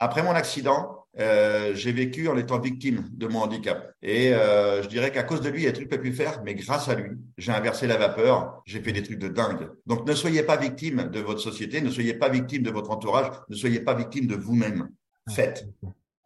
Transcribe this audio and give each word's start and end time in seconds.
Après 0.00 0.22
mon 0.22 0.30
accident, 0.30 1.00
euh, 1.18 1.74
j'ai 1.74 1.92
vécu 1.92 2.28
en 2.28 2.36
étant 2.38 2.58
victime 2.58 3.08
de 3.12 3.26
mon 3.26 3.40
handicap. 3.40 3.92
Et 4.02 4.32
euh, 4.32 4.82
je 4.82 4.88
dirais 4.88 5.12
qu'à 5.12 5.24
cause 5.24 5.42
de 5.42 5.50
lui, 5.50 5.60
il 5.60 5.64
y 5.64 5.68
a 5.68 5.72
des 5.72 5.76
trucs 5.76 5.90
que 5.90 5.96
je 5.96 6.00
pu 6.00 6.12
faire, 6.12 6.42
mais 6.42 6.54
grâce 6.54 6.88
à 6.88 6.94
lui, 6.94 7.10
j'ai 7.36 7.52
inversé 7.52 7.86
la 7.86 7.98
vapeur, 7.98 8.62
j'ai 8.64 8.80
fait 8.80 8.92
des 8.92 9.02
trucs 9.02 9.18
de 9.18 9.28
dingue. 9.28 9.68
Donc 9.86 10.06
ne 10.06 10.14
soyez 10.14 10.42
pas 10.42 10.56
victime 10.56 11.10
de 11.10 11.20
votre 11.20 11.40
société, 11.40 11.82
ne 11.82 11.90
soyez 11.90 12.14
pas 12.14 12.30
victime 12.30 12.62
de 12.62 12.70
votre 12.70 12.90
entourage, 12.90 13.30
ne 13.48 13.54
soyez 13.54 13.80
pas 13.80 13.94
victime 13.94 14.26
de 14.26 14.36
vous-même. 14.36 14.88
Faites, 15.28 15.66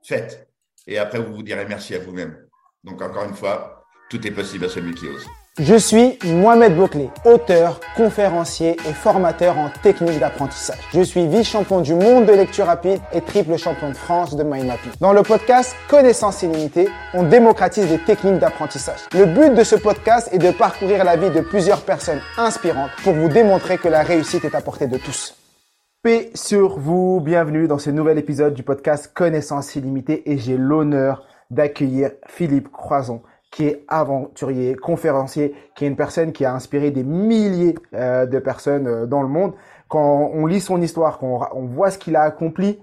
faites. 0.04 0.48
Et 0.86 0.98
après, 0.98 1.18
vous 1.18 1.34
vous 1.34 1.42
direz 1.42 1.66
merci 1.66 1.96
à 1.96 1.98
vous-même. 1.98 2.36
Donc 2.84 3.02
encore 3.02 3.24
une 3.24 3.34
fois, 3.34 3.84
tout 4.08 4.24
est 4.24 4.30
possible 4.30 4.66
à 4.66 4.68
celui 4.68 4.94
qui 4.94 5.08
ose. 5.08 5.26
Je 5.60 5.76
suis 5.76 6.18
Mohamed 6.24 6.74
Bouclé, 6.74 7.10
auteur, 7.24 7.78
conférencier 7.96 8.72
et 8.72 8.92
formateur 8.92 9.56
en 9.56 9.70
technique 9.84 10.18
d'apprentissage. 10.18 10.80
Je 10.92 11.00
suis 11.00 11.28
vice-champion 11.28 11.80
du 11.80 11.94
monde 11.94 12.26
de 12.26 12.32
lecture 12.32 12.66
rapide 12.66 12.98
et 13.12 13.20
triple 13.20 13.56
champion 13.56 13.90
de 13.90 13.94
France 13.94 14.34
de 14.34 14.42
mind 14.42 14.66
mapping. 14.66 14.90
Dans 15.00 15.12
le 15.12 15.22
podcast 15.22 15.76
Connaissance 15.88 16.42
illimitée, 16.42 16.88
on 17.12 17.22
démocratise 17.22 17.88
les 17.88 18.00
techniques 18.00 18.40
d'apprentissage. 18.40 18.98
Le 19.12 19.26
but 19.26 19.54
de 19.54 19.62
ce 19.62 19.76
podcast 19.76 20.28
est 20.32 20.38
de 20.38 20.50
parcourir 20.50 21.04
la 21.04 21.16
vie 21.16 21.30
de 21.30 21.40
plusieurs 21.40 21.82
personnes 21.82 22.20
inspirantes 22.36 22.90
pour 23.04 23.12
vous 23.12 23.28
démontrer 23.28 23.78
que 23.78 23.86
la 23.86 24.02
réussite 24.02 24.44
est 24.44 24.56
à 24.56 24.60
portée 24.60 24.88
de 24.88 24.98
tous. 24.98 25.36
Paix 26.02 26.32
sur 26.34 26.80
vous, 26.80 27.20
bienvenue 27.20 27.68
dans 27.68 27.78
ce 27.78 27.90
nouvel 27.90 28.18
épisode 28.18 28.54
du 28.54 28.64
podcast 28.64 29.12
Connaissance 29.14 29.76
illimitée 29.76 30.28
et 30.28 30.36
j'ai 30.36 30.56
l'honneur 30.56 31.22
d'accueillir 31.52 32.10
Philippe 32.26 32.72
Croison 32.72 33.22
qui 33.54 33.68
est 33.68 33.84
aventurier, 33.86 34.74
conférencier, 34.74 35.54
qui 35.76 35.84
est 35.84 35.88
une 35.88 35.94
personne 35.94 36.32
qui 36.32 36.44
a 36.44 36.52
inspiré 36.52 36.90
des 36.90 37.04
milliers 37.04 37.76
euh, 37.94 38.26
de 38.26 38.40
personnes 38.40 38.88
euh, 38.88 39.06
dans 39.06 39.22
le 39.22 39.28
monde. 39.28 39.52
Quand 39.86 40.28
on 40.34 40.44
lit 40.46 40.60
son 40.60 40.82
histoire, 40.82 41.18
quand 41.18 41.38
on, 41.52 41.66
voit 41.66 41.92
ce 41.92 41.98
qu'il 41.98 42.16
a 42.16 42.22
accompli, 42.22 42.80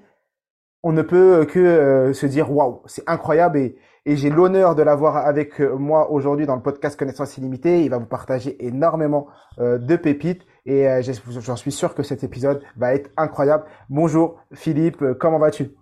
on 0.82 0.94
ne 0.94 1.02
peut 1.02 1.46
que 1.46 1.60
euh, 1.60 2.14
se 2.14 2.26
dire 2.26 2.50
waouh, 2.50 2.84
c'est 2.86 3.04
incroyable 3.06 3.58
et, 3.58 3.76
et 4.06 4.16
j'ai 4.16 4.30
l'honneur 4.30 4.74
de 4.76 4.82
l'avoir 4.82 5.18
avec 5.18 5.60
moi 5.60 6.10
aujourd'hui 6.10 6.46
dans 6.46 6.56
le 6.56 6.62
podcast 6.62 6.98
Connaissance 6.98 7.38
illimitée. 7.38 7.84
Il 7.84 7.90
va 7.90 7.98
vous 7.98 8.06
partager 8.06 8.56
énormément 8.66 9.28
de 9.60 9.96
pépites 9.96 10.42
et 10.66 10.88
j'en 11.04 11.56
suis 11.56 11.72
sûr 11.72 11.94
que 11.94 12.02
cet 12.02 12.24
épisode 12.24 12.64
va 12.78 12.96
être 12.96 13.12
incroyable. 13.16 13.66
Bonjour 13.92 14.40
Philippe, 14.54 15.04
comment 15.20 15.38
vas-tu? 15.38 15.76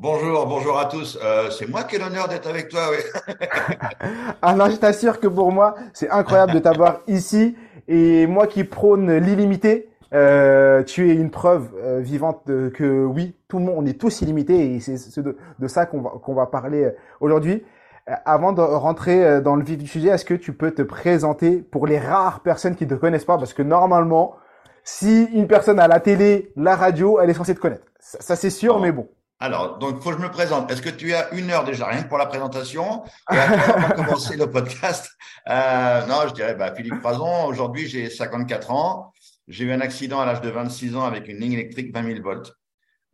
Bonjour, 0.00 0.46
bonjour 0.46 0.78
à 0.78 0.84
tous. 0.84 1.18
Euh, 1.20 1.50
c'est 1.50 1.68
moi 1.68 1.82
qui 1.82 1.96
ai 1.96 1.98
l'honneur 1.98 2.28
d'être 2.28 2.48
avec 2.48 2.68
toi. 2.68 2.82
Oui. 2.92 3.34
non, 4.56 4.70
je 4.70 4.76
t'assure 4.76 5.18
que 5.18 5.26
pour 5.26 5.50
moi, 5.50 5.74
c'est 5.92 6.08
incroyable 6.08 6.52
de 6.52 6.60
t'avoir 6.60 7.00
ici. 7.08 7.56
Et 7.88 8.28
moi 8.28 8.46
qui 8.46 8.62
prône 8.62 9.12
l'illimité, 9.16 9.88
euh, 10.14 10.84
tu 10.84 11.10
es 11.10 11.14
une 11.14 11.32
preuve 11.32 11.70
euh, 11.82 11.98
vivante 11.98 12.42
de, 12.46 12.68
que 12.68 13.04
oui, 13.06 13.34
tout 13.48 13.58
le 13.58 13.64
monde, 13.64 13.74
on 13.76 13.86
est 13.86 14.00
tous 14.00 14.22
illimités 14.22 14.76
et 14.76 14.78
c'est 14.78 15.18
de, 15.20 15.36
de, 15.58 15.66
ça 15.66 15.84
qu'on 15.84 16.00
va, 16.00 16.10
qu'on 16.22 16.34
va 16.34 16.46
parler 16.46 16.84
euh, 16.84 16.90
aujourd'hui. 17.18 17.64
Euh, 18.08 18.12
avant 18.24 18.52
de 18.52 18.62
rentrer 18.62 19.40
dans 19.40 19.56
le 19.56 19.64
vif 19.64 19.78
du 19.78 19.88
sujet, 19.88 20.10
est-ce 20.10 20.24
que 20.24 20.34
tu 20.34 20.52
peux 20.52 20.70
te 20.70 20.82
présenter 20.82 21.56
pour 21.56 21.88
les 21.88 21.98
rares 21.98 22.38
personnes 22.38 22.76
qui 22.76 22.84
ne 22.84 22.90
te 22.90 22.94
connaissent 22.94 23.24
pas? 23.24 23.36
Parce 23.36 23.52
que 23.52 23.62
normalement, 23.62 24.36
si 24.84 25.24
une 25.34 25.48
personne 25.48 25.80
a 25.80 25.88
la 25.88 25.98
télé, 25.98 26.52
la 26.54 26.76
radio, 26.76 27.18
elle 27.20 27.30
est 27.30 27.34
censée 27.34 27.56
te 27.56 27.60
connaître. 27.60 27.86
Ça, 27.98 28.18
ça 28.20 28.36
c'est 28.36 28.50
sûr, 28.50 28.78
mais 28.78 28.92
bon. 28.92 29.08
Alors, 29.40 29.78
donc, 29.78 30.02
faut 30.02 30.10
que 30.10 30.16
je 30.16 30.22
me 30.22 30.30
présente. 30.30 30.70
Est-ce 30.70 30.82
que 30.82 30.88
tu 30.88 31.14
as 31.14 31.32
une 31.32 31.50
heure 31.50 31.64
déjà, 31.64 31.86
rien 31.86 32.02
que 32.02 32.08
pour 32.08 32.18
la 32.18 32.26
présentation? 32.26 33.04
Et 33.32 33.36
après, 33.36 33.74
on 33.76 33.80
va 33.80 33.90
commencer 33.90 34.36
le 34.36 34.50
podcast. 34.50 35.10
Euh, 35.48 36.06
non, 36.06 36.26
je 36.28 36.34
dirais, 36.34 36.54
bah, 36.54 36.74
Philippe 36.74 37.00
Prazon, 37.00 37.46
aujourd'hui, 37.46 37.86
j'ai 37.86 38.10
54 38.10 38.70
ans. 38.72 39.12
J'ai 39.46 39.64
eu 39.64 39.72
un 39.72 39.80
accident 39.80 40.20
à 40.20 40.26
l'âge 40.26 40.40
de 40.40 40.50
26 40.50 40.96
ans 40.96 41.04
avec 41.04 41.28
une 41.28 41.38
ligne 41.38 41.52
électrique 41.52 41.94
20 41.94 42.14
000 42.14 42.22
volts. 42.22 42.52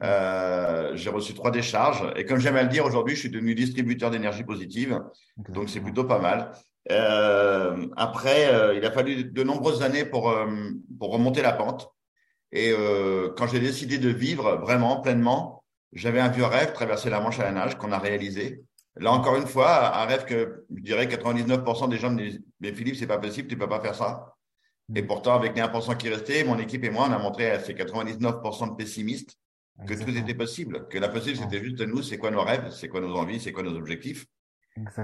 Euh, 0.02 0.92
j'ai 0.94 1.10
reçu 1.10 1.34
trois 1.34 1.50
décharges. 1.50 2.10
Et 2.16 2.24
comme 2.24 2.38
j'aime 2.38 2.56
à 2.56 2.62
le 2.62 2.68
dire, 2.68 2.86
aujourd'hui, 2.86 3.14
je 3.14 3.20
suis 3.20 3.30
devenu 3.30 3.54
distributeur 3.54 4.10
d'énergie 4.10 4.44
positive. 4.44 5.00
Donc, 5.50 5.68
c'est 5.68 5.80
plutôt 5.80 6.04
pas 6.04 6.18
mal. 6.18 6.52
Euh, 6.90 7.86
après, 7.96 8.52
euh, 8.52 8.74
il 8.74 8.84
a 8.84 8.90
fallu 8.90 9.24
de 9.24 9.42
nombreuses 9.42 9.82
années 9.82 10.04
pour, 10.04 10.30
euh, 10.30 10.46
pour 10.98 11.12
remonter 11.12 11.42
la 11.42 11.52
pente. 11.52 11.90
Et 12.52 12.72
euh, 12.72 13.30
quand 13.36 13.46
j'ai 13.46 13.60
décidé 13.60 13.98
de 13.98 14.08
vivre 14.08 14.56
vraiment, 14.56 15.00
pleinement, 15.00 15.63
j'avais 15.94 16.20
un 16.20 16.28
vieux 16.28 16.44
rêve, 16.44 16.72
traverser 16.72 17.08
la 17.08 17.20
Manche 17.20 17.38
à 17.40 17.44
la 17.44 17.52
nage, 17.52 17.78
qu'on 17.78 17.92
a 17.92 17.98
réalisé. 17.98 18.62
Là, 18.96 19.12
encore 19.12 19.36
une 19.36 19.46
fois, 19.46 19.96
un 19.96 20.06
rêve 20.06 20.24
que 20.24 20.66
je 20.74 20.82
dirais 20.82 21.06
99% 21.06 21.88
des 21.88 21.98
gens 21.98 22.10
me 22.10 22.22
disent 22.22 22.42
Mais 22.60 22.72
Philippe, 22.72 22.96
c'est 22.96 23.06
pas 23.06 23.18
possible, 23.18 23.48
tu 23.48 23.56
peux 23.56 23.68
pas 23.68 23.80
faire 23.80 23.94
ça. 23.94 24.34
Et 24.94 25.02
mm. 25.02 25.06
pourtant, 25.06 25.34
avec 25.34 25.56
les 25.56 25.62
1% 25.62 25.96
qui 25.96 26.08
restaient, 26.08 26.44
mon 26.44 26.58
équipe 26.58 26.84
et 26.84 26.90
moi, 26.90 27.06
on 27.08 27.12
a 27.12 27.18
montré 27.18 27.50
à 27.50 27.60
ces 27.60 27.74
99% 27.74 28.70
de 28.70 28.74
pessimistes 28.76 29.36
que 29.86 29.94
tout 29.94 30.16
était 30.16 30.34
possible, 30.34 30.86
que 30.88 30.98
la 30.98 31.08
possible, 31.08 31.36
c'était 31.36 31.62
juste 31.62 31.80
nous, 31.80 32.00
c'est 32.02 32.16
quoi 32.16 32.30
nos 32.30 32.42
rêves, 32.42 32.70
c'est 32.70 32.88
quoi 32.88 33.00
nos 33.00 33.12
envies, 33.16 33.40
c'est 33.40 33.50
quoi 33.50 33.64
nos 33.64 33.74
objectifs. 33.76 34.24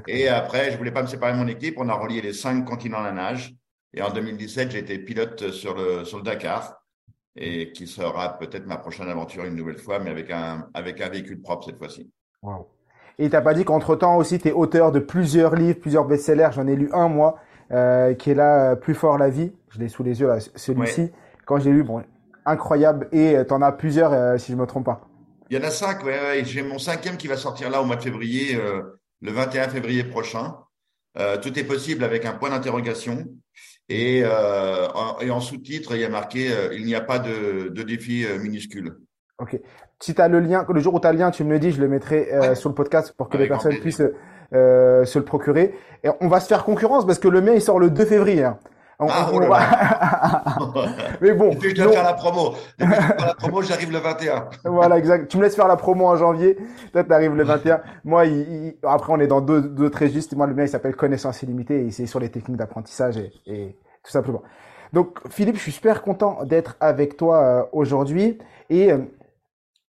Et 0.06 0.28
après, 0.28 0.70
je 0.70 0.78
voulais 0.78 0.92
pas 0.92 1.02
me 1.02 1.08
séparer 1.08 1.32
de 1.32 1.38
mon 1.38 1.48
équipe, 1.48 1.74
on 1.78 1.88
a 1.88 1.94
relié 1.94 2.20
les 2.20 2.32
cinq 2.32 2.64
continents 2.64 2.98
à 2.98 3.04
la 3.04 3.12
nage. 3.12 3.54
Et 3.92 4.02
en 4.02 4.10
2017, 4.10 4.70
j'ai 4.70 4.78
été 4.78 4.98
pilote 5.00 5.50
sur 5.50 5.74
le, 5.74 6.04
sur 6.04 6.18
le 6.18 6.24
Dakar 6.24 6.79
et 7.40 7.72
qui 7.72 7.86
sera 7.86 8.38
peut-être 8.38 8.66
ma 8.66 8.76
prochaine 8.76 9.08
aventure 9.08 9.44
une 9.44 9.56
nouvelle 9.56 9.78
fois, 9.78 9.98
mais 9.98 10.10
avec 10.10 10.30
un, 10.30 10.68
avec 10.74 11.00
un 11.00 11.08
véhicule 11.08 11.40
propre 11.40 11.64
cette 11.64 11.78
fois-ci. 11.78 12.10
Wow. 12.42 12.68
Et 13.18 13.30
t'as 13.30 13.40
pas 13.40 13.54
dit 13.54 13.64
qu'entre-temps 13.64 14.16
aussi, 14.16 14.38
tu 14.38 14.48
es 14.48 14.52
auteur 14.52 14.92
de 14.92 14.98
plusieurs 14.98 15.54
livres, 15.54 15.80
plusieurs 15.80 16.04
best-sellers. 16.04 16.50
J'en 16.52 16.66
ai 16.66 16.76
lu 16.76 16.90
un, 16.92 17.08
moi, 17.08 17.38
euh, 17.72 18.14
qui 18.14 18.30
est 18.30 18.34
là, 18.34 18.72
euh, 18.72 18.76
Plus 18.76 18.94
fort 18.94 19.16
la 19.16 19.30
vie. 19.30 19.52
Je 19.70 19.78
l'ai 19.78 19.88
sous 19.88 20.02
les 20.02 20.20
yeux, 20.20 20.28
là, 20.28 20.38
celui-ci. 20.54 21.10
Quand 21.46 21.58
j'ai 21.58 21.70
lu, 21.70 21.82
bon, 21.82 22.02
incroyable. 22.44 23.08
Et 23.12 23.36
euh, 23.36 23.44
tu 23.44 23.52
en 23.54 23.62
as 23.62 23.72
plusieurs, 23.72 24.12
euh, 24.12 24.36
si 24.36 24.52
je 24.52 24.56
me 24.56 24.66
trompe 24.66 24.84
pas. 24.84 25.08
Il 25.48 25.58
y 25.58 25.60
en 25.60 25.66
a 25.66 25.70
cinq, 25.70 26.04
ouais. 26.04 26.20
ouais. 26.20 26.44
J'ai 26.44 26.62
mon 26.62 26.78
cinquième 26.78 27.16
qui 27.16 27.26
va 27.26 27.36
sortir 27.36 27.70
là 27.70 27.80
au 27.80 27.84
mois 27.84 27.96
de 27.96 28.02
février, 28.02 28.58
le 29.20 29.32
21 29.32 29.68
février 29.68 30.04
prochain. 30.04 30.56
tout 31.42 31.58
est 31.58 31.64
possible 31.64 32.04
avec 32.04 32.24
un 32.24 32.32
point 32.32 32.50
d'interrogation. 32.50 33.26
Et, 33.90 34.22
euh, 34.24 34.86
en, 34.94 35.20
et 35.20 35.30
en 35.30 35.40
sous-titre, 35.40 35.96
il 35.96 36.00
y 36.00 36.04
a 36.04 36.08
marqué 36.08 36.52
euh, 36.52 36.72
Il 36.72 36.86
n'y 36.86 36.94
a 36.94 37.00
pas 37.00 37.18
de, 37.18 37.68
de 37.68 37.82
défi 37.82 38.24
euh, 38.24 38.38
minuscule. 38.38 38.94
Ok. 39.40 39.58
Si 39.98 40.14
tu 40.14 40.22
as 40.22 40.28
le 40.28 40.38
lien, 40.38 40.64
le 40.68 40.80
jour 40.80 40.94
où 40.94 41.00
tu 41.00 41.06
as 41.08 41.12
le 41.12 41.18
lien, 41.18 41.30
tu 41.30 41.42
me 41.42 41.50
le 41.50 41.58
dis, 41.58 41.72
je 41.72 41.80
le 41.80 41.88
mettrai 41.88 42.32
euh, 42.32 42.54
sur 42.54 42.68
le 42.68 42.74
podcast 42.74 43.12
pour 43.16 43.28
que 43.28 43.36
les 43.36 43.48
personnes 43.48 43.78
puissent 43.80 44.02
euh, 44.54 45.04
se 45.04 45.18
le 45.18 45.24
procurer. 45.24 45.74
Et 46.04 46.08
on 46.20 46.28
va 46.28 46.40
se 46.40 46.46
faire 46.46 46.64
concurrence 46.64 47.04
parce 47.04 47.18
que 47.18 47.28
le 47.28 47.40
mien, 47.40 47.52
il 47.52 47.60
sort 47.60 47.80
le 47.80 47.90
2 47.90 48.04
février. 48.04 48.44
Hein. 48.44 48.58
Ah, 49.08 49.30
oh 49.32 49.40
Mais 51.20 51.32
bon. 51.32 51.52
je 51.52 51.68
vais 51.68 51.74
faire 51.74 52.02
la 52.02 52.12
promo. 52.12 52.54
la 52.78 53.34
promo, 53.34 53.62
j'arrive 53.62 53.90
le 53.90 53.98
21. 53.98 54.48
voilà, 54.64 54.98
exact. 54.98 55.28
Tu 55.28 55.38
me 55.38 55.42
laisses 55.42 55.56
faire 55.56 55.68
la 55.68 55.76
promo 55.76 56.06
en 56.06 56.16
janvier. 56.16 56.58
Toi, 56.92 57.04
tu 57.04 57.12
arrives 57.12 57.34
le 57.34 57.44
21. 57.44 57.80
Moi, 58.04 58.26
il, 58.26 58.74
après, 58.82 59.12
on 59.12 59.20
est 59.20 59.26
dans 59.26 59.40
d'autres 59.40 60.00
registres. 60.00 60.36
Moi, 60.36 60.46
le 60.46 60.54
mien, 60.54 60.64
il 60.64 60.68
s'appelle 60.68 60.96
Connaissance 60.96 61.42
illimitée 61.42 61.86
et 61.86 61.90
c'est 61.90 62.06
sur 62.06 62.20
les 62.20 62.30
techniques 62.30 62.58
d'apprentissage 62.58 63.16
et, 63.16 63.32
et, 63.46 63.78
tout 64.02 64.10
simplement. 64.10 64.42
Donc, 64.92 65.18
Philippe, 65.30 65.56
je 65.56 65.62
suis 65.62 65.72
super 65.72 66.02
content 66.02 66.44
d'être 66.44 66.76
avec 66.80 67.16
toi 67.16 67.42
euh, 67.42 67.62
aujourd'hui. 67.72 68.38
Et 68.68 68.92
euh, 68.92 68.98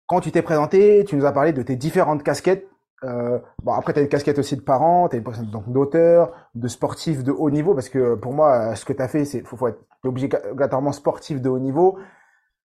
quand 0.08 0.22
tu 0.22 0.32
t'es 0.32 0.42
présenté, 0.42 1.04
tu 1.06 1.16
nous 1.16 1.26
as 1.26 1.32
parlé 1.32 1.54
de 1.54 1.62
tes 1.62 1.76
différentes 1.76 2.24
casquettes 2.24 2.68
euh, 3.06 3.40
bon, 3.64 3.74
après, 3.74 3.94
tu 3.94 4.00
as 4.00 4.02
une 4.02 4.10
casquette 4.10 4.40
aussi 4.40 4.56
de 4.56 4.62
parent, 4.62 5.08
tu 5.08 5.16
as 5.16 5.20
une 5.20 5.26
casquette 5.26 5.50
d'auteur, 5.68 6.32
de 6.56 6.68
sportif 6.68 7.24
de 7.24 7.32
haut 7.32 7.50
niveau, 7.50 7.74
parce 7.74 7.90
que 7.90 8.16
pour 8.16 8.34
moi, 8.34 8.76
ce 8.76 8.86
que 8.86 8.94
tu 8.94 9.02
as 9.02 9.08
fait, 9.08 9.26
c'est 9.26 9.42
faut, 9.46 9.58
faut 9.58 9.68
être 9.68 9.82
obligatoirement 10.04 10.92
sportif 10.92 11.42
de 11.42 11.50
haut 11.50 11.60
niveau. 11.60 12.00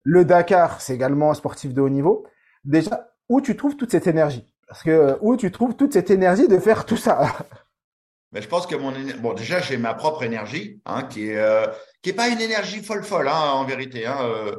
Le 0.03 0.25
Dakar, 0.25 0.81
c'est 0.81 0.95
également 0.95 1.35
sportif 1.35 1.75
de 1.75 1.81
haut 1.81 1.89
niveau. 1.89 2.27
Déjà, 2.65 3.11
où 3.29 3.41
tu 3.41 3.57
trouves 3.57 3.77
toute 3.77 3.91
cette 3.91 4.07
énergie? 4.07 4.47
Parce 4.69 4.83
que 4.83 5.19
où 5.21 5.37
tu 5.37 5.51
trouves 5.51 5.75
toute 5.75 5.93
cette 5.93 6.11
énergie 6.11 6.49
de 6.49 6.59
faire 6.59 6.87
tout 6.87 6.97
ça? 6.97 7.23
Mais 8.33 8.41
je 8.41 8.49
pense 8.49 8.67
que 8.67 8.77
mon 8.77 8.93
bon 9.21 9.35
déjà 9.35 9.61
j'ai 9.61 9.77
ma 9.77 9.95
propre 9.95 10.23
énergie, 10.23 10.81
hein, 10.87 11.03
qui 11.03 11.31
est 11.31 11.37
euh, 11.37 11.67
qui 12.01 12.11
est 12.11 12.15
pas 12.15 12.29
une 12.29 12.41
énergie 12.41 12.81
folle 12.83 13.03
folle, 13.03 13.27
hein, 13.27 13.51
en 13.55 13.65
vérité, 13.65 14.07
hein, 14.07 14.19
euh, 14.23 14.57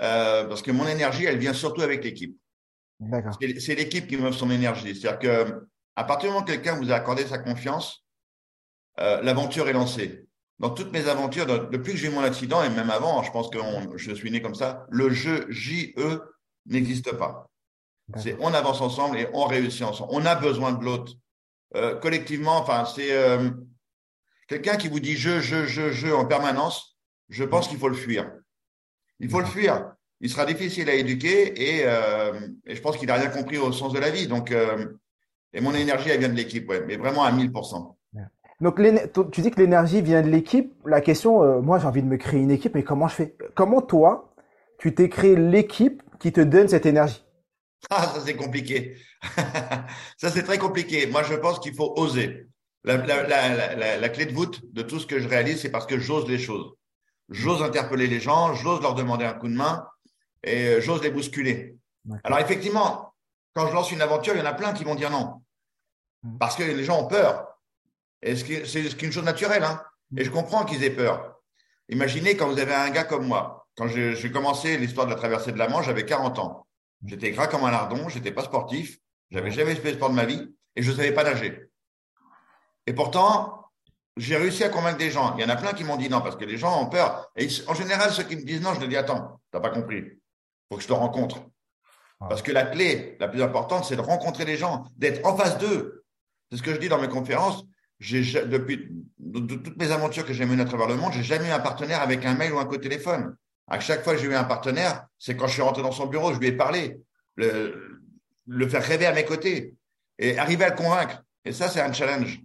euh 0.00 0.44
parce 0.44 0.62
que 0.62 0.70
mon 0.70 0.86
énergie, 0.86 1.24
elle 1.24 1.38
vient 1.38 1.52
surtout 1.52 1.82
avec 1.82 2.04
l'équipe. 2.04 2.39
C'est 3.62 3.74
l'équipe 3.74 4.06
qui 4.06 4.16
meut 4.16 4.32
son 4.32 4.50
énergie. 4.50 4.94
C'est-à-dire 4.94 5.18
que 5.18 5.68
à 5.96 6.04
partir 6.04 6.28
du 6.28 6.34
moment 6.34 6.44
où 6.44 6.46
quelqu'un 6.46 6.76
vous 6.76 6.90
a 6.90 6.94
accordé 6.94 7.26
sa 7.26 7.38
confiance, 7.38 8.04
euh, 9.00 9.20
l'aventure 9.22 9.68
est 9.68 9.72
lancée. 9.72 10.26
Dans 10.58 10.70
toutes 10.70 10.92
mes 10.92 11.08
aventures, 11.08 11.46
depuis 11.46 11.92
que 11.92 11.98
j'ai 11.98 12.08
eu 12.08 12.10
mon 12.10 12.22
accident 12.22 12.62
et 12.62 12.68
même 12.68 12.90
avant, 12.90 13.22
je 13.22 13.30
pense 13.30 13.48
que 13.48 13.58
je 13.96 14.12
suis 14.12 14.30
né 14.30 14.42
comme 14.42 14.54
ça, 14.54 14.86
le 14.90 15.08
jeu 15.10 15.46
JE 15.48 16.20
n'existe 16.66 17.12
pas. 17.12 17.50
C'est 18.16 18.36
on 18.40 18.52
avance 18.52 18.80
ensemble 18.80 19.18
et 19.18 19.28
on 19.32 19.46
réussit 19.46 19.82
ensemble. 19.82 20.10
On 20.12 20.26
a 20.26 20.34
besoin 20.34 20.72
de 20.72 20.84
l'autre. 20.84 21.14
Euh, 21.76 21.94
collectivement, 21.96 22.58
enfin, 22.58 22.84
c'est 22.84 23.12
euh, 23.12 23.50
quelqu'un 24.48 24.76
qui 24.76 24.88
vous 24.88 25.00
dit 25.00 25.16
je, 25.16 25.40
je, 25.40 25.66
je, 25.66 25.92
je 25.92 26.08
en 26.08 26.26
permanence. 26.26 26.98
Je 27.28 27.44
pense 27.44 27.68
qu'il 27.68 27.78
faut 27.78 27.88
le 27.88 27.94
fuir. 27.94 28.30
Il 29.20 29.30
faut 29.30 29.40
le 29.40 29.46
fuir. 29.46 29.94
Il 30.20 30.28
sera 30.30 30.44
difficile 30.44 30.88
à 30.90 30.94
éduquer 30.94 31.78
et, 31.78 31.82
euh, 31.84 32.38
et 32.66 32.74
je 32.74 32.82
pense 32.82 32.96
qu'il 32.96 33.08
n'a 33.08 33.14
rien 33.14 33.28
compris 33.28 33.58
au 33.58 33.72
sens 33.72 33.92
de 33.92 33.98
la 33.98 34.10
vie. 34.10 34.26
Donc, 34.26 34.54
et 35.52 35.60
mon 35.60 35.74
énergie, 35.74 36.10
elle 36.10 36.20
vient 36.20 36.28
de 36.28 36.34
l'équipe, 36.34 36.68
ouais, 36.68 36.84
mais 36.86 36.96
vraiment 36.96 37.24
à 37.24 37.32
1000%. 37.32 37.96
Donc, 38.60 38.78
tu 39.32 39.40
dis 39.40 39.50
que 39.50 39.58
l'énergie 39.58 40.02
vient 40.02 40.20
de 40.20 40.28
l'équipe. 40.28 40.74
La 40.84 41.00
question, 41.00 41.62
moi, 41.62 41.78
j'ai 41.78 41.86
envie 41.86 42.02
de 42.02 42.06
me 42.06 42.18
créer 42.18 42.40
une 42.40 42.50
équipe, 42.50 42.74
mais 42.74 42.82
comment 42.82 43.08
je 43.08 43.14
fais? 43.14 43.34
Comment 43.54 43.80
toi, 43.80 44.34
tu 44.78 44.94
t'es 44.94 45.08
créé 45.08 45.36
l'équipe 45.36 46.02
qui 46.18 46.32
te 46.32 46.40
donne 46.40 46.68
cette 46.68 46.86
énergie? 46.86 47.24
Ah, 47.88 48.02
ça 48.14 48.20
c'est 48.20 48.36
compliqué. 48.36 48.96
ça 50.18 50.30
c'est 50.30 50.42
très 50.42 50.58
compliqué. 50.58 51.06
Moi, 51.06 51.22
je 51.22 51.34
pense 51.34 51.58
qu'il 51.60 51.74
faut 51.74 51.94
oser. 51.96 52.46
La, 52.84 54.08
clé 54.08 54.26
de 54.26 54.32
voûte 54.32 54.60
de 54.74 54.82
tout 54.82 54.98
ce 54.98 55.06
que 55.06 55.18
je 55.18 55.28
réalise, 55.28 55.60
c'est 55.60 55.70
parce 55.70 55.86
que 55.86 55.98
j'ose 55.98 56.28
les 56.28 56.38
choses. 56.38 56.74
J'ose 57.30 57.62
interpeller 57.62 58.06
les 58.06 58.20
gens, 58.20 58.54
j'ose 58.54 58.82
leur 58.82 58.94
demander 58.94 59.24
un 59.24 59.34
coup 59.34 59.48
de 59.48 59.54
main 59.54 59.86
et 60.42 60.66
euh, 60.68 60.80
j'ose 60.80 61.02
les 61.02 61.10
bousculer. 61.10 61.76
Alors 62.24 62.38
effectivement, 62.38 63.14
quand 63.54 63.66
je 63.66 63.74
lance 63.74 63.92
une 63.92 64.02
aventure, 64.02 64.34
il 64.34 64.38
y 64.38 64.42
en 64.42 64.46
a 64.46 64.54
plein 64.54 64.72
qui 64.72 64.84
vont 64.84 64.94
dire 64.94 65.10
non. 65.10 65.42
Mm. 66.22 66.38
Parce 66.38 66.56
que 66.56 66.62
les 66.62 66.84
gens 66.84 67.00
ont 67.00 67.06
peur. 67.06 67.58
Et 68.22 68.36
c'est 68.36 69.02
une 69.02 69.12
chose 69.12 69.24
naturelle. 69.24 69.64
Hein. 69.64 69.82
Et 70.16 70.24
je 70.24 70.30
comprends 70.30 70.64
qu'ils 70.64 70.84
aient 70.84 70.90
peur. 70.90 71.40
Imaginez 71.88 72.36
quand 72.36 72.48
vous 72.48 72.58
avez 72.58 72.74
un 72.74 72.90
gars 72.90 73.04
comme 73.04 73.26
moi. 73.26 73.66
Quand 73.76 73.88
j'ai 73.88 74.30
commencé 74.30 74.76
l'histoire 74.76 75.06
de 75.06 75.12
la 75.12 75.16
traversée 75.16 75.52
de 75.52 75.58
la 75.58 75.68
Manche, 75.68 75.86
j'avais 75.86 76.04
40 76.04 76.38
ans. 76.38 76.66
J'étais 77.04 77.30
gras 77.30 77.46
comme 77.46 77.64
un 77.64 77.70
lardon, 77.70 78.08
j'étais 78.08 78.32
pas 78.32 78.42
sportif, 78.42 78.98
j'avais 79.30 79.50
jamais 79.50 79.74
fait 79.74 79.92
de 79.92 79.96
sport 79.96 80.10
de 80.10 80.14
ma 80.14 80.26
vie 80.26 80.54
et 80.76 80.82
je 80.82 80.90
ne 80.90 80.96
savais 80.96 81.12
pas 81.12 81.24
nager. 81.24 81.70
Et 82.86 82.92
pourtant, 82.92 83.70
j'ai 84.16 84.36
réussi 84.36 84.64
à 84.64 84.68
convaincre 84.68 84.98
des 84.98 85.10
gens. 85.10 85.34
Il 85.36 85.40
y 85.40 85.44
en 85.44 85.48
a 85.48 85.56
plein 85.56 85.72
qui 85.72 85.84
m'ont 85.84 85.96
dit 85.96 86.10
non 86.10 86.20
parce 86.20 86.36
que 86.36 86.44
les 86.44 86.58
gens 86.58 86.82
ont 86.82 86.90
peur. 86.90 87.30
Et 87.36 87.48
en 87.68 87.74
général, 87.74 88.10
ceux 88.10 88.24
qui 88.24 88.36
me 88.36 88.42
disent 88.42 88.60
non, 88.60 88.74
je 88.74 88.80
leur 88.80 88.88
dis 88.88 88.96
attends, 88.96 89.40
tu 89.50 89.56
n'as 89.56 89.60
pas 89.60 89.70
compris. 89.70 90.19
Il 90.70 90.74
faut 90.74 90.76
que 90.76 90.82
je 90.82 90.88
te 90.88 90.92
rencontre. 90.92 91.42
Parce 92.20 92.42
que 92.42 92.52
la 92.52 92.64
clé 92.64 93.16
la 93.18 93.28
plus 93.28 93.42
importante, 93.42 93.86
c'est 93.86 93.96
de 93.96 94.00
rencontrer 94.02 94.44
les 94.44 94.56
gens, 94.56 94.84
d'être 94.96 95.24
en 95.26 95.36
face 95.36 95.58
d'eux. 95.58 96.04
C'est 96.50 96.58
ce 96.58 96.62
que 96.62 96.72
je 96.72 96.78
dis 96.78 96.88
dans 96.88 97.00
mes 97.00 97.08
conférences. 97.08 97.64
J'ai, 97.98 98.22
depuis 98.44 98.88
toutes 99.32 99.76
mes 99.76 99.90
aventures 99.90 100.26
que 100.26 100.32
j'ai 100.32 100.44
menées 100.44 100.62
à 100.62 100.66
travers 100.66 100.86
le 100.86 100.96
monde, 100.96 101.12
j'ai 101.12 101.22
jamais 101.22 101.48
eu 101.48 101.52
un 101.52 101.60
partenaire 101.60 102.02
avec 102.02 102.24
un 102.24 102.34
mail 102.34 102.52
ou 102.52 102.58
un 102.58 102.64
coup 102.66 102.76
de 102.76 102.82
téléphone. 102.82 103.36
À 103.68 103.80
chaque 103.80 104.04
fois 104.04 104.14
que 104.14 104.20
j'ai 104.20 104.26
eu 104.26 104.34
un 104.34 104.44
partenaire, 104.44 105.06
c'est 105.18 105.36
quand 105.36 105.46
je 105.46 105.54
suis 105.54 105.62
rentré 105.62 105.82
dans 105.82 105.92
son 105.92 106.06
bureau, 106.06 106.32
je 106.32 106.38
lui 106.38 106.48
ai 106.48 106.52
parlé, 106.52 106.98
le, 107.36 108.00
le 108.46 108.68
faire 108.68 108.82
rêver 108.82 109.06
à 109.06 109.12
mes 109.12 109.24
côtés 109.24 109.74
et 110.18 110.38
arriver 110.38 110.64
à 110.64 110.70
le 110.70 110.76
convaincre. 110.76 111.22
Et 111.44 111.52
ça, 111.52 111.68
c'est 111.68 111.80
un 111.80 111.92
challenge. 111.92 112.40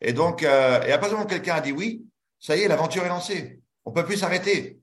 Et 0.00 0.12
donc, 0.12 0.42
euh, 0.42 0.82
et 0.82 0.92
à 0.92 0.98
partir 0.98 1.10
du 1.10 1.14
moment 1.14 1.24
où 1.24 1.28
quelqu'un 1.28 1.56
a 1.56 1.60
dit 1.60 1.72
oui, 1.72 2.04
ça 2.38 2.56
y 2.56 2.62
est, 2.62 2.68
l'aventure 2.68 3.04
est 3.04 3.08
lancée. 3.08 3.60
On 3.84 3.92
peut 3.92 4.04
plus 4.04 4.16
s'arrêter. 4.16 4.80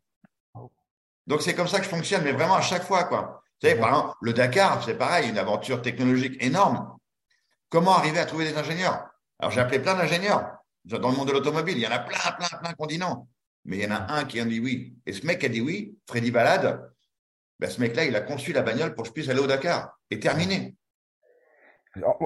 Donc, 1.28 1.42
c'est 1.42 1.54
comme 1.54 1.68
ça 1.68 1.80
que 1.80 1.86
je 1.86 1.90
fonctionne, 1.90 2.24
mais 2.24 2.32
vraiment 2.32 2.56
à 2.56 2.62
chaque 2.62 2.84
fois, 2.84 3.06
quoi. 3.06 3.42
Vous 3.62 3.70
savez, 3.70 3.80
par 3.80 3.90
exemple, 3.90 4.16
le 4.22 4.34
Dakar, 4.34 4.84
c'est 4.84 4.98
pareil, 4.98 5.30
une 5.30 5.38
aventure 5.38 5.82
technologique 5.82 6.42
énorme. 6.44 6.98
Comment 7.70 7.96
arriver 7.96 8.20
à 8.20 8.26
trouver 8.26 8.52
des 8.52 8.58
ingénieurs? 8.58 9.06
Alors, 9.40 9.52
j'ai 9.52 9.62
appelé 9.62 9.80
plein 9.80 9.96
d'ingénieurs 9.96 10.58
dans 10.86 11.10
le 11.10 11.16
monde 11.16 11.28
de 11.28 11.34
l'automobile. 11.34 11.78
Il 11.78 11.84
y 11.84 11.88
en 11.88 11.92
a 11.92 12.00
plein, 12.00 12.32
plein, 12.38 12.58
plein 12.60 12.74
qui 12.74 12.76
ont 12.80 12.86
dit 12.86 13.00
non. 13.00 13.28
Mais 13.66 13.78
il 13.78 13.84
y 13.84 13.88
en 13.88 13.96
a 13.96 14.14
un 14.14 14.26
qui 14.26 14.40
a 14.42 14.46
dit 14.46 14.60
oui. 14.60 14.96
Et 15.06 15.14
ce 15.14 15.26
mec 15.26 15.44
a 15.44 15.48
dit 15.48 15.62
oui, 15.62 15.98
Freddy 16.08 16.32
Balade, 16.32 16.92
ben 17.60 17.70
ce 17.70 17.80
mec-là, 17.80 18.04
il 18.04 18.16
a 18.16 18.22
conçu 18.22 18.52
la 18.52 18.62
bagnole 18.62 18.94
pour 18.94 19.04
que 19.04 19.08
je 19.08 19.14
puisse 19.14 19.30
aller 19.30 19.40
au 19.40 19.48
Dakar. 19.48 19.98
Et 20.10 20.20
terminé. 20.20 20.76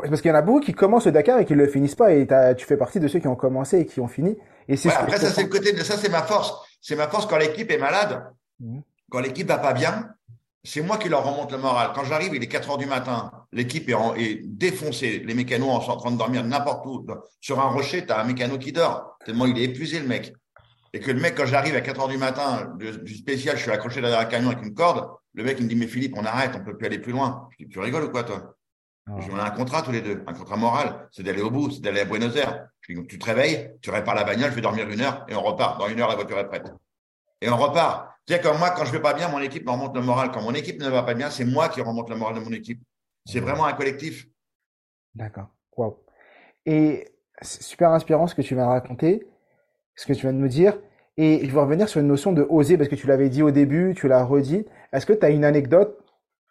Parce 0.10 0.22
qu'il 0.22 0.30
y 0.30 0.32
en 0.32 0.38
a 0.38 0.42
beaucoup 0.42 0.62
qui 0.62 0.74
commencent 0.74 1.06
le 1.06 1.12
Dakar 1.12 1.40
et 1.40 1.46
qui 1.46 1.54
ne 1.54 1.60
le 1.60 1.68
finissent 1.68 1.96
pas. 1.96 2.12
Et 2.14 2.28
tu 2.58 2.66
fais 2.66 2.78
partie 2.78 3.00
de 3.00 3.08
ceux 3.08 3.20
qui 3.20 3.28
ont 3.28 3.36
commencé 3.36 3.80
et 3.80 3.86
qui 3.86 4.00
ont 4.00 4.08
fini. 4.08 4.36
Et 4.68 4.76
c'est 4.76 4.92
après, 4.92 5.18
ça, 5.18 5.30
c'est 5.30 5.44
le 5.44 5.50
côté 5.50 5.72
de 5.74 5.84
ça, 5.84 5.96
c'est 5.96 6.10
ma 6.10 6.24
force. 6.24 6.54
C'est 6.82 6.96
ma 6.96 7.08
force 7.08 7.28
quand 7.28 7.38
l'équipe 7.38 7.70
est 7.70 7.78
malade, 7.78 8.24
mmh. 8.60 8.80
quand 9.10 9.20
l'équipe 9.20 9.48
va 9.48 9.58
pas 9.58 9.74
bien. 9.74 10.10
C'est 10.64 10.82
moi 10.82 10.98
qui 10.98 11.08
leur 11.08 11.24
remonte 11.24 11.52
le 11.54 11.60
moral. 11.60 11.92
Quand 11.96 12.04
j'arrive, 12.04 12.36
il 12.36 12.44
est 12.44 12.48
4 12.48 12.72
heures 12.72 12.78
du 12.78 12.88
matin. 12.88 13.32
L'équipe 13.54 13.88
est, 13.88 13.96
est, 14.18 14.42
défoncée. 14.44 15.20
Les 15.20 15.34
mécanos 15.34 15.86
sont 15.86 15.92
en 15.92 15.98
train 15.98 16.12
de 16.12 16.18
dormir 16.18 16.44
n'importe 16.44 16.86
où. 16.86 17.06
Sur 17.40 17.62
un 17.62 17.70
rocher, 17.70 18.06
tu 18.06 18.12
as 18.12 18.20
un 18.20 18.26
mécano 18.26 18.58
qui 18.58 18.74
dort. 18.74 19.18
Tellement 19.26 19.46
il 19.46 19.58
est 19.58 19.64
épuisé, 19.64 20.00
le 20.00 20.08
mec 20.08 20.34
et 20.94 21.00
que 21.00 21.12
le 21.12 21.20
mec, 21.20 21.36
quand 21.36 21.46
j'arrive 21.46 21.76
à 21.76 21.82
4 21.82 22.02
heures 22.02 22.08
du 22.08 22.18
matin, 22.18 22.74
du 22.78 23.16
spécial, 23.16 23.56
je 23.58 23.62
suis 23.62 23.72
accroché 23.72 24.02
derrière 24.02 24.20
un 24.20 24.26
camion 24.26 24.50
avec 24.50 24.64
une 24.64 24.74
corde, 24.74 25.08
le 25.34 25.44
mec, 25.44 25.58
il 25.60 25.66
me 25.66 25.70
dit, 25.70 25.76
mais 25.76 25.88
Philippe, 25.88 26.16
on 26.18 26.26
arrête, 26.26 26.54
on 26.56 26.64
peut 26.64 26.76
plus 26.76 26.88
aller 26.88 26.98
plus 26.98 27.12
loin. 27.12 27.48
Je 27.52 27.66
dis, 27.66 27.70
tu 27.70 27.80
rigoles 27.80 28.06
ou 28.06 28.10
quoi, 28.10 28.24
toi? 28.24 28.56
Ah. 29.08 29.14
On 29.32 29.38
a 29.38 29.44
un 29.44 29.52
contrat 29.52 29.84
tous 29.84 29.92
les 29.92 30.02
deux, 30.02 30.24
un 30.26 30.34
contrat 30.34 30.58
moral, 30.58 31.08
c'est 31.12 31.24
d'aller 31.24 31.42
au 31.42 31.52
bout, 31.52 31.70
c'est 31.70 31.82
d'aller 31.82 32.00
à 32.00 32.06
Buenos 32.06 32.36
Aires. 32.36 32.68
Je 32.82 32.94
dis, 32.94 33.08
tu 33.08 33.20
te 33.20 33.26
réveilles, 33.26 33.72
tu 33.82 33.92
répares 33.92 34.16
la 34.16 34.24
bagnole, 34.24 34.50
je 34.50 34.56
vais 34.56 34.62
dormir 34.62 34.90
une 34.90 35.02
heure 35.02 35.26
et 35.28 35.36
on 35.36 35.44
repart. 35.44 35.80
Dans 35.80 35.88
une 35.88 36.00
heure, 36.00 36.10
la 36.10 36.16
voiture 36.16 36.40
est 36.40 36.48
prête. 36.48 36.72
Et 37.42 37.50
on 37.50 37.58
repart. 37.58 38.17
C'est 38.28 38.42
comme 38.42 38.58
moi, 38.58 38.72
quand 38.72 38.84
je 38.84 38.92
vais 38.92 39.02
pas 39.02 39.14
bien, 39.14 39.30
mon 39.30 39.40
équipe 39.40 39.66
me 39.66 39.72
remonte 39.72 39.96
le 39.96 40.02
moral. 40.02 40.32
Quand 40.32 40.42
mon 40.42 40.54
équipe 40.54 40.82
ne 40.82 40.90
va 40.90 41.04
pas 41.04 41.14
bien, 41.14 41.30
c'est 41.30 41.46
moi 41.46 41.70
qui 41.70 41.82
remonte 41.82 42.10
le 42.10 42.18
moral 42.18 42.36
de 42.36 42.42
mon 42.42 42.52
équipe. 42.52 42.82
C'est 43.26 43.40
vraiment 43.40 43.66
un 43.66 43.74
collectif. 43.74 44.28
D'accord. 45.16 45.48
Wow. 45.78 46.04
Et 46.66 47.08
c'est 47.42 47.64
super 47.64 47.92
inspirant 47.92 48.28
ce 48.28 48.36
que 48.36 48.42
tu 48.42 48.54
viens 48.54 48.66
de 48.66 48.70
raconter, 48.70 49.26
ce 49.96 50.06
que 50.06 50.14
tu 50.14 50.22
viens 50.22 50.34
de 50.34 50.40
me 50.40 50.50
dire. 50.50 50.78
Et 51.16 51.46
je 51.46 51.52
veux 51.52 51.62
revenir 51.62 51.88
sur 51.88 52.02
une 52.02 52.08
notion 52.08 52.34
de 52.34 52.46
oser, 52.50 52.78
parce 52.78 52.90
que 52.90 52.96
tu 52.96 53.08
l'avais 53.08 53.30
dit 53.30 53.44
au 53.44 53.52
début, 53.52 53.94
tu 53.96 54.10
l'as 54.10 54.24
redit. 54.24 54.66
Est-ce 54.92 55.06
que 55.06 55.14
tu 55.14 55.26
as 55.26 55.30
une 55.30 55.46
anecdote, 55.46 55.98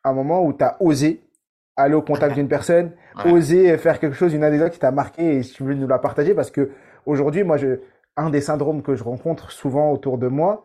un 0.03 0.15
moment 0.15 0.43
où 0.43 0.55
tu 0.55 0.65
as 0.65 0.77
osé 0.81 1.23
aller 1.77 1.95
au 1.95 2.01
contact 2.01 2.35
d'une 2.35 2.49
personne, 2.49 2.93
oser 3.27 3.77
faire 3.77 4.01
quelque 4.01 4.17
chose, 4.17 4.33
une 4.33 4.45
anecdote 4.45 4.73
qui 4.73 4.79
t'a 4.79 4.93
marqué 4.93 5.37
et 5.37 5.43
si 5.43 5.53
tu 5.53 5.63
veux 5.63 5.75
nous 5.75 5.87
la 5.87 5.99
partager, 5.99 6.35
parce 6.35 6.51
que 6.51 6.71
aujourd'hui, 7.05 7.45
moi, 7.45 7.59
je, 7.59 7.81
un 8.17 8.31
des 8.31 8.41
syndromes 8.41 8.83
que 8.83 8.95
je 8.95 9.05
rencontre 9.05 9.53
souvent 9.53 9.93
autour 9.93 10.17
de 10.17 10.27
moi, 10.27 10.65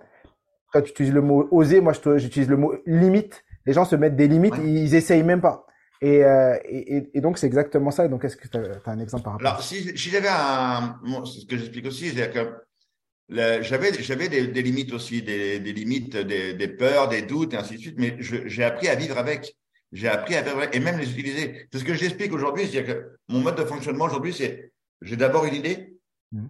quand 0.71 0.81
tu 0.81 0.91
utilises 0.91 1.13
le 1.13 1.21
mot 1.21 1.47
oser, 1.51 1.81
moi, 1.81 1.93
j'utilise 2.15 2.49
le 2.49 2.57
mot 2.57 2.73
limite. 2.85 3.43
Les 3.65 3.73
gens 3.73 3.85
se 3.85 3.95
mettent 3.95 4.15
des 4.15 4.27
limites, 4.27 4.55
ils, 4.63 4.95
essayent 4.95 5.23
même 5.23 5.41
pas. 5.41 5.67
Et, 6.01 6.23
euh, 6.23 6.57
et, 6.65 7.11
et, 7.13 7.21
donc, 7.21 7.37
c'est 7.37 7.45
exactement 7.45 7.91
ça. 7.91 8.07
Donc, 8.07 8.25
est-ce 8.25 8.35
que 8.35 8.47
tu 8.47 8.57
as, 8.57 8.89
un 8.89 8.99
exemple 8.99 9.23
par 9.23 9.33
rapport 9.33 9.47
Alors, 9.47 9.61
si, 9.61 9.95
si 9.97 10.09
j'avais 10.09 10.29
un. 10.29 10.99
c'est 11.25 11.41
ce 11.41 11.45
que 11.45 11.57
j'explique 11.57 11.85
aussi, 11.85 12.09
c'est 12.09 12.31
que 12.31 13.61
j'avais 13.61 13.93
j'avais 14.01 14.27
des, 14.27 14.47
des, 14.47 14.61
limites 14.63 14.93
aussi, 14.93 15.21
des, 15.21 15.59
des 15.59 15.73
limites, 15.73 16.17
des, 16.17 16.53
des, 16.53 16.67
peurs, 16.67 17.07
des 17.07 17.21
doutes 17.21 17.53
et 17.53 17.57
ainsi 17.57 17.75
de 17.75 17.79
suite, 17.79 17.95
mais 17.97 18.17
j'ai 18.19 18.63
appris 18.63 18.87
à 18.87 18.95
vivre 18.95 19.17
avec. 19.17 19.55
J'ai 19.91 20.07
appris 20.07 20.35
à 20.35 20.41
vivre 20.41 20.57
avec 20.57 20.75
et 20.75 20.79
même 20.79 20.97
les 20.97 21.11
utiliser. 21.11 21.67
C'est 21.71 21.79
ce 21.79 21.83
que 21.83 21.93
j'explique 21.93 22.33
aujourd'hui, 22.33 22.65
c'est-à-dire 22.67 22.95
que 22.95 23.17
mon 23.29 23.39
mode 23.39 23.57
de 23.57 23.65
fonctionnement 23.65 24.05
aujourd'hui, 24.05 24.33
c'est 24.33 24.71
j'ai 25.01 25.17
d'abord 25.17 25.45
une 25.45 25.55
idée. 25.55 25.97
Mmh. 26.31 26.47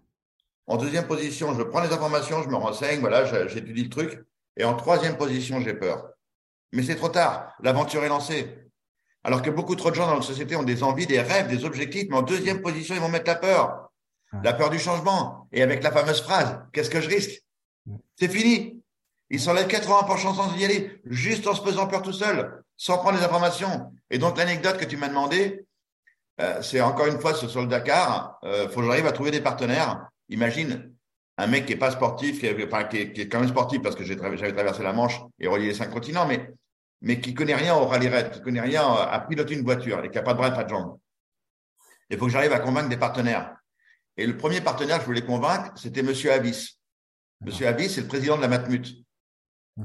En 0.67 0.77
deuxième 0.77 1.07
position, 1.07 1.53
je 1.53 1.63
prends 1.63 1.81
les 1.81 1.91
informations, 1.91 2.43
je 2.43 2.49
me 2.49 2.55
renseigne, 2.55 2.99
voilà, 2.99 3.25
j'étudie 3.47 3.83
le 3.83 3.89
truc. 3.89 4.23
Et 4.57 4.63
en 4.63 4.75
troisième 4.75 5.17
position, 5.17 5.59
j'ai 5.61 5.73
peur. 5.73 6.09
Mais 6.71 6.83
c'est 6.83 6.95
trop 6.95 7.09
tard. 7.09 7.53
L'aventure 7.61 8.03
est 8.03 8.09
lancée. 8.09 8.57
Alors 9.23 9.41
que 9.41 9.49
beaucoup 9.49 9.75
trop 9.75 9.89
de 9.89 9.95
gens 9.95 10.07
dans 10.07 10.15
notre 10.15 10.25
société 10.25 10.55
ont 10.55 10.63
des 10.63 10.83
envies, 10.83 11.07
des 11.07 11.21
rêves, 11.21 11.47
des 11.47 11.65
objectifs, 11.65 12.07
mais 12.09 12.17
en 12.17 12.21
deuxième 12.21 12.61
position, 12.61 12.95
ils 12.95 13.01
vont 13.01 13.09
mettre 13.09 13.27
la 13.27 13.35
peur 13.35 13.91
la 14.43 14.53
peur 14.53 14.69
du 14.69 14.79
changement. 14.79 15.47
Et 15.51 15.61
avec 15.61 15.83
la 15.83 15.91
fameuse 15.91 16.21
phrase, 16.21 16.59
qu'est-ce 16.71 16.89
que 16.89 17.01
je 17.01 17.09
risque? 17.09 17.41
C'est 18.17 18.29
fini. 18.29 18.81
Ils 19.29 19.39
s'enlèvent 19.39 19.67
80% 19.67 20.35
sans 20.35 20.55
y 20.57 20.65
aller, 20.65 21.01
juste 21.05 21.47
en 21.47 21.55
se 21.55 21.61
faisant 21.61 21.87
peur 21.87 22.01
tout 22.01 22.13
seul, 22.13 22.63
sans 22.75 22.97
prendre 22.97 23.17
les 23.17 23.23
informations. 23.23 23.93
Et 24.09 24.17
donc 24.17 24.37
l'anecdote 24.37 24.77
que 24.77 24.85
tu 24.85 24.97
m'as 24.97 25.07
demandé, 25.07 25.65
euh, 26.41 26.61
c'est 26.61 26.81
encore 26.81 27.07
une 27.07 27.19
fois 27.19 27.33
sur 27.33 27.61
le 27.61 27.67
Dakar, 27.67 28.39
euh, 28.43 28.67
faut 28.69 28.81
que 28.81 28.87
j'arrive 28.87 29.07
à 29.07 29.13
trouver 29.13 29.31
des 29.31 29.41
partenaires. 29.41 30.09
Imagine 30.31 30.91
un 31.37 31.47
mec 31.47 31.65
qui 31.65 31.73
est 31.73 31.77
pas 31.77 31.91
sportif, 31.91 32.39
qui 32.39 32.47
est, 32.47 32.65
enfin, 32.65 32.85
qui 32.85 32.97
est, 32.97 33.29
quand 33.29 33.39
même 33.39 33.49
sportif 33.49 33.81
parce 33.81 33.95
que 33.95 34.03
j'avais 34.03 34.53
traversé 34.53 34.83
la 34.83 34.93
Manche 34.93 35.19
et 35.39 35.47
relié 35.47 35.67
les 35.67 35.73
cinq 35.73 35.91
continents, 35.91 36.25
mais 36.25 36.51
mais 37.01 37.19
qui 37.19 37.33
connaît 37.33 37.55
rien 37.55 37.75
au 37.75 37.85
rallye 37.85 38.09
raid, 38.09 38.31
qui 38.31 38.41
connaît 38.41 38.61
rien 38.61 38.83
à 38.83 39.19
piloter 39.21 39.55
une 39.55 39.63
voiture 39.63 40.03
et 40.03 40.09
qui 40.09 40.17
a 40.17 40.21
pas 40.21 40.33
de 40.33 40.37
bras, 40.37 40.51
pas 40.51 40.63
de 40.63 40.69
jambes. 40.69 40.99
Il 42.09 42.17
faut 42.17 42.25
que 42.25 42.31
j'arrive 42.31 42.53
à 42.53 42.59
convaincre 42.59 42.89
des 42.89 42.97
partenaires. 42.97 43.55
Et 44.17 44.27
le 44.27 44.37
premier 44.37 44.61
partenaire 44.61 44.97
que 44.97 45.01
je 45.01 45.07
voulais 45.07 45.25
convaincre, 45.25 45.71
c'était 45.75 46.03
Monsieur 46.03 46.31
Abyss. 46.31 46.77
Monsieur 47.43 47.67
Abyss, 47.67 47.95
c'est 47.95 48.01
le 48.01 48.07
président 48.07 48.37
de 48.37 48.41
la 48.41 48.47
Matmut. 48.47 48.87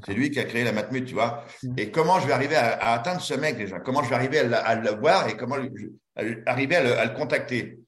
C'est 0.04 0.12
lui 0.12 0.30
qui 0.30 0.40
a 0.40 0.44
créé 0.44 0.64
la 0.64 0.72
Matmut, 0.72 1.06
tu 1.06 1.14
vois. 1.14 1.44
Mmh. 1.62 1.74
Et 1.78 1.90
comment 1.90 2.20
je 2.20 2.26
vais 2.26 2.32
arriver 2.32 2.56
à, 2.56 2.92
atteindre 2.92 3.20
ce 3.20 3.34
mec 3.34 3.56
déjà? 3.56 3.80
Comment 3.80 4.02
je 4.02 4.10
vais 4.10 4.16
arriver 4.16 4.40
à, 4.40 4.74
le 4.74 4.90
voir 4.90 5.28
et 5.28 5.36
comment 5.36 5.56
arriver 6.44 6.76
à 6.76 7.04
le, 7.04 7.14
contacter? 7.14 7.78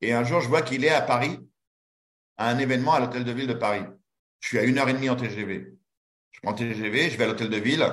Et 0.00 0.12
un 0.12 0.24
jour, 0.24 0.40
je 0.40 0.48
vois 0.48 0.62
qu'il 0.62 0.84
est 0.84 0.90
à 0.90 1.02
Paris, 1.02 1.38
à 2.36 2.50
un 2.50 2.58
événement 2.58 2.94
à 2.94 3.00
l'hôtel 3.00 3.24
de 3.24 3.32
ville 3.32 3.46
de 3.46 3.54
Paris. 3.54 3.84
Je 4.40 4.48
suis 4.48 4.58
à 4.58 4.64
une 4.64 4.78
heure 4.78 4.88
et 4.88 4.92
demie 4.92 5.10
en 5.10 5.16
TGV. 5.16 5.72
Je 6.30 6.40
prends 6.40 6.54
TGV, 6.54 7.10
je 7.10 7.16
vais 7.16 7.24
à 7.24 7.26
l'hôtel 7.28 7.48
de 7.48 7.56
ville 7.56 7.86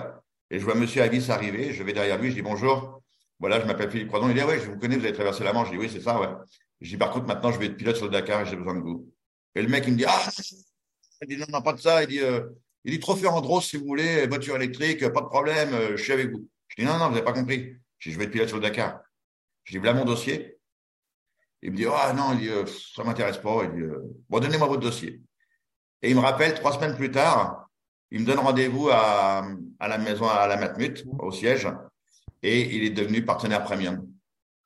et 0.52 0.60
je 0.60 0.66
vois 0.66 0.76
Monsieur 0.76 1.02
Abyss 1.02 1.30
arriver. 1.30 1.74
Je 1.74 1.84
vais 1.84 1.94
derrière 1.94 2.20
lui, 2.20 2.30
je 2.30 2.36
dis 2.36 2.42
bonjour. 2.42 3.02
Voilà, 3.40 3.60
je 3.60 3.66
m'appelle 3.66 3.90
Philippe 3.90 4.10
Croison. 4.10 4.30
Il 4.30 4.36
dit 4.36 4.42
ah 4.42 4.48
ouais, 4.48 4.60
je 4.60 4.70
vous 4.70 4.78
connais, 4.78 4.98
vous 4.98 5.04
avez 5.04 5.14
traversé 5.14 5.44
la 5.44 5.54
Manche. 5.54 5.68
Je 5.68 5.74
dis 5.74 5.78
oui, 5.78 5.90
c'est 5.92 6.02
ça, 6.02 6.20
ouais. 6.20 6.28
Je 6.84 6.90
dis, 6.90 6.98
par 6.98 7.12
contre, 7.12 7.28
maintenant, 7.28 7.52
je 7.52 7.60
vais 7.60 7.68
être 7.68 7.78
pilote 7.78 7.96
sur 7.96 8.06
le 8.06 8.12
Dakar 8.12 8.42
et 8.42 8.46
j'ai 8.46 8.58
besoin 8.58 8.76
de 8.76 8.82
vous. 8.82 9.10
Et 9.56 9.62
le 9.62 9.70
mec, 9.70 9.86
il 9.88 9.94
me 9.94 9.98
dit, 9.98 10.06
ah, 10.06 10.30
il 11.22 11.28
dit, 11.30 11.38
non, 11.38 11.46
non, 11.50 11.62
pas 11.62 11.72
de 11.72 11.80
ça. 11.80 12.04
Il 12.04 12.10
dit, 12.10 12.20
euh, 12.20 12.50
il 12.84 12.92
dit, 12.92 13.00
trophée 13.00 13.26
Andros, 13.26 13.62
si 13.62 13.78
vous 13.78 13.86
voulez, 13.86 14.28
voiture 14.28 14.58
électrique, 14.58 15.00
pas 15.00 15.22
de 15.22 15.28
problème, 15.28 15.74
euh, 15.74 15.96
je 15.96 16.04
suis 16.04 16.12
avec 16.12 16.32
vous. 16.32 16.46
Je 16.68 16.82
dis, 16.82 16.86
non, 16.86 16.98
non, 16.98 17.06
vous 17.06 17.14
n'avez 17.14 17.24
pas 17.24 17.32
compris. 17.32 17.78
Je 18.00 18.10
dis, 18.10 18.14
je 18.14 18.20
vais 18.20 18.26
être 18.26 18.32
pilote 18.32 18.50
sur 18.50 18.58
le 18.58 18.64
Dakar. 18.64 19.00
Je 19.64 19.72
dis, 19.72 19.78
voilà 19.78 19.94
mon 19.94 20.04
dossier. 20.04 20.53
Il 21.66 21.72
me 21.72 21.78
dit, 21.78 21.86
ah 21.86 22.12
non, 22.12 22.34
il 22.34 22.40
dit, 22.40 22.50
euh, 22.50 22.66
ça 22.94 23.06
m'intéresse 23.06 23.38
pas. 23.38 23.62
Il 23.64 23.72
dit, 23.72 23.82
euh, 23.82 24.02
bon, 24.30 24.40
donnez-moi 24.40 24.68
votre 24.68 24.82
dossier. 24.82 25.22
Et 26.02 26.10
il 26.10 26.16
me 26.16 26.20
rappelle, 26.20 26.54
trois 26.56 26.74
semaines 26.74 26.96
plus 26.96 27.10
tard, 27.10 27.70
il 28.12 28.20
me 28.20 28.26
donne 28.26 28.40
rendez-vous 28.40 28.90
à, 28.90 29.46
à 29.80 29.88
la 29.88 29.98
maison, 29.98 30.28
à 30.28 30.46
la 30.46 30.58
Matmut, 30.58 31.06
au 31.20 31.32
siège, 31.32 31.70
et 32.44 32.76
il 32.76 32.84
est 32.84 32.90
devenu 32.90 33.24
partenaire 33.24 33.64
premium. 33.64 34.06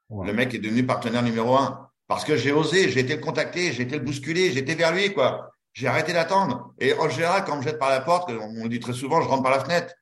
Le 0.09 0.33
mec 0.33 0.55
est 0.55 0.59
devenu 0.59 0.85
partenaire 0.85 1.21
numéro 1.21 1.55
un. 1.55 1.87
Parce 2.07 2.23
que 2.23 2.35
j'ai 2.35 2.51
osé, 2.51 2.89
j'ai 2.89 3.01
été 3.01 3.15
le 3.15 3.21
contacter, 3.21 3.73
j'ai 3.73 3.83
été 3.83 3.99
le 3.99 4.03
bousculer, 4.03 4.57
été 4.57 4.73
vers 4.73 4.91
lui, 4.91 5.13
quoi. 5.13 5.51
J'ai 5.73 5.87
arrêté 5.87 6.13
d'attendre. 6.13 6.73
Et 6.79 6.93
en 6.93 7.09
général, 7.09 7.43
quand 7.45 7.53
on 7.53 7.57
me 7.57 7.61
jette 7.61 7.77
par 7.77 7.89
la 7.89 8.01
porte, 8.01 8.31
on 8.31 8.63
me 8.63 8.67
dit 8.67 8.79
très 8.79 8.93
souvent, 8.93 9.21
je 9.21 9.27
rentre 9.27 9.43
par 9.43 9.51
la 9.51 9.63
fenêtre. 9.63 9.93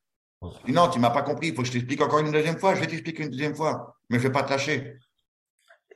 Je 0.42 0.68
dis 0.68 0.72
non, 0.72 0.88
tu 0.88 1.00
m'as 1.00 1.10
pas 1.10 1.24
compris, 1.24 1.48
il 1.48 1.56
faut 1.56 1.64
que 1.64 1.68
je 1.68 1.74
t'explique 1.74 2.02
encore 2.02 2.20
une 2.20 2.32
deuxième 2.32 2.58
fois. 2.58 2.76
Je 2.76 2.80
vais 2.80 2.88
t'expliquer 2.88 3.24
une 3.24 3.32
deuxième 3.32 3.56
fois, 3.56 3.96
mais 4.10 4.20
je 4.20 4.24
vais 4.24 4.32
pas 4.32 4.44
te 4.44 4.52
lâcher. 4.52 4.98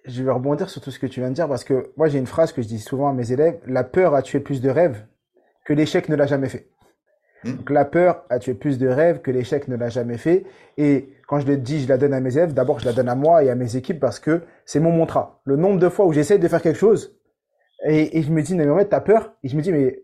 Je 0.09 0.23
vais 0.23 0.31
rebondir 0.31 0.69
sur 0.69 0.81
tout 0.81 0.91
ce 0.91 0.99
que 0.99 1.07
tu 1.07 1.19
viens 1.19 1.29
de 1.29 1.35
dire 1.35 1.47
parce 1.47 1.63
que 1.63 1.91
moi 1.95 2.07
j'ai 2.07 2.17
une 2.17 2.27
phrase 2.27 2.51
que 2.51 2.61
je 2.61 2.67
dis 2.67 2.79
souvent 2.79 3.09
à 3.09 3.13
mes 3.13 3.31
élèves 3.31 3.59
la 3.67 3.83
peur 3.83 4.15
a 4.15 4.21
tué 4.21 4.39
plus 4.39 4.59
de 4.59 4.69
rêves 4.69 5.05
que 5.65 5.73
l'échec 5.73 6.09
ne 6.09 6.15
l'a 6.15 6.25
jamais 6.25 6.49
fait. 6.49 6.67
Hmm. 7.43 7.57
Donc 7.57 7.69
la 7.69 7.85
peur 7.85 8.25
a 8.29 8.39
tué 8.39 8.55
plus 8.55 8.79
de 8.79 8.87
rêves 8.87 9.21
que 9.21 9.29
l'échec 9.29 9.67
ne 9.67 9.75
l'a 9.75 9.89
jamais 9.89 10.17
fait. 10.17 10.45
Et 10.77 11.13
quand 11.27 11.39
je 11.39 11.45
le 11.45 11.57
dis, 11.57 11.81
je 11.83 11.87
la 11.87 11.97
donne 11.97 12.13
à 12.13 12.19
mes 12.19 12.35
élèves. 12.35 12.53
D'abord, 12.53 12.79
je 12.79 12.85
la 12.85 12.93
donne 12.93 13.07
à 13.07 13.13
moi 13.15 13.43
et 13.43 13.51
à 13.51 13.55
mes 13.55 13.75
équipes 13.75 13.99
parce 13.99 14.19
que 14.19 14.41
c'est 14.65 14.79
mon 14.79 14.91
mantra. 14.91 15.41
Le 15.45 15.55
nombre 15.55 15.79
de 15.79 15.87
fois 15.87 16.07
où 16.07 16.11
j'essaie 16.11 16.39
de 16.39 16.47
faire 16.47 16.61
quelque 16.61 16.79
chose 16.79 17.19
et, 17.85 18.17
et 18.17 18.23
je 18.23 18.31
me 18.31 18.41
dis, 18.41 18.55
mais 18.55 18.67
en 18.67 18.77
fait, 18.77 18.85
t'as 18.85 18.99
peur? 18.99 19.35
Et 19.43 19.47
je 19.47 19.55
me 19.55 19.61
dis, 19.61 19.71
mais 19.71 20.03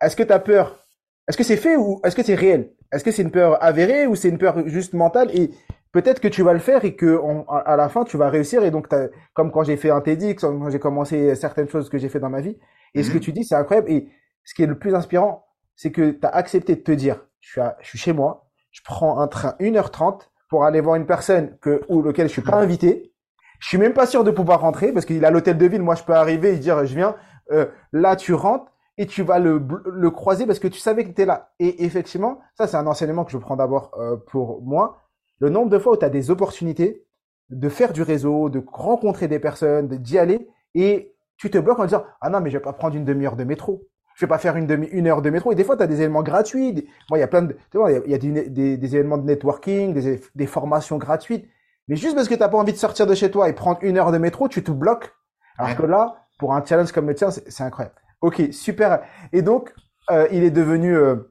est-ce 0.00 0.16
que 0.16 0.22
t'as 0.22 0.38
peur? 0.38 0.86
Est-ce 1.28 1.36
que 1.36 1.44
c'est 1.44 1.56
fait 1.56 1.76
ou 1.76 2.00
est-ce 2.04 2.16
que 2.16 2.22
c'est 2.22 2.34
réel? 2.34 2.70
Est-ce 2.92 3.04
que 3.04 3.10
c'est 3.10 3.22
une 3.22 3.30
peur 3.30 3.62
avérée 3.62 4.06
ou 4.06 4.14
c'est 4.14 4.28
une 4.28 4.38
peur 4.38 4.66
juste 4.68 4.94
mentale? 4.94 5.30
Et 5.36 5.50
peut-être 5.92 6.20
que 6.20 6.28
tu 6.28 6.42
vas 6.42 6.52
le 6.52 6.58
faire 6.58 6.84
et 6.84 6.94
que 6.94 7.20
à 7.48 7.76
la 7.76 7.88
fin, 7.88 8.04
tu 8.04 8.16
vas 8.16 8.28
réussir. 8.28 8.62
Et 8.64 8.70
donc, 8.70 8.88
comme 9.34 9.50
quand 9.50 9.64
j'ai 9.64 9.76
fait 9.76 9.90
un 9.90 10.00
TEDx, 10.00 10.40
quand 10.42 10.70
j'ai 10.70 10.78
commencé 10.78 11.34
certaines 11.34 11.68
choses 11.68 11.88
que 11.88 11.98
j'ai 11.98 12.08
fait 12.08 12.20
dans 12.20 12.30
ma 12.30 12.40
vie. 12.40 12.56
Et 12.94 13.02
ce 13.02 13.10
que 13.10 13.16
mhm. 13.16 13.20
tu 13.20 13.32
dis, 13.32 13.44
c'est 13.44 13.54
incroyable. 13.54 13.90
Et 13.90 14.08
ce 14.44 14.54
qui 14.54 14.62
est 14.62 14.66
le 14.66 14.78
plus 14.78 14.94
inspirant, 14.94 15.46
c'est 15.76 15.92
que 15.92 16.10
tu 16.10 16.26
as 16.26 16.30
accepté 16.30 16.76
de 16.76 16.80
te 16.80 16.92
dire, 16.92 17.24
je 17.40 17.50
suis, 17.50 17.60
je 17.80 17.88
suis 17.88 17.98
chez 17.98 18.12
moi, 18.12 18.50
je 18.70 18.80
prends 18.84 19.20
un 19.20 19.28
train 19.28 19.54
1h30 19.60 20.20
pour 20.48 20.64
aller 20.64 20.80
voir 20.80 20.96
une 20.96 21.06
personne 21.06 21.56
que, 21.60 21.82
ou 21.88 22.02
lequel 22.02 22.28
je 22.28 22.32
suis 22.32 22.42
pas 22.42 22.56
invité. 22.56 23.14
Je 23.60 23.68
suis 23.68 23.78
même 23.78 23.92
pas 23.92 24.06
sûr 24.06 24.24
de 24.24 24.30
pouvoir 24.30 24.60
rentrer 24.60 24.92
parce 24.92 25.06
qu'il 25.06 25.24
a 25.24 25.30
l'hôtel 25.30 25.58
de 25.58 25.66
ville. 25.66 25.82
Moi, 25.82 25.94
je 25.94 26.02
peux 26.02 26.14
arriver 26.14 26.54
et 26.54 26.56
dire, 26.56 26.84
je 26.86 26.94
viens. 26.94 27.14
Euh, 27.52 27.66
là, 27.92 28.16
tu 28.16 28.34
rentres 28.34 28.70
et 28.96 29.06
tu 29.06 29.22
vas 29.22 29.38
le, 29.38 29.62
le 29.86 30.10
croiser 30.10 30.46
parce 30.46 30.58
que 30.58 30.68
tu 30.68 30.78
savais 30.78 31.04
que 31.04 31.10
tu 31.10 31.22
es 31.22 31.26
là. 31.26 31.52
Et 31.58 31.84
effectivement, 31.84 32.40
ça, 32.54 32.66
c'est 32.66 32.76
un 32.76 32.86
enseignement 32.86 33.24
que 33.24 33.32
je 33.32 33.38
prends 33.38 33.56
d'abord 33.56 33.92
euh, 33.98 34.16
pour 34.16 34.62
moi. 34.62 34.98
Le 35.40 35.48
nombre 35.48 35.70
de 35.70 35.78
fois 35.78 35.94
où 35.94 35.96
tu 35.96 36.04
as 36.04 36.10
des 36.10 36.30
opportunités 36.30 37.04
de 37.50 37.68
faire 37.68 37.92
du 37.92 38.02
réseau, 38.02 38.48
de 38.48 38.62
rencontrer 38.66 39.26
des 39.26 39.40
personnes, 39.40 39.88
d'y 39.88 40.18
aller 40.18 40.48
et 40.74 41.14
tu 41.36 41.50
te 41.50 41.58
bloques 41.58 41.80
en 41.80 41.84
disant, 41.84 42.04
ah 42.20 42.30
non, 42.30 42.40
mais 42.40 42.50
je 42.50 42.58
vais 42.58 42.62
pas 42.62 42.72
prendre 42.72 42.94
une 42.94 43.04
demi-heure 43.04 43.36
de 43.36 43.44
métro 43.44 43.90
je 44.20 44.26
vais 44.26 44.28
pas 44.28 44.38
faire 44.38 44.56
une 44.56 44.66
demi, 44.66 44.86
une 44.88 45.06
heure 45.06 45.22
de 45.22 45.30
métro. 45.30 45.50
Et 45.50 45.54
des 45.54 45.64
fois, 45.64 45.78
tu 45.78 45.82
as 45.82 45.86
des 45.86 46.02
éléments 46.02 46.22
gratuits. 46.22 46.86
Moi, 47.08 47.16
il 47.16 47.20
y 47.20 47.24
a 47.24 47.26
plein 47.26 47.40
de, 47.40 47.56
tu 47.70 47.78
vois, 47.78 47.90
il 47.90 48.10
y 48.10 48.14
a, 48.14 48.18
des, 48.18 48.76
des, 48.76 48.96
éléments 48.96 49.16
de 49.16 49.24
networking, 49.24 49.94
des, 49.94 50.20
des 50.34 50.46
formations 50.46 50.98
gratuites. 50.98 51.48
Mais 51.88 51.96
juste 51.96 52.14
parce 52.14 52.28
que 52.28 52.34
tu 52.34 52.40
n'as 52.40 52.50
pas 52.50 52.58
envie 52.58 52.74
de 52.74 52.78
sortir 52.78 53.06
de 53.06 53.14
chez 53.14 53.30
toi 53.30 53.48
et 53.48 53.54
prendre 53.54 53.78
une 53.80 53.96
heure 53.96 54.12
de 54.12 54.18
métro, 54.18 54.46
tu 54.46 54.62
te 54.62 54.70
bloques. 54.70 55.10
Alors 55.56 55.74
que 55.74 55.86
là, 55.86 56.26
pour 56.38 56.54
un 56.54 56.62
challenge 56.62 56.92
comme 56.92 57.08
le 57.08 57.14
tien, 57.14 57.30
c'est 57.30 57.62
incroyable. 57.62 57.94
Ok, 58.20 58.42
super. 58.52 59.00
Et 59.32 59.40
donc, 59.40 59.72
euh, 60.10 60.28
il 60.32 60.44
est 60.44 60.50
devenu 60.50 60.94
euh, 60.94 61.29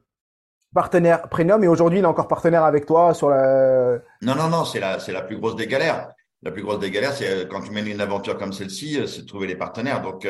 partenaire 0.74 1.28
premium 1.28 1.62
et 1.64 1.68
aujourd'hui, 1.68 1.98
il 1.98 2.02
est 2.04 2.08
encore 2.08 2.28
partenaire 2.28 2.64
avec 2.64 2.86
toi 2.86 3.14
sur 3.14 3.30
la. 3.30 3.98
Non, 4.22 4.34
non, 4.34 4.48
non, 4.48 4.64
c'est 4.64 4.80
la, 4.80 4.98
c'est 4.98 5.12
la 5.12 5.22
plus 5.22 5.36
grosse 5.38 5.56
des 5.56 5.66
galères. 5.66 6.08
La 6.42 6.50
plus 6.50 6.62
grosse 6.62 6.78
des 6.78 6.90
galères, 6.90 7.12
c'est 7.12 7.28
euh, 7.28 7.46
quand 7.46 7.60
tu 7.60 7.70
mènes 7.70 7.86
une 7.86 8.00
aventure 8.00 8.38
comme 8.38 8.52
celle-ci, 8.52 8.98
c'est 9.06 9.22
de 9.22 9.26
trouver 9.26 9.46
les 9.46 9.56
partenaires. 9.56 10.00
Donc, 10.02 10.26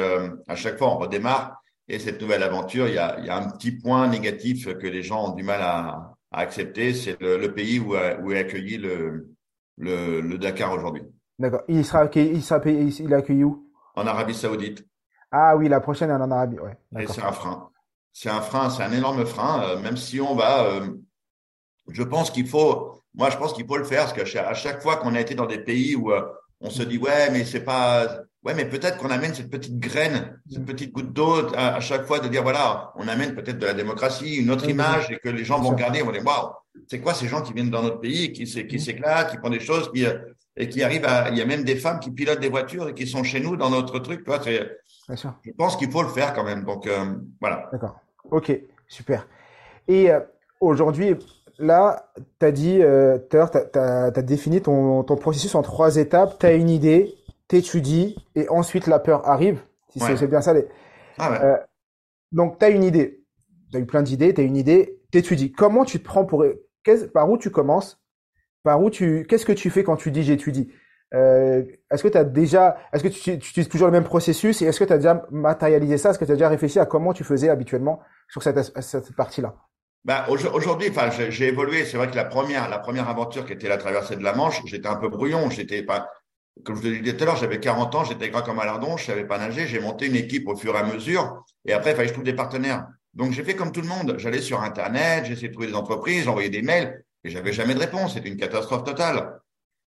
à 0.48 0.54
chaque 0.56 0.78
fois, 0.78 0.88
on 0.88 0.98
redémarre 0.98 1.62
et 1.88 1.98
cette 1.98 2.20
nouvelle 2.20 2.42
aventure, 2.42 2.88
il 2.88 2.94
y 2.94 2.98
a, 2.98 3.18
il 3.18 3.26
y 3.26 3.30
a 3.30 3.36
un 3.36 3.48
petit 3.50 3.72
point 3.72 4.08
négatif 4.08 4.66
que 4.78 4.86
les 4.86 5.02
gens 5.02 5.30
ont 5.30 5.34
du 5.34 5.42
mal 5.42 5.60
à, 5.60 6.12
à 6.32 6.40
accepter, 6.40 6.94
c'est 6.94 7.20
le, 7.20 7.36
le, 7.36 7.52
pays 7.52 7.80
où, 7.80 7.94
où 7.94 8.32
est 8.32 8.38
accueilli 8.38 8.78
le, 8.78 9.28
le, 9.76 10.20
le 10.20 10.38
Dakar 10.38 10.72
aujourd'hui. 10.72 11.02
D'accord. 11.38 11.62
Il 11.68 11.84
sera 11.84 12.08
il 12.14 12.42
sera 12.42 12.60
il 12.66 13.12
est 13.12 13.14
accueilli 13.14 13.44
où? 13.44 13.66
En 13.96 14.06
Arabie 14.06 14.34
Saoudite. 14.34 14.84
Ah 15.32 15.56
oui, 15.56 15.68
la 15.68 15.80
prochaine 15.80 16.10
elle 16.10 16.20
est 16.20 16.24
en 16.24 16.30
Arabie, 16.30 16.58
ouais. 16.58 16.76
Et 16.98 17.06
c'est 17.06 17.22
un 17.22 17.32
frein. 17.32 17.69
C'est 18.12 18.28
un 18.28 18.40
frein, 18.40 18.70
c'est 18.70 18.82
un 18.82 18.92
énorme 18.92 19.24
frein. 19.24 19.62
Euh, 19.62 19.80
même 19.80 19.96
si 19.96 20.20
on 20.20 20.34
va, 20.34 20.64
euh, 20.64 20.88
je 21.90 22.02
pense 22.02 22.30
qu'il 22.30 22.46
faut, 22.46 23.02
moi 23.14 23.30
je 23.30 23.36
pense 23.36 23.52
qu'il 23.52 23.66
faut 23.66 23.76
le 23.76 23.84
faire 23.84 24.12
parce 24.12 24.32
qu'à 24.32 24.54
chaque 24.54 24.82
fois 24.82 24.96
qu'on 24.96 25.14
a 25.14 25.20
été 25.20 25.34
dans 25.34 25.46
des 25.46 25.58
pays 25.58 25.96
où 25.96 26.12
euh, 26.12 26.22
on 26.60 26.70
se 26.70 26.82
dit 26.82 26.98
ouais 26.98 27.30
mais 27.30 27.44
c'est 27.44 27.64
pas 27.64 28.24
Ouais, 28.42 28.54
mais 28.54 28.64
peut-être 28.64 28.96
qu'on 28.96 29.10
amène 29.10 29.34
cette 29.34 29.50
petite 29.50 29.78
graine, 29.78 30.40
cette 30.50 30.64
petite 30.64 30.92
goutte 30.92 31.12
d'eau 31.12 31.54
à, 31.54 31.78
chaque 31.80 32.06
fois 32.06 32.20
de 32.20 32.28
dire 32.28 32.42
voilà, 32.42 32.90
on 32.96 33.06
amène 33.06 33.34
peut-être 33.34 33.58
de 33.58 33.66
la 33.66 33.74
démocratie, 33.74 34.36
une 34.36 34.50
autre 34.50 34.66
image 34.66 35.10
et 35.10 35.18
que 35.18 35.28
les 35.28 35.44
gens 35.44 35.60
vont 35.60 35.68
regarder 35.68 35.98
et 35.98 36.02
vont 36.02 36.10
dire 36.10 36.24
waouh, 36.24 36.48
c'est 36.88 37.00
quoi 37.00 37.12
ces 37.12 37.28
gens 37.28 37.42
qui 37.42 37.52
viennent 37.52 37.68
dans 37.68 37.82
notre 37.82 38.00
pays, 38.00 38.32
qui, 38.32 38.44
qui 38.66 38.80
s'éclatent, 38.80 39.30
qui 39.30 39.36
font 39.36 39.50
des 39.50 39.60
choses, 39.60 39.90
qui, 39.92 40.06
et 40.56 40.68
qui 40.68 40.82
arrivent 40.82 41.04
à. 41.04 41.28
Il 41.30 41.38
y 41.38 41.42
a 41.42 41.44
même 41.44 41.64
des 41.64 41.76
femmes 41.76 42.00
qui 42.00 42.10
pilotent 42.10 42.40
des 42.40 42.48
voitures 42.48 42.88
et 42.88 42.94
qui 42.94 43.06
sont 43.06 43.22
chez 43.24 43.40
nous 43.40 43.56
dans 43.56 43.70
notre 43.70 43.98
truc. 43.98 44.24
Tu 45.16 45.28
je 45.44 45.52
pense 45.52 45.76
qu'il 45.76 45.90
faut 45.90 46.02
le 46.02 46.08
faire 46.08 46.34
quand 46.34 46.44
même. 46.44 46.64
Donc 46.64 46.86
euh, 46.86 47.14
voilà. 47.40 47.68
D'accord. 47.72 48.00
Ok, 48.30 48.52
super. 48.88 49.26
Et 49.88 50.10
euh, 50.10 50.20
aujourd'hui, 50.60 51.16
là, 51.58 52.12
tu 52.38 52.46
as 52.46 52.52
dit, 52.52 52.82
euh, 52.82 53.18
tu 53.30 53.36
as, 53.38 54.10
défini 54.22 54.60
ton, 54.60 55.02
ton 55.02 55.16
processus 55.16 55.54
en 55.54 55.62
trois 55.62 55.96
étapes. 55.96 56.38
Tu 56.38 56.46
as 56.46 56.52
une 56.52 56.70
idée, 56.70 57.14
t'étudies 57.48 58.16
et 58.34 58.48
ensuite 58.48 58.86
la 58.86 58.98
peur 58.98 59.28
arrive. 59.28 59.60
Si 59.90 59.98
c'est 60.00 60.28
bien 60.28 60.40
ça. 60.40 60.54
Ah 61.18 61.30
ouais. 61.30 61.38
euh, 61.42 61.56
donc, 62.32 62.58
tu 62.58 62.64
as 62.64 62.70
une 62.70 62.84
idée. 62.84 63.24
Tu 63.72 63.76
as 63.76 63.80
eu 63.80 63.86
plein 63.86 64.02
d'idées, 64.02 64.32
tu 64.32 64.40
as 64.40 64.44
une 64.44 64.56
idée, 64.56 65.00
t'étudies. 65.10 65.52
Comment 65.52 65.84
tu 65.84 65.98
te 65.98 66.04
prends 66.04 66.24
pour... 66.24 66.44
Par 67.12 67.30
où 67.30 67.38
tu 67.38 67.50
commences? 67.50 68.00
Par 68.62 68.82
où 68.82 68.90
tu... 68.90 69.26
Qu'est-ce 69.28 69.46
que 69.46 69.52
tu 69.52 69.70
fais 69.70 69.84
quand 69.84 69.96
tu 69.96 70.10
dis 70.10 70.22
j'étudie? 70.22 70.72
Euh, 71.14 71.62
Est-ce 71.90 72.02
que 72.02 72.08
tu 72.08 72.18
as 72.18 72.24
déjà... 72.24 72.76
Est-ce 72.92 73.02
que 73.02 73.08
tu, 73.08 73.20
tu, 73.20 73.32
utilises 73.32 73.68
toujours 73.68 73.88
le 73.88 73.92
même 73.92 74.04
processus 74.04 74.62
et 74.62 74.66
est-ce 74.66 74.78
que 74.78 74.84
tu 74.84 74.92
as 74.92 74.98
déjà 74.98 75.26
matérialisé 75.30 75.98
ça? 75.98 76.10
Est-ce 76.10 76.18
que 76.18 76.24
tu 76.24 76.32
as 76.32 76.36
déjà 76.36 76.48
réfléchi 76.48 76.78
à 76.78 76.86
comment 76.86 77.12
tu 77.12 77.24
faisais 77.24 77.48
habituellement 77.48 78.00
sur 78.28 78.42
cette, 78.42 78.58
cette 78.80 79.14
partie-là? 79.14 79.54
Bah, 80.04 80.26
aujourd'hui, 80.28 80.88
enfin, 80.90 81.10
j'ai 81.10 81.48
évolué. 81.48 81.84
C'est 81.84 81.96
vrai 81.96 82.10
que 82.10 82.16
la 82.16 82.24
première, 82.24 82.68
la 82.68 82.78
première 82.78 83.08
aventure 83.08 83.44
qui 83.44 83.52
était 83.52 83.68
la 83.68 83.76
traversée 83.76 84.16
de 84.16 84.22
la 84.22 84.32
Manche, 84.32 84.62
j'étais 84.64 84.88
un 84.88 84.96
peu 84.96 85.08
brouillon. 85.08 85.50
J'étais 85.50 85.82
pas, 85.82 86.08
comme 86.64 86.76
je 86.76 86.82
te 86.82 86.88
disais 86.88 87.16
tout 87.16 87.24
à 87.24 87.26
l'heure, 87.26 87.36
j'avais 87.36 87.60
40 87.60 87.94
ans, 87.94 88.04
j'étais 88.04 88.30
gras 88.30 88.42
comme 88.42 88.60
un 88.60 88.64
lardon, 88.64 88.96
je 88.96 89.04
savais 89.04 89.26
pas 89.26 89.38
nager, 89.38 89.66
j'ai 89.66 89.80
monté 89.80 90.06
une 90.06 90.16
équipe 90.16 90.48
au 90.48 90.56
fur 90.56 90.74
et 90.74 90.78
à 90.78 90.84
mesure, 90.84 91.44
et 91.66 91.72
après, 91.72 91.90
il 91.90 91.96
fallait 91.96 92.06
que 92.06 92.10
je 92.10 92.14
trouve 92.14 92.24
des 92.24 92.34
partenaires. 92.34 92.86
Donc, 93.14 93.32
j'ai 93.32 93.42
fait 93.42 93.56
comme 93.56 93.72
tout 93.72 93.80
le 93.80 93.88
monde. 93.88 94.14
J'allais 94.18 94.40
sur 94.40 94.62
Internet, 94.62 95.26
essayé 95.28 95.48
de 95.48 95.52
trouver 95.52 95.68
des 95.68 95.74
entreprises, 95.74 96.24
j'envoyais 96.24 96.48
des 96.48 96.62
mails, 96.62 97.04
et 97.24 97.30
j'avais 97.30 97.52
jamais 97.52 97.74
de 97.74 97.80
réponse. 97.80 98.14
C'était 98.14 98.28
une 98.28 98.36
catastrophe 98.36 98.84
totale. 98.84 99.39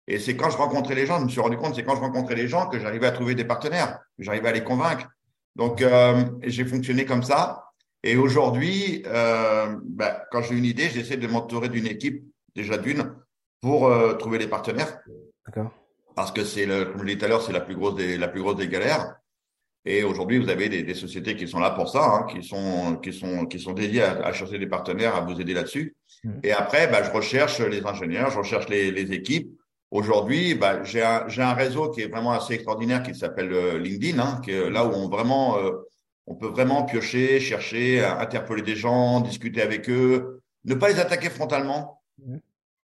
Et 0.08 0.18
c'est 0.18 0.36
quand 0.36 0.50
je 0.50 0.56
rencontrais 0.56 0.94
les 0.94 1.06
gens, 1.06 1.18
je 1.18 1.24
me 1.24 1.28
suis 1.28 1.40
rendu 1.40 1.56
compte, 1.56 1.74
c'est 1.74 1.84
quand 1.84 1.94
je 1.94 2.00
rencontrais 2.00 2.34
les 2.34 2.48
gens 2.48 2.66
que 2.68 2.78
j'arrivais 2.78 3.06
à 3.06 3.12
trouver 3.12 3.34
des 3.34 3.44
partenaires, 3.44 4.00
que 4.18 4.24
j'arrivais 4.24 4.48
à 4.48 4.52
les 4.52 4.64
convaincre. 4.64 5.08
Donc, 5.54 5.80
euh, 5.82 6.24
j'ai 6.42 6.64
fonctionné 6.64 7.04
comme 7.04 7.22
ça. 7.22 7.66
Et 8.02 8.16
aujourd'hui, 8.16 9.04
euh, 9.06 9.76
bah, 9.84 10.24
quand 10.32 10.42
j'ai 10.42 10.56
une 10.56 10.64
idée, 10.64 10.88
j'essaie 10.88 11.16
de 11.16 11.26
m'entourer 11.28 11.68
d'une 11.68 11.86
équipe, 11.86 12.24
déjà 12.56 12.78
d'une, 12.78 13.14
pour 13.60 13.86
euh, 13.86 14.14
trouver 14.14 14.38
les 14.38 14.48
partenaires. 14.48 14.98
D'accord 15.46 15.72
parce 16.14 16.32
que 16.32 16.44
c'est 16.44 16.66
le, 16.66 16.86
comme 16.86 17.00
je 17.00 17.04
l'ai 17.04 17.14
dit 17.14 17.18
tout 17.18 17.24
à 17.24 17.28
l'heure, 17.28 17.42
c'est 17.42 17.52
la 17.52 17.60
plus 17.60 17.74
grosse 17.74 17.94
des, 17.94 18.18
la 18.18 18.28
plus 18.28 18.40
grosse 18.40 18.56
des 18.56 18.68
galères. 18.68 19.16
Et 19.84 20.04
aujourd'hui, 20.04 20.38
vous 20.38 20.48
avez 20.48 20.68
des, 20.68 20.84
des, 20.84 20.94
sociétés 20.94 21.34
qui 21.34 21.48
sont 21.48 21.58
là 21.58 21.70
pour 21.70 21.88
ça, 21.88 22.04
hein, 22.04 22.26
qui 22.30 22.46
sont, 22.46 22.96
qui 23.02 23.12
sont, 23.12 23.46
qui 23.46 23.58
sont 23.58 23.72
dédiées 23.72 24.02
à, 24.02 24.26
à 24.26 24.32
chercher 24.32 24.58
des 24.58 24.68
partenaires, 24.68 25.16
à 25.16 25.22
vous 25.22 25.40
aider 25.40 25.54
là-dessus. 25.54 25.96
Mmh. 26.22 26.30
Et 26.44 26.52
après, 26.52 26.86
bah, 26.86 27.02
je 27.02 27.10
recherche 27.10 27.58
les 27.60 27.84
ingénieurs, 27.84 28.30
je 28.30 28.38
recherche 28.38 28.68
les, 28.68 28.92
les 28.92 29.12
équipes. 29.12 29.50
Aujourd'hui, 29.92 30.54
bah, 30.54 30.82
j'ai 30.84 31.02
un, 31.02 31.28
j'ai 31.28 31.42
un 31.42 31.52
réseau 31.52 31.90
qui 31.90 32.00
est 32.00 32.06
vraiment 32.06 32.32
assez 32.32 32.54
extraordinaire, 32.54 33.02
qui 33.02 33.14
s'appelle 33.14 33.52
euh, 33.52 33.78
LinkedIn, 33.78 34.18
hein, 34.18 34.40
qui 34.42 34.50
est 34.50 34.70
là 34.70 34.86
où 34.86 34.90
on 34.90 35.10
vraiment, 35.10 35.58
euh, 35.58 35.86
on 36.26 36.34
peut 36.34 36.48
vraiment 36.48 36.84
piocher, 36.84 37.40
chercher, 37.40 38.02
interpeller 38.02 38.62
des 38.62 38.74
gens, 38.74 39.20
discuter 39.20 39.60
avec 39.60 39.90
eux, 39.90 40.40
ne 40.64 40.74
pas 40.74 40.88
les 40.88 40.98
attaquer 40.98 41.28
frontalement. 41.28 42.02
Mmh 42.18 42.38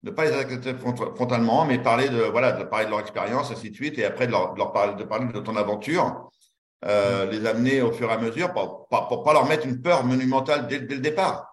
ne 0.04 0.10
pas 0.12 0.26
les 0.26 0.32
attaquer 0.32 0.74
frontalement, 1.16 1.64
mais 1.64 1.78
parler 1.78 2.08
de 2.08 2.22
voilà, 2.22 2.52
de 2.52 2.62
parler 2.62 2.86
de 2.86 2.90
leur 2.90 3.00
expérience, 3.00 3.50
ainsi 3.50 3.70
de 3.70 3.74
suite, 3.74 3.98
et 3.98 4.04
après 4.04 4.28
de 4.28 4.32
leur, 4.32 4.54
de 4.54 4.58
leur 4.58 4.72
parler, 4.72 4.94
de 4.94 5.02
parler 5.02 5.26
de 5.32 5.40
ton 5.40 5.56
aventure, 5.56 6.30
euh, 6.84 7.26
mm. 7.26 7.30
les 7.30 7.46
amener 7.46 7.82
au 7.82 7.90
fur 7.90 8.08
et 8.08 8.12
à 8.12 8.18
mesure, 8.18 8.52
pour, 8.52 8.86
pour, 8.86 9.08
pour 9.08 9.24
pas 9.24 9.32
leur 9.32 9.46
mettre 9.46 9.66
une 9.66 9.82
peur 9.82 10.04
monumentale 10.04 10.68
dès, 10.68 10.80
dès 10.80 10.94
le 10.94 11.00
départ. 11.00 11.52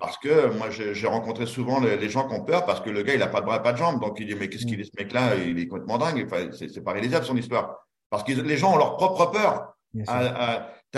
Parce 0.00 0.18
que 0.18 0.48
moi, 0.56 0.68
j'ai 0.70 1.06
rencontré 1.06 1.46
souvent 1.46 1.80
les, 1.80 1.96
les, 1.96 2.08
gens 2.08 2.26
qui 2.26 2.34
ont 2.34 2.44
peur 2.44 2.66
parce 2.66 2.80
que 2.80 2.90
le 2.90 3.02
gars, 3.02 3.14
il 3.14 3.22
a 3.22 3.28
pas 3.28 3.40
de 3.40 3.46
bras, 3.46 3.62
pas 3.62 3.72
de 3.72 3.78
jambes. 3.78 4.00
Donc, 4.00 4.18
il 4.18 4.26
dit, 4.26 4.34
mais 4.34 4.48
qu'est-ce 4.48 4.66
qu'il 4.66 4.78
mm. 4.78 4.80
est 4.80 4.84
ce 4.84 4.90
mec-là? 4.98 5.36
Il 5.36 5.58
est 5.58 5.68
complètement 5.68 5.98
dingue. 5.98 6.26
Enfin, 6.26 6.50
c'est 6.52 6.82
pas 6.82 6.92
réalisable 6.92 7.24
son 7.24 7.36
histoire. 7.36 7.86
Parce 8.10 8.24
que 8.24 8.32
les 8.32 8.56
gens 8.56 8.74
ont 8.74 8.78
leur 8.78 8.96
propre 8.96 9.26
peur. 9.30 9.76
Tu 9.94 10.02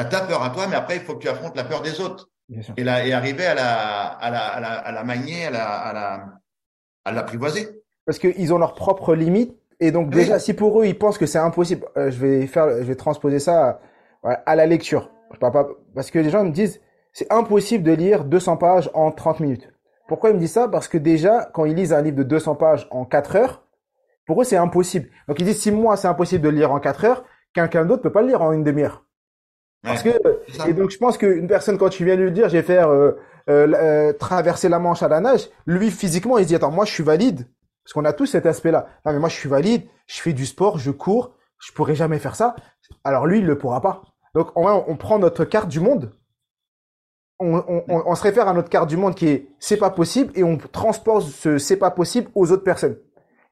as 0.00 0.05
ta 0.05 0.21
peur 0.21 0.43
à 0.43 0.50
toi, 0.50 0.67
mais 0.69 0.76
après, 0.76 0.97
il 0.97 1.02
faut 1.02 1.14
que 1.14 1.23
tu 1.23 1.29
affrontes 1.29 1.57
la 1.57 1.64
peur 1.64 1.83
des 1.83 2.00
autres. 2.00 2.31
Et, 2.76 2.85
là, 2.85 3.07
et 3.07 3.12
arriver 3.12 3.47
à 3.47 3.55
la, 3.55 4.07
à 4.07 4.31
la, 4.31 4.47
à 4.47 4.61
la, 4.61 4.73
à 4.73 4.93
la 4.93 5.05
manier, 5.05 5.47
à 5.47 5.50
la, 5.50 5.67
à 5.67 5.93
la, 5.93 6.26
à 7.05 7.12
l'apprivoiser. 7.12 7.69
parce 8.07 8.19
qu'ils 8.19 8.52
ont 8.52 8.59
leurs 8.59 8.75
propres 8.75 9.14
limites. 9.14 9.55
Et 9.81 9.91
donc 9.91 10.11
déjà, 10.11 10.38
si 10.38 10.55
pour 10.55 10.81
eux, 10.81 10.87
ils 10.87 10.97
pensent 10.97 11.19
que 11.19 11.26
c'est 11.26 11.38
impossible, 11.38 11.87
euh, 11.97 12.11
je 12.11 12.19
vais 12.19 12.47
faire, 12.47 12.69
je 12.69 12.85
vais 12.85 12.95
transposer 12.95 13.41
ça 13.41 13.81
à, 14.23 14.31
à 14.31 14.55
la 14.55 14.67
lecture. 14.67 15.11
Je 15.33 15.38
parle 15.38 15.52
pas, 15.52 15.69
parce 15.95 16.11
que 16.11 16.19
les 16.19 16.31
gens 16.31 16.45
me 16.45 16.52
disent, 16.52 16.81
c'est 17.12 17.31
impossible 17.33 17.85
de 17.85 17.92
lire 17.92 18.25
200 18.25 18.57
pages 18.57 18.90
en 18.95 19.11
30 19.11 19.40
minutes. 19.40 19.69
Pourquoi 20.09 20.31
ils 20.31 20.37
me 20.37 20.40
disent 20.40 20.52
ça? 20.52 20.69
Parce 20.69 20.88
que 20.88 20.99
déjà, 20.99 21.50
quand 21.52 21.64
ils 21.64 21.75
lisent 21.75 21.92
un 21.92 22.02
livre 22.02 22.16
de 22.16 22.23
200 22.23 22.54
pages 22.57 22.87
en 22.90 23.04
4 23.04 23.37
heures, 23.37 23.62
pour 24.26 24.40
eux, 24.40 24.45
c'est 24.45 24.57
impossible. 24.57 25.09
Donc 25.28 25.40
ils 25.40 25.47
disent, 25.47 25.61
si 25.61 25.71
moi, 25.71 25.97
c'est 25.97 26.09
impossible 26.09 26.42
de 26.45 26.49
le 26.49 26.57
lire 26.57 26.73
en 26.73 26.81
4 26.81 27.04
heures, 27.04 27.25
quelqu'un 27.54 27.85
d'autre 27.85 28.02
peut 28.02 28.12
pas 28.12 28.23
le 28.23 28.28
lire 28.28 28.42
en 28.42 28.52
une 28.52 28.64
demi-heure. 28.64 29.04
Parce 29.83 30.02
que 30.02 30.11
et 30.69 30.75
donc 30.75 30.90
je 30.90 30.99
pense 30.99 31.19
qu'une 31.19 31.49
personne 31.49 31.76
quand 31.76 31.88
tu 31.88 32.04
viens 32.04 32.14
lui 32.14 32.31
dire, 32.31 32.49
je 32.49 32.57
vais 32.57 32.62
faire 32.62 32.88
euh, 32.88 33.12
euh, 33.50 33.66
euh, 33.75 34.12
traverser 34.12 34.69
la 34.69 34.78
Manche 34.78 35.02
à 35.02 35.09
la 35.09 35.21
nage, 35.21 35.49
lui 35.66 35.90
physiquement, 35.90 36.38
il 36.38 36.45
se 36.45 36.49
dit 36.49 36.54
attends, 36.54 36.71
moi 36.71 36.85
je 36.85 36.92
suis 36.92 37.02
valide 37.02 37.49
parce 37.83 37.92
qu'on 37.92 38.04
a 38.04 38.12
tous 38.12 38.26
cet 38.26 38.47
aspect-là. 38.47 38.87
Non 39.04 39.12
mais 39.12 39.19
moi 39.19 39.28
je 39.28 39.35
suis 39.35 39.49
valide, 39.49 39.83
je 40.07 40.21
fais 40.21 40.33
du 40.33 40.47
sport, 40.47 40.78
je 40.78 40.92
cours, 40.92 41.35
je 41.59 41.73
pourrais 41.73 41.97
jamais 41.97 42.21
faire 42.21 42.37
ça. 42.37 42.54
Alors 43.02 43.26
lui, 43.26 43.38
il 43.38 43.47
le 43.47 43.59
pourra 43.59 43.81
pas. 43.81 44.02
Donc 44.35 44.50
on, 44.54 44.69
on 44.69 44.97
prend 44.97 45.19
notre 45.19 45.45
carte 45.45 45.69
du 45.69 45.81
monde, 45.81 46.12
on, 47.42 47.64
on, 47.88 48.02
on, 48.06 48.14
se 48.14 48.22
réfère 48.22 48.49
à 48.49 48.54
notre 48.54 48.68
carte 48.68 48.88
du 48.88 48.96
monde 48.96 49.14
qui 49.14 49.28
est 49.28 49.49
c'est 49.58 49.76
pas 49.76 49.90
possible 49.90 50.32
et 50.34 50.44
on 50.44 50.56
transpose 50.56 51.34
ce 51.34 51.58
c'est 51.58 51.76
pas 51.76 51.90
possible 51.90 52.30
aux 52.34 52.52
autres 52.52 52.64
personnes. 52.64 52.96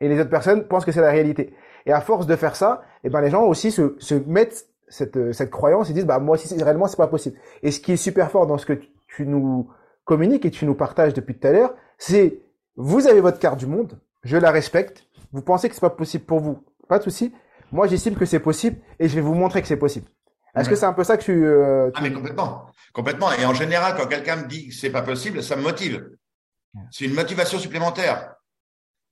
Et 0.00 0.08
les 0.08 0.18
autres 0.20 0.30
personnes 0.30 0.64
pensent 0.64 0.84
que 0.84 0.92
c'est 0.92 1.00
la 1.00 1.10
réalité. 1.10 1.52
Et 1.86 1.92
à 1.92 2.00
force 2.00 2.26
de 2.26 2.36
faire 2.36 2.56
ça, 2.56 2.82
eh 3.04 3.10
ben 3.10 3.20
les 3.20 3.30
gens 3.30 3.44
aussi 3.44 3.70
se, 3.70 3.96
se 3.98 4.14
mettent 4.14 4.66
cette, 4.88 5.32
cette 5.32 5.50
croyance, 5.50 5.88
ils 5.88 5.94
disent 5.94 6.06
bah 6.06 6.18
moi 6.18 6.34
aussi 6.34 6.62
réellement 6.62 6.86
c'est 6.86 6.96
pas 6.96 7.06
possible. 7.06 7.36
Et 7.62 7.70
ce 7.70 7.80
qui 7.80 7.92
est 7.92 7.96
super 7.96 8.30
fort 8.30 8.46
dans 8.46 8.58
ce 8.58 8.66
que 8.66 8.78
tu, 9.08 9.26
nous 9.26 9.68
communiques 10.04 10.44
et 10.44 10.50
tu 10.50 10.66
nous 10.66 10.74
partages 10.74 11.14
depuis 11.14 11.38
tout 11.38 11.46
à 11.46 11.52
l'heure, 11.52 11.74
c'est 11.98 12.40
vous 12.76 13.06
avez 13.06 13.20
votre 13.20 13.38
carte 13.38 13.58
du 13.58 13.66
monde, 13.66 13.98
je 14.22 14.36
la 14.36 14.50
respecte. 14.50 15.06
Vous 15.32 15.42
pensez 15.42 15.68
que 15.68 15.74
c'est 15.74 15.80
pas 15.80 15.90
possible 15.90 16.24
pour 16.24 16.40
vous, 16.40 16.58
pas 16.88 16.98
de 16.98 17.04
souci. 17.04 17.32
Moi 17.72 17.86
j'estime 17.86 18.16
que 18.16 18.24
c'est 18.24 18.40
possible 18.40 18.76
et 18.98 19.08
je 19.08 19.14
vais 19.14 19.20
vous 19.20 19.34
montrer 19.34 19.62
que 19.62 19.68
c'est 19.68 19.76
possible. 19.76 20.06
Est-ce 20.56 20.68
que 20.68 20.74
c'est 20.74 20.86
un 20.86 20.92
peu 20.92 21.04
ça 21.04 21.16
que 21.16 21.22
tu, 21.22 21.44
euh, 21.44 21.90
Ah 21.94 22.00
mais 22.02 22.12
complètement, 22.12 22.66
complètement. 22.92 23.32
Et 23.32 23.44
en 23.44 23.54
général, 23.54 23.94
quand 23.96 24.06
quelqu'un 24.06 24.36
me 24.36 24.46
dit 24.46 24.68
que 24.68 24.74
c'est 24.74 24.90
pas 24.90 25.02
possible, 25.02 25.42
ça 25.42 25.56
me 25.56 25.62
motive. 25.62 26.10
C'est 26.90 27.04
une 27.04 27.14
motivation 27.14 27.58
supplémentaire. 27.58 28.34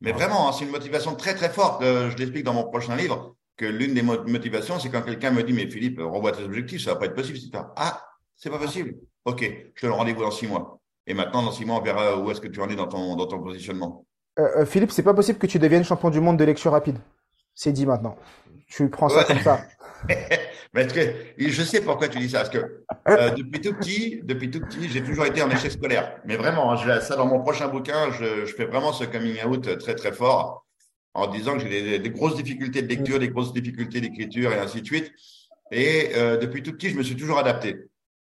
Mais 0.01 0.13
vraiment, 0.13 0.49
hein, 0.49 0.53
c'est 0.53 0.65
une 0.65 0.71
motivation 0.71 1.15
très 1.15 1.35
très 1.35 1.49
forte. 1.49 1.83
Euh, 1.83 2.11
je 2.11 2.17
l'explique 2.17 2.45
dans 2.45 2.55
mon 2.55 2.65
prochain 2.65 2.95
livre 2.97 3.35
que 3.57 3.67
l'une 3.67 3.95
des 3.95 4.03
motivations, 4.03 4.79
c'est 4.79 4.89
quand 4.89 5.03
quelqu'un 5.03 5.33
me 5.33 5.43
dit, 5.43 5.53
mais 5.53 5.69
Philippe, 5.69 5.99
revois 5.99 6.31
tes 6.31 6.45
objectifs, 6.45 6.85
ça 6.85 6.93
va 6.93 7.01
pas 7.01 7.07
être 7.07 7.15
possible. 7.15 7.39
Ah, 7.77 8.01
c'est 8.37 8.51
pas 8.51 8.59
possible. 8.59 8.95
Ok, 9.25 9.41
je 9.75 9.81
te 9.81 9.87
le 9.87 9.93
rendez-vous 9.93 10.23
dans 10.23 10.31
six 10.31 10.47
mois. 10.47 10.79
Et 11.09 11.15
maintenant, 11.15 11.43
dans 11.43 11.51
six 11.51 11.65
mois, 11.65 11.79
on 11.79 11.83
verra 11.83 12.19
où 12.19 12.31
est-ce 12.31 12.41
que 12.41 12.47
tu 12.47 12.61
en 12.61 12.69
es 12.69 12.77
dans 12.77 12.87
ton, 12.87 13.17
dans 13.17 13.27
ton 13.27 13.43
positionnement. 13.43 14.07
Euh, 14.39 14.59
euh 14.59 14.67
Philippe, 14.67 14.93
c'est 14.93 15.03
pas 15.03 15.15
possible 15.15 15.39
que 15.39 15.49
tu 15.49 15.59
deviennes 15.59 15.85
champion 15.85 16.11
du 16.11 16.21
monde 16.21 16.37
de 16.37 16.45
lecture 16.45 16.71
rapide. 16.71 16.99
C'est 17.55 17.73
dit 17.73 17.87
maintenant. 17.87 18.17
Tu 18.69 18.89
prends 18.89 19.09
ça 19.09 19.25
comme 19.25 19.41
ça. 19.41 19.61
parce 20.73 20.93
que 20.93 21.01
je 21.39 21.63
sais 21.63 21.81
pourquoi 21.81 22.09
tu 22.09 22.19
dis 22.19 22.31
ça. 22.31 22.39
Parce 22.39 22.51
que 22.51 22.85
euh, 23.09 23.31
depuis 23.31 23.61
tout 23.61 23.75
petit, 23.75 24.21
depuis 24.23 24.51
tout 24.51 24.61
petit, 24.61 24.89
j'ai 24.89 25.03
toujours 25.03 25.27
été 25.27 25.43
en 25.43 25.51
échec 25.51 25.73
scolaire. 25.73 26.21
Mais 26.25 26.37
vraiment, 26.37 26.73
hein, 26.73 27.01
ça 27.01 27.17
dans 27.17 27.27
mon 27.27 27.41
prochain 27.41 27.69
bouquin, 27.69 28.11
je, 28.13 28.47
je 28.47 28.55
fais 28.55 28.67
vraiment 28.67 28.93
ce 28.93 29.05
coming 29.05 29.43
out 29.45 29.79
très 29.79 29.95
très 29.95 30.13
fort 30.13 30.67
en 31.19 31.27
disant 31.27 31.55
que 31.55 31.61
j'ai 31.61 31.99
des, 31.99 32.11
grosses 32.11 32.37
difficultés 32.37 32.83
de 32.83 32.89
lecture, 32.89 33.19
des 33.19 33.29
grosses 33.29 33.53
difficultés 33.53 34.01
d'écriture 34.01 34.53
et 34.53 34.59
ainsi 34.59 34.83
de 34.83 34.87
suite. 34.87 35.13
Et 35.73 36.11
euh, 36.15 36.37
depuis 36.37 36.63
tout 36.63 36.73
petit, 36.73 36.91
je 36.91 36.97
me 36.97 37.03
suis 37.03 37.17
toujours 37.17 37.39
adapté. 37.39 37.77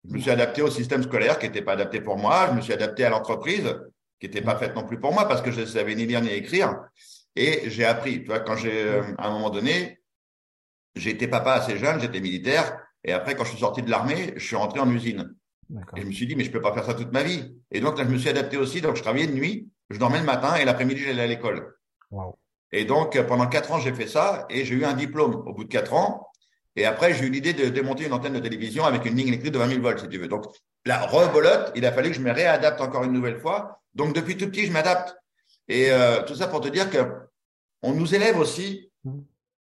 Je 0.07 0.13
me 0.13 0.19
suis 0.19 0.31
adapté 0.31 0.61
au 0.61 0.69
système 0.69 1.03
scolaire 1.03 1.39
qui 1.39 1.47
n'était 1.47 1.61
pas 1.61 1.73
adapté 1.73 1.99
pour 1.99 2.17
moi. 2.17 2.47
Je 2.49 2.55
me 2.55 2.61
suis 2.61 2.71
adapté 2.71 3.03
à 3.03 3.09
l'entreprise 3.09 3.75
qui 4.19 4.27
n'était 4.27 4.41
pas 4.41 4.55
faite 4.55 4.75
non 4.75 4.85
plus 4.85 4.99
pour 4.99 5.13
moi 5.13 5.27
parce 5.27 5.41
que 5.41 5.51
je 5.51 5.61
ne 5.61 5.65
savais 5.65 5.93
ni 5.95 6.05
lire 6.05 6.21
ni 6.21 6.29
écrire. 6.29 6.73
Et 7.35 7.69
j'ai 7.69 7.85
appris. 7.85 8.21
Tu 8.21 8.27
vois, 8.27 8.39
quand 8.39 8.55
j'ai, 8.55 8.83
euh, 8.83 9.01
à 9.17 9.27
un 9.27 9.31
moment 9.31 9.49
donné, 9.49 9.98
été 10.95 11.27
papa 11.27 11.53
assez 11.53 11.77
jeune, 11.77 11.99
j'étais 11.99 12.21
militaire. 12.21 12.77
Et 13.03 13.13
après, 13.13 13.35
quand 13.35 13.43
je 13.43 13.51
suis 13.51 13.59
sorti 13.59 13.81
de 13.81 13.89
l'armée, 13.89 14.33
je 14.35 14.45
suis 14.45 14.55
rentré 14.55 14.79
en 14.79 14.89
usine. 14.89 15.35
Et 15.95 16.01
je 16.01 16.05
me 16.05 16.11
suis 16.11 16.27
dit, 16.27 16.35
mais 16.35 16.43
je 16.43 16.51
peux 16.51 16.61
pas 16.61 16.73
faire 16.73 16.85
ça 16.85 16.93
toute 16.93 17.11
ma 17.11 17.23
vie. 17.23 17.55
Et 17.71 17.79
donc 17.79 17.97
là, 17.97 18.03
je 18.03 18.09
me 18.09 18.17
suis 18.17 18.29
adapté 18.29 18.57
aussi. 18.57 18.81
Donc, 18.81 18.95
je 18.95 19.01
travaillais 19.01 19.27
de 19.27 19.33
nuit, 19.33 19.69
je 19.89 19.99
dormais 19.99 20.19
le 20.19 20.25
matin 20.25 20.55
et 20.55 20.65
l'après-midi, 20.65 21.01
j'allais 21.01 21.21
à 21.21 21.27
l'école. 21.27 21.75
Wow. 22.11 22.37
Et 22.71 22.85
donc, 22.85 23.19
pendant 23.27 23.47
quatre 23.47 23.71
ans, 23.71 23.79
j'ai 23.79 23.93
fait 23.93 24.07
ça 24.07 24.45
et 24.49 24.65
j'ai 24.65 24.75
eu 24.75 24.85
un 24.85 24.93
diplôme 24.93 25.35
au 25.35 25.53
bout 25.53 25.63
de 25.63 25.69
quatre 25.69 25.93
ans. 25.93 26.27
Et 26.75 26.85
après, 26.85 27.13
j'ai 27.13 27.25
eu 27.25 27.29
l'idée 27.29 27.53
de 27.53 27.69
démonter 27.69 28.05
une 28.05 28.13
antenne 28.13 28.33
de 28.33 28.39
télévision 28.39 28.85
avec 28.85 29.05
une 29.05 29.15
ligne 29.15 29.29
électrique 29.29 29.51
de 29.51 29.59
20 29.59 29.67
000 29.67 29.81
volts, 29.81 29.99
si 29.99 30.07
tu 30.07 30.17
veux. 30.17 30.27
Donc, 30.27 30.45
la 30.85 30.99
rebolote, 31.05 31.71
il 31.75 31.85
a 31.85 31.91
fallu 31.91 32.09
que 32.09 32.15
je 32.15 32.21
me 32.21 32.31
réadapte 32.31 32.79
encore 32.81 33.03
une 33.03 33.11
nouvelle 33.11 33.39
fois. 33.39 33.81
Donc, 33.95 34.13
depuis 34.13 34.37
tout 34.37 34.47
petit, 34.47 34.65
je 34.65 34.71
m'adapte. 34.71 35.15
Et 35.67 35.91
euh, 35.91 36.23
tout 36.23 36.35
ça 36.35 36.47
pour 36.47 36.61
te 36.61 36.67
dire 36.67 36.89
que 36.89 36.99
on 37.81 37.93
nous 37.93 38.13
élève 38.13 38.37
aussi, 38.37 38.91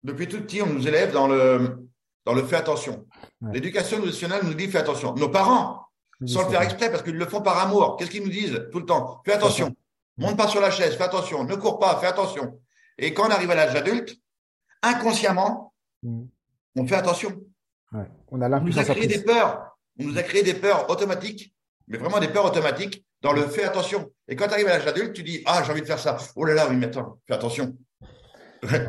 depuis 0.02 0.28
tout 0.28 0.40
petit, 0.40 0.62
on 0.62 0.66
nous 0.66 0.87
élève 0.87 1.12
dans 1.12 1.26
le, 1.26 1.88
dans 2.24 2.34
le 2.34 2.42
fais 2.44 2.56
attention. 2.56 3.06
L'éducation 3.52 4.04
nationale 4.04 4.42
nous 4.44 4.54
dit 4.54 4.68
fais 4.68 4.78
attention. 4.78 5.14
Nos 5.14 5.28
parents, 5.28 5.87
sans 6.26 6.44
le 6.44 6.50
faire 6.50 6.62
exprès, 6.62 6.90
parce 6.90 7.02
qu'ils 7.02 7.16
le 7.16 7.26
font 7.26 7.42
par 7.42 7.58
amour, 7.58 7.96
qu'est-ce 7.96 8.11
qu'ils 8.11 8.22
nous 8.24 8.30
disent 8.30 8.66
tout 8.72 8.80
le 8.80 8.87
temps? 8.87 9.22
Fais 9.24 9.34
attention. 9.34 9.74
Monte 10.16 10.37
pas 10.37 10.48
sur 10.48 10.61
la 10.61 10.70
chaise, 10.70 10.96
fais 10.96 11.04
attention. 11.04 11.44
Ne 11.44 11.54
cours 11.54 11.78
pas, 11.78 11.98
fais 12.00 12.06
attention. 12.06 12.61
Et 12.98 13.14
quand 13.14 13.28
on 13.28 13.30
arrive 13.30 13.50
à 13.50 13.54
l'âge 13.54 13.74
adulte, 13.76 14.16
inconsciemment, 14.82 15.72
mm. 16.02 16.24
on 16.76 16.87
fait 16.87 16.96
attention. 16.96 17.40
On, 18.30 18.40
a 18.42 18.48
nous 18.61 18.78
a 18.78 18.84
créé 18.84 19.06
des 19.06 19.22
peurs. 19.22 19.76
On 19.98 20.04
nous 20.04 20.18
a 20.18 20.22
créé 20.22 20.42
des 20.42 20.54
peurs 20.54 20.90
automatiques, 20.90 21.54
mais 21.87 21.98
vraiment 21.98 22.20
des 22.20 22.28
peurs 22.28 22.44
automatiques 22.44 23.04
dans 23.22 23.32
le 23.32 23.42
fais 23.48 23.64
attention. 23.64 24.11
Et 24.26 24.37
quand 24.37 24.48
tu 24.48 24.54
arrives 24.54 24.66
à 24.66 24.78
l'âge 24.78 24.87
adulte, 24.87 25.14
tu 25.14 25.22
dis 25.22 25.42
Ah, 25.46 25.62
j'ai 25.64 25.72
envie 25.72 25.80
de 25.80 25.87
faire 25.87 25.98
ça. 25.98 26.18
Oh 26.37 26.44
là 26.44 26.54
là, 26.54 26.68
oui, 26.68 26.76
mais 26.76 26.87
attends, 26.87 27.18
fais 27.26 27.34
attention. 27.34 27.76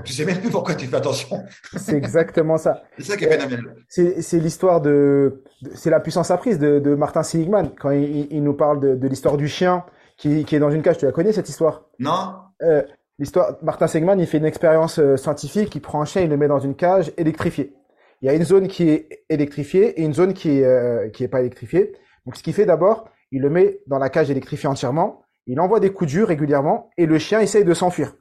Tu 0.04 0.14
sais 0.14 0.26
même 0.26 0.40
plus 0.40 0.50
pourquoi 0.50 0.76
tu 0.76 0.88
fais 0.88 0.98
attention. 0.98 1.44
C'est 1.78 1.96
exactement 1.96 2.58
ça. 2.58 2.84
c'est 2.98 3.06
ça 3.06 3.18
qui 3.18 3.26
est 3.26 3.30
phénoménal. 3.30 3.76
C'est 3.88 4.40
l'histoire 4.40 4.82
de, 4.82 5.44
c'est 5.76 5.90
la 5.90 6.00
puissance 6.00 6.32
apprise 6.32 6.60
de, 6.60 6.80
de 6.80 6.96
Martin 6.96 7.24
Seligman 7.24 7.72
quand 7.80 7.92
il, 7.92 8.44
nous 8.44 8.54
parle 8.54 9.00
de, 9.00 9.08
l'histoire 9.08 9.38
du 9.38 9.48
chien 9.48 9.86
qui, 10.18 10.46
qui, 10.46 10.56
est 10.56 10.60
dans 10.60 10.72
une 10.72 10.82
cage. 10.82 10.98
Tu 10.98 11.06
la 11.06 11.12
connais 11.12 11.32
cette 11.32 11.50
histoire? 11.50 11.86
Non. 12.00 12.34
Euh, 12.62 12.84
L'histoire, 13.20 13.58
Martin 13.62 13.88
Segman, 13.88 14.18
il 14.18 14.26
fait 14.26 14.38
une 14.38 14.46
expérience 14.46 14.98
euh, 14.98 15.18
scientifique, 15.18 15.76
il 15.76 15.82
prend 15.82 16.02
un 16.02 16.06
chien, 16.06 16.22
il 16.22 16.30
le 16.30 16.38
met 16.38 16.48
dans 16.48 16.60
une 16.60 16.74
cage 16.74 17.12
électrifiée. 17.18 17.74
Il 18.22 18.28
y 18.28 18.30
a 18.30 18.34
une 18.34 18.46
zone 18.46 18.70
qui 18.70 18.90
est 18.90 19.26
électrifiée 19.28 20.00
et 20.00 20.04
une 20.04 20.14
zone 20.14 20.34
qui 20.34 20.60
est, 20.60 20.64
euh, 20.64 21.10
qui 21.10 21.26
est 21.26 21.28
pas 21.28 21.42
électrifiée. 21.42 21.92
Donc, 22.26 22.38
ce 22.38 22.44
qu'il 22.44 22.54
fait 22.54 22.66
d'abord, 22.66 23.10
il 23.32 23.42
le 23.42 23.50
met 23.50 23.82
dans 23.88 24.00
la 24.00 24.10
cage 24.10 24.32
électrifiée 24.32 24.70
entièrement, 24.70 25.26
il 25.48 25.60
envoie 25.60 25.82
des 25.82 25.92
coups 25.92 26.10
durs 26.10 26.30
régulièrement 26.30 26.90
et 26.98 27.06
le 27.06 27.20
chien 27.20 27.42
essaye 27.42 27.66
de 27.66 27.74
s'enfuir. 27.74 28.16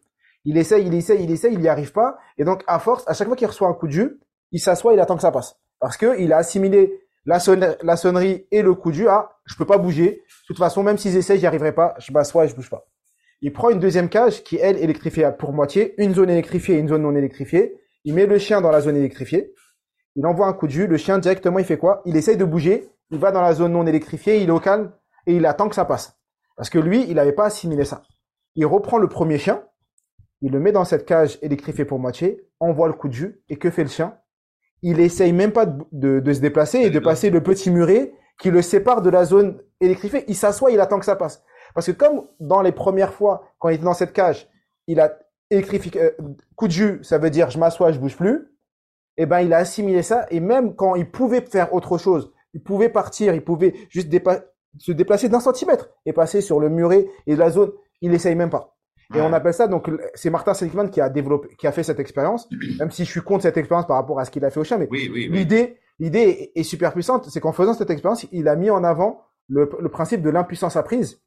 Il 0.45 0.57
essaye, 0.57 0.87
il 0.87 0.95
essaye, 0.95 1.23
il 1.23 1.31
essaye, 1.31 1.53
il 1.53 1.61
n'y 1.61 1.69
arrive 1.69 1.93
pas. 1.93 2.19
Et 2.39 2.45
donc, 2.45 2.63
à 2.67 2.79
force, 2.79 3.05
à 3.07 3.15
chaque 3.15 3.27
fois 3.27 3.37
qu'il 3.37 3.47
reçoit 3.47 3.69
un 3.69 3.75
coup 3.75 3.87
de 3.87 3.93
jus, 3.93 4.21
il 4.53 4.61
s'assoit, 4.61 4.95
il 4.95 5.01
attend 5.01 5.17
que 5.17 5.23
ça 5.23 5.33
passe. 5.33 5.57
Parce 5.81 5.97
que 5.97 6.19
il 6.21 6.33
a 6.33 6.39
assimilé 6.39 7.09
la, 7.25 7.39
sonnerie 7.97 8.47
et 8.51 8.63
le 8.63 8.75
coup 8.75 8.91
de 8.91 8.97
jus 8.97 9.09
à, 9.09 9.31
je 9.45 9.55
peux 9.57 9.67
pas 9.67 9.79
bouger. 9.79 10.23
De 10.27 10.47
toute 10.47 10.59
façon, 10.59 10.83
même 10.83 10.97
s'ils 10.97 11.17
essayent, 11.17 11.39
j'y 11.39 11.47
arriverai 11.47 11.73
pas. 11.73 11.95
Je 11.99 12.13
m'assois 12.13 12.47
et 12.47 12.49
je 12.49 12.55
bouge 12.55 12.71
pas. 12.71 12.87
Il 13.41 13.53
prend 13.53 13.71
une 13.71 13.79
deuxième 13.79 14.09
cage 14.09 14.43
qui, 14.43 14.57
elle, 14.57 14.79
électrifiée 14.79 15.31
pour 15.39 15.53
moitié, 15.53 15.95
une 16.03 16.15
zone 16.15 16.31
électrifiée 16.31 16.77
et 16.77 16.79
une 16.79 16.89
zone 16.89 17.03
non 17.03 17.15
électrifiée. 17.15 17.79
Il 18.05 18.15
met 18.15 18.27
le 18.27 18.39
chien 18.39 18.61
dans 18.61 18.71
la 18.71 18.81
zone 18.81 18.97
électrifiée. 18.97 19.53
Il 20.17 20.27
envoie 20.27 20.47
un 20.47 20.53
coup 20.53 20.67
de 20.67 20.73
jus. 20.73 20.87
Le 20.87 20.97
chien, 20.97 21.19
directement, 21.19 21.59
il 21.59 21.65
fait 21.65 21.79
quoi? 21.79 22.03
Il 22.07 22.17
essaye 22.17 22.37
de 22.37 22.45
bouger. 22.45 22.89
Il 23.11 23.19
va 23.19 23.31
dans 23.31 23.43
la 23.43 23.53
zone 23.53 23.73
non 23.73 23.87
électrifiée. 23.87 24.39
Il 24.39 24.49
est 24.49 24.53
au 24.53 24.59
calme 24.59 24.93
et 25.27 25.35
il 25.35 25.47
attend 25.47 25.69
que 25.69 25.75
ça 25.75 25.85
passe. 25.85 26.19
Parce 26.57 26.71
que 26.71 26.79
lui, 26.79 27.05
il 27.09 27.15
n'avait 27.15 27.33
pas 27.33 27.45
assimilé 27.45 27.85
ça. 27.85 28.03
Il 28.57 28.67
reprend 28.67 28.99
le 28.99 29.09
premier 29.09 29.39
chien. 29.39 29.63
Il 30.41 30.53
le 30.53 30.61
met 30.61 30.73
dans 30.73 30.85
cette 30.85 31.05
cage 31.05 31.39
électrifiée 31.43 31.85
pour 31.85 31.99
moitié. 31.99 32.47
Envoie 32.61 32.89
le 32.89 32.95
coup 32.95 33.09
de 33.09 33.15
jus. 33.15 33.43
Et 33.49 33.57
que 33.57 33.71
fait 33.71 33.83
le 33.83 33.89
chien? 33.89 34.17
Il 34.83 35.01
essaye 35.01 35.33
même 35.33 35.53
pas 35.53 35.67
de, 35.67 36.21
de 36.21 36.33
se 36.33 36.41
déplacer 36.41 36.79
et 36.79 36.91
de 36.91 36.99
passer 37.01 37.31
le 37.31 37.43
petit 37.43 37.71
muret 37.71 38.13
qui 38.39 38.51
le 38.51 38.63
sépare 38.63 39.03
de 39.03 39.11
la 39.11 39.25
zone 39.25 39.61
électrifiée. 39.81 40.25
Il 40.29 40.37
s'assoit, 40.37 40.71
il 40.71 40.81
attend 40.81 40.99
que 40.99 41.05
ça 41.05 41.17
passe. 41.17 41.43
Parce 41.75 41.87
que 41.87 41.93
comme 41.93 42.27
dans 42.41 42.63
les 42.63 42.73
premières 42.73 43.13
fois, 43.13 43.53
quand 43.59 43.69
il 43.69 43.75
était 43.75 43.85
dans 43.85 43.95
cette 43.95 44.13
cage, 44.13 44.49
il 44.87 45.01
a 45.01 45.19
électrifié, 45.51 46.01
euh, 46.01 46.11
coup 46.55 46.67
de 46.67 46.73
jus, 46.73 47.01
ça 47.03 47.19
veut 47.19 47.31
dire 47.31 47.51
je 47.51 47.59
m'assois, 47.59 47.93
je 47.93 47.99
bouge 47.99 48.17
plus. 48.17 48.55
Et 49.17 49.23
eh 49.23 49.27
ben, 49.27 49.41
il 49.41 49.53
a 49.53 49.59
assimilé 49.59 50.03
ça. 50.03 50.27
Et 50.31 50.39
même 50.39 50.77
quand 50.77 50.95
il 50.95 51.11
pouvait 51.11 51.41
faire 51.41 51.75
autre 51.75 51.99
chose, 51.99 52.33
il 52.55 52.63
pouvait 52.63 52.89
partir, 52.89 53.35
il 53.35 53.43
pouvait 53.43 53.75
juste 53.89 54.09
se 54.79 54.93
déplacer 54.93 55.29
d'un 55.29 55.41
centimètre 55.41 55.91
et 56.07 56.13
passer 56.13 56.41
sur 56.41 56.61
le 56.61 56.69
muret 56.69 57.09
et 57.27 57.35
la 57.35 57.51
zone, 57.51 57.73
il 58.01 58.15
essaye 58.15 58.37
même 58.37 58.51
pas. 58.51 58.78
Et 59.15 59.21
on 59.23 59.33
appelle 59.33 59.55
ça 59.55 59.69
donc 59.69 59.91
c'est 60.15 60.29
Martin 60.29 60.53
Seligman 60.53 60.91
qui 60.91 61.01
a 61.01 61.09
développé, 61.09 61.49
qui 61.57 61.67
a 61.67 61.73
fait 61.73 61.83
cette 61.83 62.01
expérience. 62.01 62.49
Même 62.79 62.91
si 62.91 63.05
je 63.05 63.11
suis 63.11 63.23
contre 63.23 63.43
cette 63.43 63.57
expérience 63.57 63.87
par 63.87 63.97
rapport 63.97 64.21
à 64.21 64.25
ce 64.25 64.31
qu'il 64.31 64.45
a 64.45 64.51
fait 64.51 64.61
au 64.61 64.65
chien, 64.65 64.79
mais 64.79 64.89
l'idée, 64.93 65.79
l'idée 65.99 66.53
est, 66.55 66.63
super 66.63 66.93
puissante. 66.93 67.29
C'est 67.31 67.41
qu'en 67.41 67.53
faisant 67.53 67.75
cette 67.75 67.91
expérience, 67.91 68.27
il 68.33 68.49
a 68.49 68.57
mis 68.57 68.71
en 68.71 68.85
avant 68.85 69.25
le, 69.49 69.71
le 69.81 69.89
principe 69.89 70.21
de 70.21 70.31
l'impuissance 70.31 70.77
apprise 70.77 71.23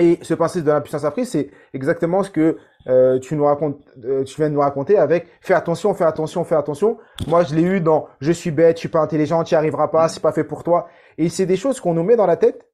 et 0.00 0.18
ce 0.22 0.32
principe 0.32 0.64
de 0.64 0.70
l'impuissance 0.70 1.04
apprise, 1.04 1.28
c'est 1.28 1.50
exactement 1.74 2.22
ce 2.22 2.30
que 2.30 2.56
euh, 2.86 3.18
tu 3.18 3.36
nous 3.36 3.44
racontes, 3.44 3.78
euh, 4.04 4.24
tu 4.24 4.36
viens 4.36 4.48
de 4.48 4.54
nous 4.54 4.60
raconter 4.60 4.96
avec 4.96 5.26
fais 5.42 5.52
attention, 5.52 5.92
fais 5.92 6.04
attention, 6.04 6.42
fais 6.44 6.54
attention. 6.54 6.96
Moi, 7.26 7.44
je 7.44 7.54
l'ai 7.54 7.62
eu 7.62 7.80
dans 7.80 8.08
je 8.20 8.32
suis 8.32 8.50
bête, 8.50 8.76
je 8.76 8.80
suis 8.80 8.88
pas 8.88 9.00
intelligent, 9.00 9.44
tu 9.44 9.52
n'y 9.52 9.58
arriveras 9.58 9.88
pas, 9.88 10.08
c'est 10.08 10.22
pas 10.22 10.32
fait 10.32 10.44
pour 10.44 10.64
toi. 10.64 10.88
Et 11.18 11.28
c'est 11.28 11.44
des 11.44 11.56
choses 11.56 11.80
qu'on 11.80 11.92
nous 11.92 12.02
met 12.02 12.16
dans 12.16 12.26
la 12.26 12.38
tête 12.38 12.66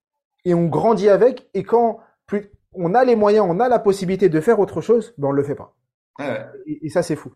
et 0.44 0.54
on 0.54 0.66
grandit 0.66 1.08
avec. 1.08 1.48
Et 1.54 1.64
quand 1.64 1.98
plus 2.26 2.52
on 2.76 2.94
a 2.94 3.04
les 3.04 3.16
moyens, 3.16 3.46
on 3.48 3.60
a 3.60 3.68
la 3.68 3.78
possibilité 3.78 4.28
de 4.28 4.40
faire 4.40 4.60
autre 4.60 4.80
chose, 4.80 5.14
mais 5.18 5.26
on 5.26 5.32
le 5.32 5.42
fait 5.42 5.54
pas. 5.54 5.74
Ouais. 6.18 6.46
Et, 6.66 6.88
ça, 6.88 7.02
c'est 7.02 7.16
fou. 7.16 7.32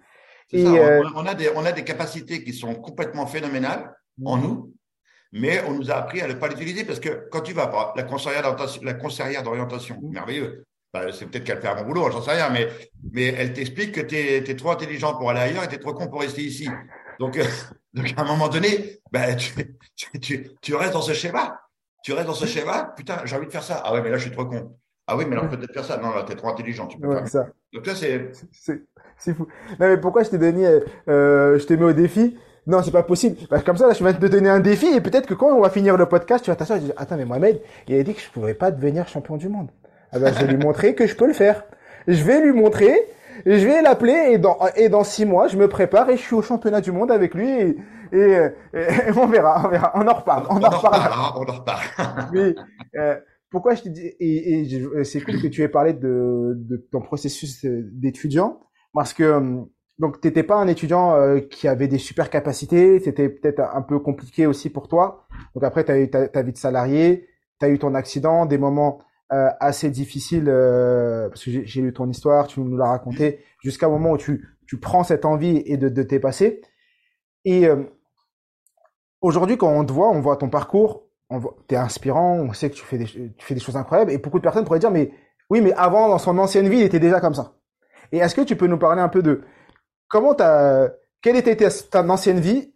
Et 0.53 0.67
euh, 0.67 1.03
on, 1.15 1.27
a 1.27 1.35
des, 1.35 1.51
on 1.55 1.65
a 1.65 1.73
des 1.73 1.85
capacités 1.85 2.43
qui 2.43 2.53
sont 2.53 2.75
complètement 2.75 3.27
phénoménales 3.27 3.95
en 4.25 4.37
mm. 4.37 4.43
nous, 4.43 4.75
mais 5.33 5.63
on 5.67 5.75
nous 5.75 5.91
a 5.91 5.95
appris 5.95 6.21
à 6.21 6.29
ne 6.29 6.35
pas 6.35 6.49
l'utiliser 6.49 6.85
parce 6.85 6.99
que 6.99 7.29
quand 7.31 7.41
tu 7.41 7.53
vas 7.53 7.67
d'orientation, 7.67 8.83
la 8.83 8.95
conseillère 8.95 9.43
d'orientation, 9.43 9.99
mm. 10.03 10.13
merveilleux. 10.13 10.65
Bah, 10.93 11.13
c'est 11.13 11.27
peut-être 11.27 11.45
qu'elle 11.45 11.61
fait 11.61 11.69
un 11.69 11.77
bon 11.77 11.87
boulot, 11.87 12.11
j'en 12.11 12.21
sais 12.21 12.33
rien, 12.33 12.51
mais, 12.51 12.69
mais 13.13 13.27
elle 13.27 13.53
t'explique 13.53 13.93
que 13.93 14.01
tu 14.01 14.17
es, 14.17 14.57
trop 14.57 14.73
intelligent 14.73 15.15
pour 15.15 15.31
aller 15.31 15.41
ailleurs 15.41 15.63
et 15.63 15.69
tu 15.69 15.77
es 15.77 15.79
trop 15.79 15.95
con 15.95 16.09
pour 16.09 16.21
rester 16.21 16.43
ici. 16.43 16.69
Donc, 17.21 17.39
euh, 17.39 17.45
donc 17.95 18.13
à 18.17 18.23
un 18.23 18.25
moment 18.25 18.49
donné, 18.49 18.99
bah, 19.13 19.35
tu, 19.37 19.53
tu, 20.21 20.51
tu, 20.61 20.75
restes 20.75 20.95
dans 20.95 21.03
ce 21.03 21.13
schéma. 21.13 21.61
Tu 22.03 22.13
restes 22.13 22.27
dans 22.27 22.35
ce 22.35 22.47
schéma. 22.47 22.93
Putain, 22.97 23.21
j'ai 23.25 23.37
envie 23.37 23.47
de 23.47 23.53
faire 23.53 23.63
ça. 23.63 23.83
Ah 23.85 23.93
ouais, 23.93 24.03
mais 24.03 24.11
là, 24.11 24.17
je 24.17 24.23
suis 24.23 24.33
trop 24.33 24.47
con. 24.47 24.77
Ah 25.13 25.17
oui, 25.17 25.25
mais 25.27 25.35
alors 25.35 25.49
peut-être 25.49 25.73
faire 25.73 25.85
ça. 25.85 25.97
Non, 25.97 26.15
là, 26.15 26.23
tu 26.25 26.33
es 26.33 26.37
trop 26.37 26.49
intelligent. 26.49 26.87
Tu 26.87 26.97
peux 26.97 27.09
ouais, 27.09 27.27
ça. 27.27 27.49
Donc 27.75 27.85
là, 27.85 27.95
c'est. 27.97 28.31
C'est 29.19 29.35
fou. 29.35 29.49
Non, 29.79 29.89
mais 29.89 29.97
pourquoi 29.99 30.23
je 30.23 30.31
t'ai 30.31 30.39
donné, 30.39 30.67
euh, 31.09 31.59
je 31.59 31.67
t'ai 31.67 31.77
mis 31.77 31.83
au 31.83 31.93
défi? 31.93 32.39
Non, 32.67 32.81
c'est 32.83 32.93
pas 32.93 33.03
possible. 33.03 33.37
Bah, 33.51 33.61
comme 33.61 33.77
ça, 33.77 33.89
là, 33.89 33.93
je 33.93 34.05
vais 34.05 34.15
te 34.15 34.25
donner 34.25 34.49
un 34.49 34.61
défi 34.61 34.87
et 34.87 35.01
peut-être 35.01 35.27
que 35.27 35.35
quand 35.35 35.49
on 35.49 35.61
va 35.61 35.69
finir 35.69 35.97
le 35.97 36.07
podcast, 36.07 36.45
tu 36.45 36.51
vas 36.51 36.57
t'asseoir 36.57 36.79
et 36.79 36.83
dire, 36.83 36.95
attends, 36.97 37.17
mais 37.17 37.25
Mohamed, 37.25 37.61
il 37.89 37.99
a 37.99 38.03
dit 38.05 38.15
que 38.15 38.21
je 38.21 38.31
pourrais 38.31 38.55
pas 38.55 38.71
devenir 38.71 39.09
champion 39.09 39.37
du 39.37 39.49
monde. 39.49 39.69
Ah 40.13 40.21
ben, 40.21 40.33
je 40.33 40.45
vais 40.45 40.53
lui 40.53 40.57
montrer 40.65 40.95
que 40.95 41.07
je 41.07 41.17
peux 41.17 41.27
le 41.27 41.33
faire. 41.33 41.65
Je 42.07 42.23
vais 42.23 42.41
lui 42.41 42.53
montrer, 42.53 42.95
je 43.45 43.67
vais 43.67 43.83
l'appeler 43.83 44.31
et 44.31 44.39
dans, 44.39 44.57
et 44.77 44.89
dans 44.89 45.05
six 45.05 45.27
mois, 45.27 45.49
je 45.49 45.57
me 45.57 45.69
prépare 45.69 46.09
et 46.09 46.17
je 46.17 46.23
suis 46.23 46.35
au 46.35 46.43
championnat 46.43 46.81
du 46.81 46.93
monde 46.93 47.11
avec 47.11 47.35
lui 47.35 47.51
et, 47.51 47.77
et, 48.13 48.39
on 49.17 49.27
verra, 49.27 49.63
on 49.67 49.69
verra, 49.69 49.93
on 49.95 50.07
en 50.07 50.15
reparle, 50.15 50.47
on, 50.49 50.63
en, 50.63 50.69
reparle. 50.71 51.13
On 51.37 51.43
en 51.43 51.59
reparle. 51.59 51.83
Mais, 52.33 52.55
euh, 52.97 53.17
pourquoi 53.51 53.75
je 53.75 53.83
te 53.83 53.89
dis, 53.89 54.07
et, 54.21 54.61
et 54.61 55.05
c'est 55.05 55.21
cool 55.21 55.41
que 55.43 55.49
tu 55.49 55.63
aies 55.63 55.69
parlé 55.69 55.93
de, 55.93 56.55
de 56.57 56.77
ton 56.77 57.01
processus 57.01 57.65
d'étudiant 57.65 58.61
parce 58.93 59.13
que, 59.13 59.23
euh, 59.23 59.63
donc, 59.99 60.21
t'étais 60.21 60.43
pas 60.43 60.57
un 60.57 60.67
étudiant 60.67 61.15
euh, 61.15 61.41
qui 61.41 61.69
avait 61.69 61.89
des 61.89 61.99
super 61.99 62.31
capacités, 62.31 63.01
c'était 63.01 63.29
peut-être 63.29 63.61
un 63.61 63.83
peu 63.83 63.99
compliqué 63.99 64.47
aussi 64.47 64.71
pour 64.71 64.89
toi. 64.89 65.27
Donc 65.55 65.65
après, 65.65 65.85
tu 65.85 65.93
as 65.93 66.01
eu 66.01 66.09
ta, 66.09 66.27
ta, 66.29 66.43
vie 66.43 66.53
de 66.53 66.57
salarié, 66.57 67.29
tu 67.59 67.67
as 67.67 67.69
eu 67.69 67.79
ton 67.79 67.95
accident, 67.95 68.47
des 68.47 68.57
moments 68.57 69.01
euh, 69.33 69.51
assez 69.61 69.91
difficiles, 69.91 70.49
euh, 70.49 71.29
parce 71.29 71.45
que 71.45 71.51
j'ai 71.51 71.83
lu 71.83 71.93
ton 71.93 72.09
histoire, 72.09 72.47
tu 72.47 72.61
nous 72.61 72.77
l'as 72.77 72.89
raconté, 72.89 73.41
jusqu'à 73.63 73.87
un 73.87 73.91
moment 73.91 74.13
où 74.13 74.17
tu, 74.17 74.49
tu 74.67 74.79
prends 74.79 75.05
cette 75.05 75.25
envie 75.25 75.63
et 75.67 75.77
de, 75.77 75.89
de 75.89 76.03
t'épasser. 76.03 76.63
Et 77.45 77.67
aujourd'hui, 79.23 79.57
quand 79.57 79.73
on 79.73 79.85
te 79.85 79.93
voit, 79.93 80.11
on 80.11 80.21
voit 80.21 80.37
ton 80.37 80.51
parcours, 80.51 81.10
tu 81.69 81.75
es 81.75 81.79
inspirant, 81.79 82.35
on 82.35 82.53
sait 82.53 82.71
que 82.71 82.75
tu 82.75 82.85
fais, 82.85 82.99
des, 82.99 83.05
tu 83.07 83.33
fais 83.39 83.55
des 83.55 83.61
choses 83.61 83.77
incroyables, 83.77 84.11
et 84.11 84.19
beaucoup 84.19 84.39
de 84.39 84.43
personnes 84.43 84.65
pourraient 84.65 84.79
dire, 84.79 84.91
mais 84.91 85.13
oui, 85.49 85.61
mais 85.61 85.73
avant, 85.75 86.09
dans 86.09 86.19
son 86.19 86.39
ancienne 86.39 86.69
vie, 86.69 86.79
il 86.79 86.85
était 86.85 87.01
déjà 87.01 87.21
comme 87.21 87.35
ça. 87.35 87.55
Et 88.13 88.19
est-ce 88.19 88.35
que 88.35 88.41
tu 88.41 88.57
peux 88.57 88.67
nous 88.67 88.79
parler 88.79 89.01
un 89.01 89.09
peu 89.09 89.23
de 89.23 89.43
comment 90.09 90.35
t'as, 90.35 90.89
quelle 91.23 91.37
était 91.37 91.57
ta, 91.57 92.03
ancienne 92.09 92.41
vie 92.41 92.73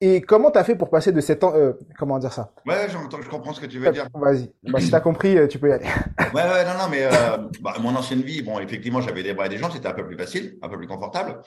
et 0.00 0.20
comment 0.20 0.50
t'as 0.50 0.64
fait 0.64 0.74
pour 0.74 0.90
passer 0.90 1.12
de 1.12 1.20
cette 1.20 1.44
ans, 1.44 1.52
euh, 1.54 1.72
comment 1.98 2.18
dire 2.18 2.32
ça? 2.32 2.52
Ouais, 2.66 2.88
je 2.88 3.28
comprends 3.28 3.52
ce 3.52 3.60
que 3.60 3.66
tu 3.66 3.78
veux 3.78 3.90
dire. 3.90 4.08
Vas-y. 4.14 4.52
Bah, 4.64 4.80
si 4.80 4.90
t'as 4.90 5.00
compris, 5.00 5.38
euh, 5.38 5.46
tu 5.46 5.58
peux 5.58 5.68
y 5.68 5.72
aller. 5.72 5.86
ouais, 6.34 6.42
ouais, 6.42 6.64
non, 6.64 6.74
non, 6.78 6.88
mais 6.90 7.04
euh, 7.04 7.38
bah, 7.60 7.74
mon 7.80 7.94
ancienne 7.94 8.22
vie, 8.22 8.42
bon, 8.42 8.58
effectivement, 8.58 9.00
j'avais 9.00 9.22
des 9.22 9.34
bras 9.34 9.46
et 9.46 9.48
des 9.48 9.58
jambes, 9.58 9.72
c'était 9.72 9.88
un 9.88 9.94
peu 9.94 10.06
plus 10.06 10.16
facile, 10.16 10.58
un 10.62 10.68
peu 10.68 10.76
plus 10.76 10.88
confortable. 10.88 11.40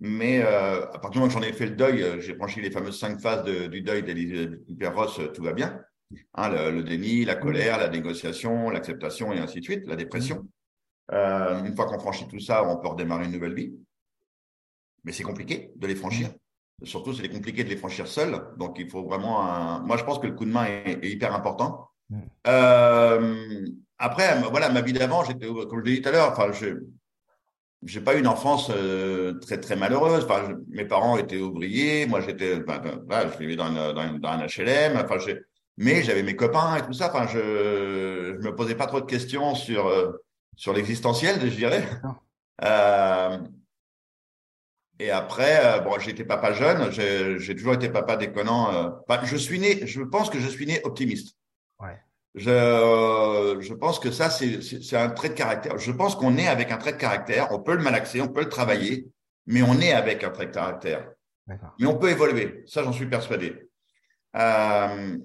Mais 0.00 0.42
euh, 0.42 0.84
à 0.84 0.98
partir 0.98 1.10
du 1.10 1.18
moment 1.18 1.28
où 1.28 1.30
j'en 1.30 1.42
ai 1.42 1.52
fait 1.52 1.66
le 1.66 1.76
deuil, 1.76 2.02
euh, 2.02 2.20
j'ai 2.20 2.34
franchi 2.34 2.60
les 2.60 2.70
fameuses 2.70 2.98
cinq 2.98 3.20
phases 3.20 3.44
de, 3.44 3.66
du 3.66 3.82
deuil 3.82 4.02
d'Hyper 4.02 4.94
Ross, 4.94 5.20
tout 5.34 5.42
va 5.42 5.52
bien. 5.52 5.80
Hein, 6.34 6.48
le, 6.50 6.70
le, 6.70 6.82
déni, 6.84 7.24
la 7.24 7.34
colère, 7.34 7.78
la 7.78 7.88
négociation, 7.88 8.70
l'acceptation 8.70 9.32
et 9.32 9.38
ainsi 9.38 9.58
de 9.58 9.64
suite, 9.64 9.86
la 9.86 9.96
dépression. 9.96 10.46
Euh, 11.12 11.64
une 11.64 11.74
fois 11.74 11.86
qu'on 11.86 11.98
franchit 11.98 12.28
tout 12.28 12.40
ça, 12.40 12.64
on 12.64 12.76
peut 12.78 12.88
redémarrer 12.88 13.24
une 13.24 13.32
nouvelle 13.32 13.54
vie 13.54 13.74
mais 15.04 15.12
c'est 15.12 15.22
compliqué 15.22 15.72
de 15.76 15.86
les 15.86 15.94
franchir. 15.94 16.30
Surtout, 16.82 17.12
c'est 17.12 17.28
compliqué 17.28 17.64
de 17.64 17.70
les 17.70 17.76
franchir 17.76 18.06
seul. 18.06 18.40
Donc, 18.56 18.78
il 18.78 18.88
faut 18.88 19.04
vraiment 19.04 19.42
un... 19.42 19.80
Moi, 19.80 19.96
je 19.96 20.04
pense 20.04 20.18
que 20.18 20.26
le 20.26 20.34
coup 20.34 20.44
de 20.44 20.50
main 20.50 20.66
est, 20.66 21.02
hyper 21.02 21.34
important. 21.34 21.88
Mm. 22.10 22.20
Euh, 22.46 23.66
après, 23.96 24.40
voilà, 24.50 24.68
ma 24.68 24.82
vie 24.82 24.92
d'avant, 24.92 25.24
j'étais, 25.24 25.46
comme 25.46 25.80
je 25.80 25.84
l'ai 25.84 25.96
dit 25.96 26.02
tout 26.02 26.08
à 26.10 26.12
l'heure, 26.12 26.30
enfin, 26.30 26.52
je 26.52 26.66
j'ai 27.84 28.00
pas 28.00 28.14
eu 28.16 28.18
une 28.20 28.26
enfance 28.26 28.70
euh, 28.70 29.34
très 29.40 29.58
très 29.60 29.76
malheureuse. 29.76 30.24
Enfin, 30.24 30.56
mes 30.68 30.84
parents 30.84 31.16
étaient 31.16 31.38
ouvriers, 31.38 32.06
moi 32.06 32.20
j'étais, 32.20 32.60
ben, 32.60 32.80
ben, 33.06 33.30
je 33.32 33.38
vivais 33.38 33.56
dans, 33.56 33.70
dans, 33.72 34.18
dans 34.18 34.28
un 34.28 34.46
HLM. 34.46 34.96
Enfin, 34.96 35.16
mais 35.76 36.02
j'avais 36.02 36.22
mes 36.24 36.36
copains 36.36 36.76
et 36.76 36.82
tout 36.82 36.92
ça. 36.92 37.08
Enfin, 37.08 37.26
je 37.28 38.36
je 38.40 38.46
me 38.46 38.54
posais 38.54 38.74
pas 38.74 38.86
trop 38.86 39.00
de 39.00 39.06
questions 39.06 39.54
sur 39.54 39.86
euh, 39.86 40.12
sur 40.56 40.72
l'existentiel, 40.72 41.40
je 41.40 41.56
dirais. 41.56 41.84
Euh, 42.64 43.38
et 44.98 45.10
après, 45.10 45.64
euh, 45.64 45.80
bon, 45.80 45.98
j'étais 46.00 46.24
papa 46.24 46.52
jeune, 46.52 46.90
j'ai 46.90 47.54
toujours 47.54 47.74
été 47.74 47.88
papa 47.88 48.16
déconnant. 48.16 48.74
Euh, 49.08 49.18
je 49.24 49.36
suis 49.36 49.60
né, 49.60 49.86
je 49.86 50.02
pense 50.02 50.28
que 50.28 50.40
je 50.40 50.48
suis 50.48 50.66
né 50.66 50.80
optimiste. 50.82 51.36
Je, 52.34 53.56
je 53.60 53.74
pense 53.74 53.98
que 53.98 54.10
ça, 54.10 54.30
c'est 54.30 54.96
un 54.96 55.10
trait 55.10 55.30
de 55.30 55.34
caractère. 55.34 55.78
Je 55.78 55.92
pense 55.92 56.14
qu'on 56.14 56.36
est 56.36 56.46
avec 56.46 56.70
un 56.70 56.76
trait 56.76 56.92
de 56.92 56.98
caractère. 56.98 57.48
On 57.52 57.58
peut 57.58 57.74
le 57.74 57.82
malaxer, 57.82 58.20
on 58.20 58.28
peut 58.28 58.42
le 58.42 58.48
travailler, 58.48 59.08
mais 59.46 59.62
on 59.62 59.80
est 59.80 59.92
avec 59.92 60.22
un 60.24 60.30
trait 60.30 60.46
de 60.46 60.52
caractère. 60.52 61.08
Mais 61.78 61.86
on 61.86 61.96
peut 61.96 62.10
évoluer. 62.10 62.62
Ça, 62.66 62.82
j'en 62.82 62.92
suis 62.92 63.06
persuadé. 63.06 63.68
Euh, 64.36 65.16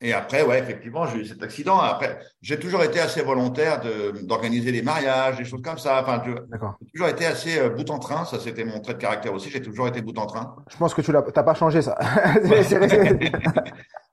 et 0.00 0.12
après, 0.12 0.42
ouais, 0.42 0.60
effectivement, 0.60 1.06
j'ai 1.06 1.18
eu 1.18 1.24
cet 1.24 1.42
accident. 1.42 1.78
Après, 1.78 2.20
j'ai 2.40 2.58
toujours 2.58 2.84
été 2.84 3.00
assez 3.00 3.20
volontaire 3.20 3.80
d'organiser 4.22 4.70
des 4.70 4.82
mariages, 4.82 5.38
des 5.38 5.44
choses 5.44 5.62
comme 5.62 5.78
ça. 5.78 6.00
Enfin, 6.02 6.22
j'ai 6.24 6.90
toujours 6.92 7.08
été 7.08 7.26
assez 7.26 7.58
euh, 7.58 7.70
bout 7.70 7.90
en 7.90 7.98
train. 7.98 8.24
Ça, 8.24 8.38
c'était 8.38 8.64
mon 8.64 8.80
trait 8.80 8.94
de 8.94 8.98
caractère 8.98 9.32
aussi. 9.32 9.50
J'ai 9.50 9.62
toujours 9.62 9.88
été 9.88 10.00
bout 10.00 10.16
en 10.18 10.26
train. 10.26 10.54
Je 10.68 10.76
pense 10.76 10.94
que 10.94 11.02
tu 11.02 11.10
l'as, 11.10 11.22
pas 11.22 11.54
changé 11.54 11.82
ça. 11.82 11.98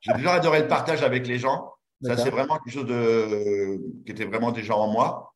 j'ai 0.01 0.13
toujours 0.13 0.31
adoré 0.31 0.61
le 0.61 0.67
partage 0.67 1.03
avec 1.03 1.27
les 1.27 1.37
gens. 1.37 1.71
Ça, 2.01 2.17
c'est 2.17 2.29
vraiment 2.29 2.57
quelque 2.59 2.73
chose 2.73 2.85
de 2.85 3.79
qui 4.05 4.11
était 4.11 4.25
vraiment 4.25 4.51
déjà 4.51 4.75
en 4.75 4.91
moi, 4.91 5.33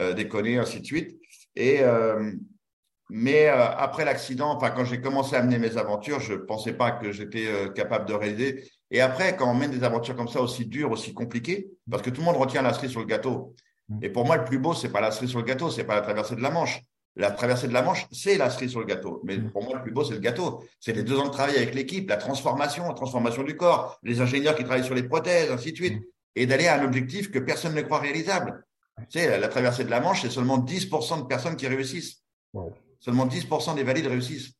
euh, 0.00 0.12
déconner, 0.12 0.58
ainsi 0.58 0.80
de 0.80 0.84
suite. 0.84 1.18
Et 1.56 1.80
euh, 1.80 2.32
mais 3.10 3.48
euh, 3.48 3.68
après 3.76 4.04
l'accident, 4.04 4.54
enfin 4.56 4.70
quand 4.70 4.84
j'ai 4.84 5.00
commencé 5.00 5.34
à 5.34 5.42
mener 5.42 5.58
mes 5.58 5.76
aventures, 5.76 6.20
je 6.20 6.34
pensais 6.34 6.72
pas 6.72 6.92
que 6.92 7.10
j'étais 7.10 7.46
euh, 7.48 7.68
capable 7.68 8.06
de 8.06 8.14
réaliser. 8.14 8.70
Et 8.92 9.00
après, 9.00 9.36
quand 9.36 9.50
on 9.50 9.54
mène 9.54 9.72
des 9.72 9.82
aventures 9.82 10.14
comme 10.14 10.28
ça 10.28 10.40
aussi 10.40 10.64
dures, 10.64 10.92
aussi 10.92 11.12
compliquées, 11.12 11.68
parce 11.90 12.02
que 12.02 12.10
tout 12.10 12.20
le 12.20 12.26
monde 12.26 12.36
retient 12.36 12.62
la 12.62 12.72
cerise 12.72 12.92
sur 12.92 13.00
le 13.00 13.06
gâteau. 13.06 13.54
Mm. 13.88 13.98
Et 14.02 14.10
pour 14.10 14.24
moi, 14.24 14.36
le 14.36 14.44
plus 14.44 14.58
beau, 14.58 14.74
c'est 14.74 14.90
pas 14.90 15.00
la 15.00 15.10
cerise 15.10 15.30
sur 15.30 15.40
le 15.40 15.44
gâteau, 15.44 15.70
c'est 15.70 15.84
pas 15.84 15.96
la 15.96 16.02
traversée 16.02 16.36
de 16.36 16.40
la 16.40 16.50
Manche. 16.50 16.80
La 17.16 17.30
traversée 17.30 17.68
de 17.68 17.72
la 17.72 17.82
Manche, 17.82 18.06
c'est 18.12 18.38
la 18.38 18.50
cerise 18.50 18.70
sur 18.70 18.80
le 18.80 18.86
gâteau. 18.86 19.20
Mais 19.24 19.36
mm. 19.36 19.50
pour 19.50 19.64
moi, 19.64 19.76
le 19.76 19.82
plus 19.82 19.92
beau, 19.92 20.04
c'est 20.04 20.14
le 20.14 20.20
gâteau. 20.20 20.62
C'est 20.78 20.92
les 20.92 21.02
deux 21.02 21.18
ans 21.18 21.26
de 21.26 21.32
travail 21.32 21.56
avec 21.56 21.74
l'équipe, 21.74 22.08
la 22.08 22.16
transformation, 22.16 22.86
la 22.86 22.94
transformation 22.94 23.42
du 23.42 23.56
corps, 23.56 23.98
les 24.02 24.20
ingénieurs 24.20 24.54
qui 24.54 24.64
travaillent 24.64 24.84
sur 24.84 24.94
les 24.94 25.02
prothèses, 25.02 25.50
ainsi 25.50 25.72
de 25.72 25.76
suite, 25.76 26.00
mm. 26.00 26.04
et 26.36 26.46
d'aller 26.46 26.66
à 26.66 26.80
un 26.80 26.84
objectif 26.84 27.30
que 27.30 27.38
personne 27.38 27.74
ne 27.74 27.82
croit 27.82 27.98
réalisable. 27.98 28.64
Tu 29.08 29.18
sais, 29.18 29.38
la 29.38 29.48
traversée 29.48 29.84
de 29.84 29.90
la 29.90 30.00
Manche, 30.00 30.22
c'est 30.22 30.30
seulement 30.30 30.58
10% 30.58 31.22
de 31.22 31.26
personnes 31.26 31.56
qui 31.56 31.66
réussissent. 31.66 32.22
Seulement 33.00 33.26
10% 33.26 33.74
des 33.74 33.82
valides 33.82 34.06
réussissent. 34.06 34.52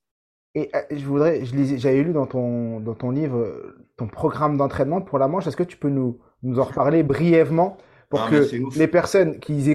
Et 0.55 0.71
euh, 0.75 0.81
je 0.91 1.05
voudrais, 1.05 1.45
j'avais 1.45 2.03
lu 2.03 2.13
dans 2.13 2.27
ton, 2.27 2.81
dans 2.81 2.95
ton 2.95 3.11
livre 3.11 3.77
ton 4.01 4.09
programme 4.09 4.57
d'entraînement 4.57 5.03
pour 5.03 5.19
la 5.19 5.29
manche. 5.29 5.47
Est-ce 5.47 5.59
que 5.59 5.63
tu 5.63 5.77
peux 5.77 5.91
nous, 5.91 6.19
nous 6.43 6.59
en 6.59 6.65
reparler 6.65 7.03
brièvement? 7.03 7.77
Pour 8.11 8.29
que 8.29 8.77
les 8.77 8.89
personnes 8.89 9.39
qui, 9.39 9.71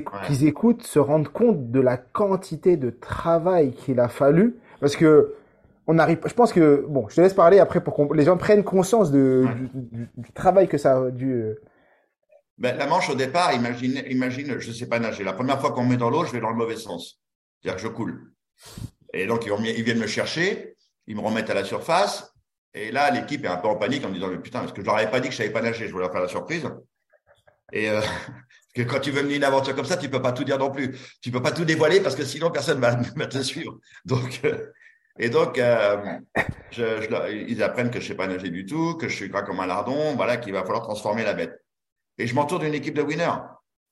écoutent 0.45 0.83
se 0.83 0.99
rendent 0.99 1.29
compte 1.29 1.71
de 1.71 1.79
la 1.79 1.95
quantité 1.95 2.75
de 2.75 2.89
travail 2.89 3.71
qu'il 3.71 3.99
a 4.01 4.09
fallu 4.09 4.57
Parce 4.81 4.95
que 4.95 5.33
on 5.87 5.97
arrive, 5.99 6.19
je 6.25 6.33
pense 6.33 6.51
que, 6.51 6.83
bon, 6.87 7.07
je 7.09 7.15
te 7.15 7.21
laisse 7.21 7.33
parler 7.33 7.59
après 7.59 7.81
pour 7.81 7.95
que 7.95 8.13
les 8.13 8.25
gens 8.25 8.37
prennent 8.37 8.63
conscience 8.63 9.11
de, 9.11 9.45
du, 9.73 10.31
travail 10.33 10.67
que 10.67 10.77
ça 10.77 10.97
a 10.97 11.11
dû. 11.11 11.31
Euh, 11.31 11.61
ben, 12.57 12.75
la 12.75 12.87
manche, 12.87 13.09
au 13.09 13.15
départ, 13.15 13.53
imagine, 13.53 14.03
imagine, 14.09 14.59
je 14.59 14.71
sais 14.71 14.87
pas 14.87 14.99
nager. 14.99 15.23
La 15.23 15.33
première 15.33 15.61
fois 15.61 15.71
qu'on 15.71 15.83
me 15.83 15.91
met 15.91 15.97
dans 15.97 16.09
l'eau, 16.09 16.25
je 16.25 16.31
vais 16.31 16.39
dans 16.39 16.49
le 16.49 16.55
mauvais 16.55 16.75
sens. 16.75 17.21
C'est-à-dire 17.61 17.81
que 17.81 17.87
je 17.87 17.93
coule. 17.93 18.33
Et 19.13 19.27
donc, 19.27 19.45
ils, 19.45 19.83
viennent 19.83 19.99
me 19.99 20.07
chercher, 20.07 20.75
ils 21.07 21.15
me 21.15 21.21
remettent 21.21 21.51
à 21.51 21.53
la 21.53 21.63
surface. 21.63 22.33
Et 22.73 22.91
là, 22.91 23.11
l'équipe 23.11 23.45
est 23.45 23.47
un 23.47 23.57
peu 23.57 23.67
en 23.67 23.75
panique 23.75 24.03
en 24.03 24.09
me 24.09 24.15
disant, 24.15 24.29
mais 24.29 24.39
putain, 24.39 24.59
parce 24.59 24.73
que 24.73 24.81
je 24.81 24.85
leur 24.85 24.95
avais 24.95 25.11
pas 25.11 25.19
dit 25.19 25.27
que 25.27 25.33
je 25.33 25.37
savais 25.37 25.51
pas 25.51 25.61
nager, 25.61 25.87
je 25.87 25.91
voulais 25.91 26.05
leur 26.05 26.11
faire 26.11 26.21
la 26.21 26.27
surprise. 26.27 26.67
Et 27.75 27.89
euh, 27.89 28.01
que 28.73 28.81
quand 28.81 28.99
tu 28.99 29.11
veux 29.11 29.21
mener 29.21 29.35
une 29.35 29.43
aventure 29.43 29.75
comme 29.75 29.85
ça, 29.85 29.97
tu 29.97 30.09
peux 30.09 30.21
pas 30.21 30.31
tout 30.31 30.43
dire 30.43 30.57
non 30.57 30.71
plus. 30.71 30.97
Tu 31.21 31.29
peux 31.29 31.41
pas 31.41 31.51
tout 31.51 31.65
dévoiler 31.65 32.01
parce 32.01 32.15
que 32.15 32.25
sinon 32.25 32.49
personne 32.49 32.79
va, 32.79 32.95
va 33.15 33.27
te 33.27 33.43
suivre. 33.43 33.77
Donc, 34.05 34.41
euh, 34.43 34.71
et 35.19 35.29
donc, 35.29 35.57
euh, 35.59 36.19
ils 36.75 37.63
apprennent 37.63 37.91
que 37.91 38.01
je 38.01 38.07
sais 38.07 38.15
pas 38.15 38.27
nager 38.27 38.49
du 38.49 38.65
tout, 38.65 38.95
que 38.95 39.07
je 39.07 39.15
suis 39.15 39.29
gras 39.29 39.43
comme 39.43 39.59
un 39.59 39.65
lardon, 39.65 40.15
voilà, 40.15 40.37
qu'il 40.37 40.51
va 40.51 40.63
falloir 40.63 40.83
transformer 40.83 41.23
la 41.23 41.33
bête. 41.33 41.63
Et 42.17 42.27
je 42.27 42.35
m'entoure 42.35 42.59
d'une 42.59 42.73
équipe 42.73 42.95
de 42.95 43.01
winners. 43.01 43.39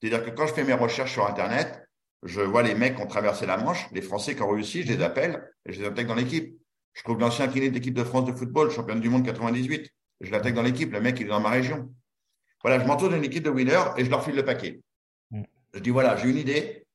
C'est-à-dire 0.02 0.26
que 0.26 0.32
quand 0.32 0.48
je 0.48 0.54
fais 0.54 0.65
mes 0.65 0.74
recherches 0.74 1.13
sur 1.13 1.26
Internet, 1.26 1.88
je 2.24 2.41
vois 2.41 2.63
les 2.63 2.76
mecs 2.76 2.96
qui 2.96 3.02
ont 3.02 3.08
traversé 3.08 3.46
la 3.46 3.58
Manche, 3.58 3.88
les 3.91 4.02
Français 4.02 4.36
qui 4.36 4.41
ont 4.41 4.50
réussi, 4.50 4.84
je 4.84 4.91
les 4.93 5.04
appelle 5.04 5.50
et 5.65 5.72
je 5.72 5.82
les 5.82 5.88
intègre 5.88 6.10
dans 6.10 6.15
l'équipe. 6.15 6.58
Je 6.93 7.04
trouve 7.04 7.19
l'ancien 7.19 7.48
kiné 7.48 7.69
de 7.69 7.74
l'équipe 7.74 7.93
de 7.93 8.04
France 8.04 8.26
de 8.26 8.34
football, 8.34 8.69
championne 8.69 9.00
du 9.00 9.10
monde 9.10 9.26
98. 9.26 9.89
Je 10.22 10.32
l'intègre 10.32 10.58
dans 10.58 10.62
l'équipe. 10.62 10.91
Le 10.91 11.02
mec, 11.02 11.19
il 11.19 11.26
est 11.26 11.30
dans 11.30 11.39
ma 11.39 11.50
région. 11.50 11.89
Voilà, 12.63 12.80
je 12.80 12.88
m'entoure 12.88 13.10
d'une 13.10 13.23
équipe 13.23 13.43
de 13.43 13.49
winners 13.49 13.91
et 13.97 14.06
je 14.06 14.10
leur 14.10 14.23
file 14.23 14.36
le 14.36 14.45
paquet. 14.45 14.82
Mm. 15.32 15.43
Je 15.73 15.80
dis 15.80 15.89
voilà, 15.89 16.15
j'ai 16.15 16.30
une 16.30 16.38
idée. 16.38 16.86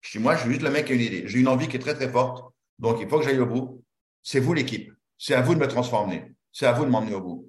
Je 0.00 0.18
dis 0.18 0.22
moi, 0.22 0.34
je 0.34 0.40
suis 0.40 0.50
juste 0.50 0.62
le 0.62 0.70
mec 0.70 0.86
qui 0.86 0.92
a 0.92 0.94
une 0.94 1.02
idée. 1.02 1.24
J'ai 1.26 1.38
une 1.38 1.48
envie 1.48 1.68
qui 1.68 1.76
est 1.76 1.80
très 1.80 1.94
très 1.94 2.08
forte. 2.08 2.52
Donc 2.78 2.98
il 3.00 3.08
faut 3.08 3.18
que 3.18 3.24
j'aille 3.24 3.38
au 3.38 3.46
bout. 3.46 3.82
C'est 4.22 4.40
vous 4.40 4.54
l'équipe. 4.54 4.92
C'est 5.18 5.34
à 5.34 5.42
vous 5.42 5.54
de 5.54 5.60
me 5.60 5.68
transformer. 5.68 6.32
C'est 6.52 6.66
à 6.66 6.72
vous 6.72 6.84
de 6.84 6.90
m'emmener 6.90 7.14
au 7.14 7.20
bout. 7.20 7.48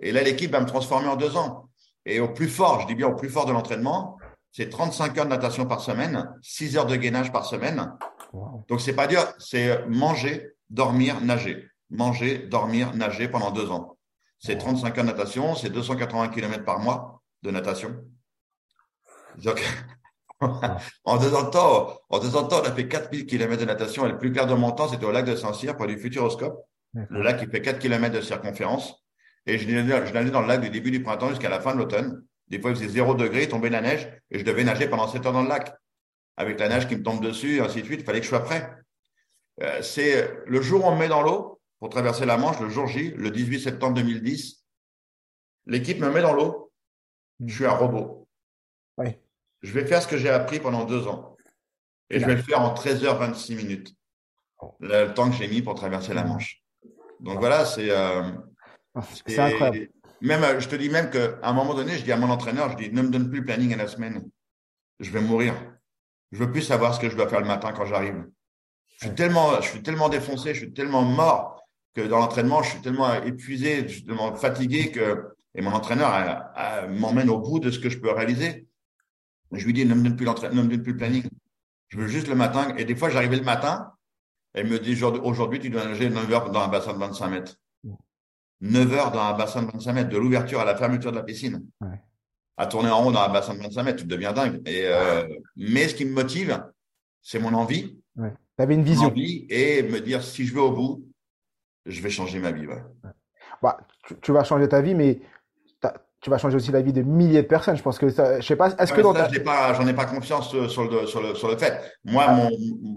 Et 0.00 0.12
là, 0.12 0.22
l'équipe 0.22 0.50
va 0.50 0.60
me 0.60 0.66
transformer 0.66 1.08
en 1.08 1.16
deux 1.16 1.36
ans. 1.36 1.68
Et 2.06 2.20
au 2.20 2.28
plus 2.28 2.48
fort, 2.48 2.80
je 2.80 2.86
dis 2.86 2.94
bien 2.94 3.08
au 3.08 3.14
plus 3.14 3.30
fort 3.30 3.46
de 3.46 3.52
l'entraînement, 3.52 4.18
c'est 4.52 4.68
35 4.68 5.18
heures 5.18 5.24
de 5.24 5.30
natation 5.30 5.66
par 5.66 5.80
semaine, 5.80 6.30
6 6.42 6.76
heures 6.76 6.86
de 6.86 6.96
gainage 6.96 7.32
par 7.32 7.44
semaine. 7.44 7.92
Donc 8.68 8.80
c'est 8.80 8.94
pas 8.94 9.06
dire, 9.06 9.32
c'est 9.38 9.86
manger, 9.88 10.50
dormir, 10.70 11.20
nager. 11.20 11.68
Manger, 11.90 12.38
dormir, 12.38 12.94
nager 12.94 13.28
pendant 13.28 13.50
deux 13.50 13.70
ans. 13.70 13.93
C'est 14.38 14.58
35 14.58 14.98
heures 14.98 15.04
de 15.04 15.10
natation, 15.10 15.54
c'est 15.54 15.70
280 15.70 16.28
km 16.28 16.64
par 16.64 16.78
mois 16.78 17.22
de 17.42 17.50
natation. 17.50 18.04
Donc, 19.42 19.62
en 21.04 21.16
deux 21.18 21.34
ans 21.34 21.44
de 21.44 21.50
temps, 21.50 21.98
en 22.08 22.18
deux 22.18 22.36
ans 22.36 22.42
de 22.42 22.48
temps, 22.48 22.60
on 22.62 22.66
a 22.66 22.72
fait 22.72 22.88
4000 22.88 23.26
km 23.26 23.60
de 23.60 23.66
natation. 23.66 24.06
Et 24.06 24.10
le 24.10 24.18
plus 24.18 24.32
clair 24.32 24.46
de 24.46 24.54
mon 24.54 24.72
temps, 24.72 24.88
c'était 24.88 25.06
au 25.06 25.12
lac 25.12 25.24
de 25.24 25.36
Saint-Cyr 25.36 25.76
pour 25.76 25.86
du 25.86 25.98
Futuroscope. 25.98 26.58
Le 26.94 27.22
lac 27.22 27.40
qui 27.40 27.46
fait 27.46 27.60
4 27.60 27.78
km 27.78 28.14
de 28.14 28.20
circonférence. 28.20 29.04
Et 29.46 29.58
je 29.58 29.68
nageais 29.68 30.30
dans 30.30 30.40
le 30.40 30.46
lac 30.46 30.60
du 30.60 30.70
début 30.70 30.90
du 30.90 31.02
printemps 31.02 31.28
jusqu'à 31.30 31.48
la 31.48 31.60
fin 31.60 31.74
de 31.74 31.78
l'automne. 31.78 32.24
Des 32.48 32.60
fois, 32.60 32.70
il 32.70 32.76
faisait 32.76 32.88
0 32.88 33.14
degré, 33.14 33.48
tombait 33.48 33.70
la 33.70 33.80
neige, 33.80 34.08
et 34.30 34.38
je 34.38 34.44
devais 34.44 34.64
nager 34.64 34.88
pendant 34.88 35.08
7 35.08 35.26
heures 35.26 35.32
dans 35.32 35.42
le 35.42 35.48
lac. 35.48 35.74
Avec 36.36 36.58
la 36.60 36.68
neige 36.68 36.88
qui 36.88 36.96
me 36.96 37.02
tombe 37.02 37.22
dessus, 37.22 37.56
et 37.56 37.60
ainsi 37.60 37.80
de 37.80 37.86
suite, 37.86 38.00
il 38.00 38.06
fallait 38.06 38.20
que 38.20 38.24
je 38.24 38.30
sois 38.30 38.44
prêt. 38.44 38.70
Euh, 39.62 39.82
c'est 39.82 40.30
le 40.46 40.60
jour 40.60 40.84
où 40.84 40.88
on 40.88 40.94
me 40.94 40.98
met 40.98 41.08
dans 41.08 41.22
l'eau 41.22 41.53
pour 41.84 41.90
traverser 41.90 42.24
la 42.24 42.38
Manche, 42.38 42.58
le 42.60 42.70
jour 42.70 42.86
J, 42.86 43.10
le 43.10 43.30
18 43.30 43.60
septembre 43.60 43.96
2010. 43.96 44.64
L'équipe 45.66 46.00
me 46.00 46.10
met 46.10 46.22
dans 46.22 46.32
l'eau. 46.32 46.72
Je 47.44 47.54
suis 47.54 47.66
un 47.66 47.74
robot. 47.74 48.26
Je 49.60 49.70
vais 49.70 49.84
faire 49.84 50.00
ce 50.00 50.08
que 50.08 50.16
j'ai 50.16 50.30
appris 50.30 50.60
pendant 50.60 50.86
deux 50.86 51.06
ans. 51.06 51.36
Et 52.08 52.20
je 52.20 52.24
vais 52.24 52.36
le 52.36 52.42
faire 52.42 52.62
en 52.62 52.72
13h26 52.72 53.56
minutes. 53.56 53.94
Oh. 54.62 54.74
Le, 54.80 55.08
temps 55.08 55.28
que 55.28 55.36
j'ai 55.36 55.46
mis 55.46 55.60
pour 55.60 55.74
traverser 55.74 56.14
la 56.14 56.24
Manche. 56.24 56.62
Donc 57.20 57.38
voilà, 57.38 57.66
c'est. 57.66 57.90
Euh, 57.90 58.30
ah, 58.94 59.02
c'est 59.26 59.38
incroyable. 59.38 59.90
Même, 60.22 60.42
euh, 60.42 60.60
je 60.60 60.68
te 60.70 60.76
dis 60.76 60.88
même 60.88 61.10
qu'à 61.10 61.38
un 61.42 61.52
moment 61.52 61.74
donné, 61.74 61.98
je 61.98 62.04
dis 62.04 62.12
à 62.12 62.16
mon 62.16 62.30
entraîneur, 62.30 62.70
je 62.70 62.76
dis, 62.78 62.90
ne 62.94 63.02
me 63.02 63.10
donne 63.10 63.28
plus 63.28 63.40
le 63.40 63.44
planning 63.44 63.74
à 63.74 63.76
la 63.76 63.88
semaine. 63.88 64.26
Je 65.00 65.10
vais 65.10 65.20
mourir. 65.20 65.54
Je 66.32 66.38
veux 66.38 66.50
plus 66.50 66.62
savoir 66.62 66.94
ce 66.94 67.00
que 67.00 67.10
je 67.10 67.16
dois 67.16 67.28
faire 67.28 67.40
le 67.40 67.46
matin 67.46 67.74
quand 67.74 67.84
j'arrive. 67.84 68.24
Je 68.86 69.08
suis 69.08 69.14
tellement, 69.14 69.60
je 69.60 69.68
suis 69.68 69.82
tellement 69.82 70.08
défoncé, 70.08 70.54
je 70.54 70.60
suis 70.60 70.72
tellement 70.72 71.02
mort 71.02 71.63
que 71.94 72.02
dans 72.02 72.18
l'entraînement, 72.18 72.62
je 72.62 72.70
suis 72.70 72.80
tellement 72.80 73.14
épuisé, 73.22 73.86
tellement 73.86 74.34
fatigué 74.34 74.90
que, 74.90 75.28
et 75.54 75.62
mon 75.62 75.70
entraîneur 75.70 76.10
m'emmène 76.90 77.30
au 77.30 77.38
bout 77.38 77.60
de 77.60 77.70
ce 77.70 77.78
que 77.78 77.88
je 77.88 77.98
peux 77.98 78.10
réaliser. 78.10 78.66
Je 79.52 79.64
lui 79.64 79.72
dis, 79.72 79.86
ne 79.86 79.94
me 79.94 80.02
donne 80.02 80.16
plus 80.16 80.26
ne 80.26 80.62
me 80.62 80.68
donne 80.68 80.82
plus 80.82 80.92
le 80.92 80.98
planning. 80.98 81.24
Je 81.88 81.98
veux 81.98 82.08
juste 82.08 82.26
le 82.26 82.34
matin. 82.34 82.74
Et 82.76 82.84
des 82.84 82.96
fois, 82.96 83.08
j'arrivais 83.08 83.36
le 83.36 83.44
matin, 83.44 83.92
elle 84.52 84.68
me 84.68 84.78
dit, 84.78 85.00
aujourd'hui, 85.02 85.60
tu 85.60 85.70
dois 85.70 85.84
nager 85.84 86.10
9 86.10 86.32
heures 86.32 86.50
dans 86.50 86.60
un 86.60 86.68
bassin 86.68 86.92
de 86.92 86.98
25 86.98 87.28
mètres. 87.28 87.56
9 88.60 88.92
heures 88.94 89.12
dans 89.12 89.20
un 89.20 89.36
bassin 89.36 89.62
de 89.62 89.70
25 89.70 89.92
mètres, 89.92 90.10
de 90.10 90.18
l'ouverture 90.18 90.60
à 90.60 90.64
la 90.64 90.76
fermeture 90.76 91.12
de 91.12 91.16
la 91.16 91.22
piscine. 91.22 91.64
À 92.56 92.66
tourner 92.66 92.88
en 92.88 93.02
rond 93.02 93.10
dans 93.10 93.20
un 93.20 93.32
bassin 93.32 93.54
de 93.54 93.60
25 93.60 93.82
mètres, 93.82 93.98
tu 94.00 94.06
deviens 94.06 94.32
dingue. 94.32 94.60
Et, 94.66 94.86
euh, 94.86 95.26
mais 95.56 95.88
ce 95.88 95.94
qui 95.94 96.04
me 96.04 96.12
motive, 96.12 96.64
c'est 97.20 97.38
mon 97.38 97.52
envie. 97.52 97.96
Ouais. 98.16 98.32
Tu 98.56 98.62
avais 98.62 98.74
une 98.74 98.84
vision. 98.84 99.08
Envie 99.08 99.46
et 99.50 99.82
me 99.82 100.00
dire, 100.00 100.22
si 100.22 100.46
je 100.46 100.54
vais 100.54 100.60
au 100.60 100.72
bout, 100.72 101.04
je 101.86 102.02
vais 102.02 102.10
changer 102.10 102.38
ma 102.38 102.52
vie. 102.52 102.66
Bah, 103.62 103.78
tu, 104.22 104.32
vas 104.32 104.44
changer 104.44 104.68
ta 104.68 104.80
vie, 104.80 104.94
mais 104.94 105.20
tu 106.20 106.30
vas 106.30 106.38
changer 106.38 106.56
aussi 106.56 106.72
la 106.72 106.80
vie 106.80 106.92
de 106.92 107.02
milliers 107.02 107.42
de 107.42 107.46
personnes. 107.46 107.76
Je 107.76 107.82
pense 107.82 107.98
que 107.98 108.08
ça, 108.08 108.40
je 108.40 108.46
sais 108.46 108.56
pas. 108.56 108.70
Est-ce 108.78 108.92
que 108.92 109.00
dans 109.00 109.12
ta... 109.12 109.28
j'en 109.74 109.86
ai 109.86 109.92
pas 109.92 110.06
confiance 110.06 110.48
sur 110.68 110.84
le, 110.84 111.06
sur 111.06 111.20
le, 111.20 111.34
sur 111.34 111.48
le 111.48 111.56
fait. 111.56 111.80
Moi, 112.04 112.26
mon, 112.28 112.50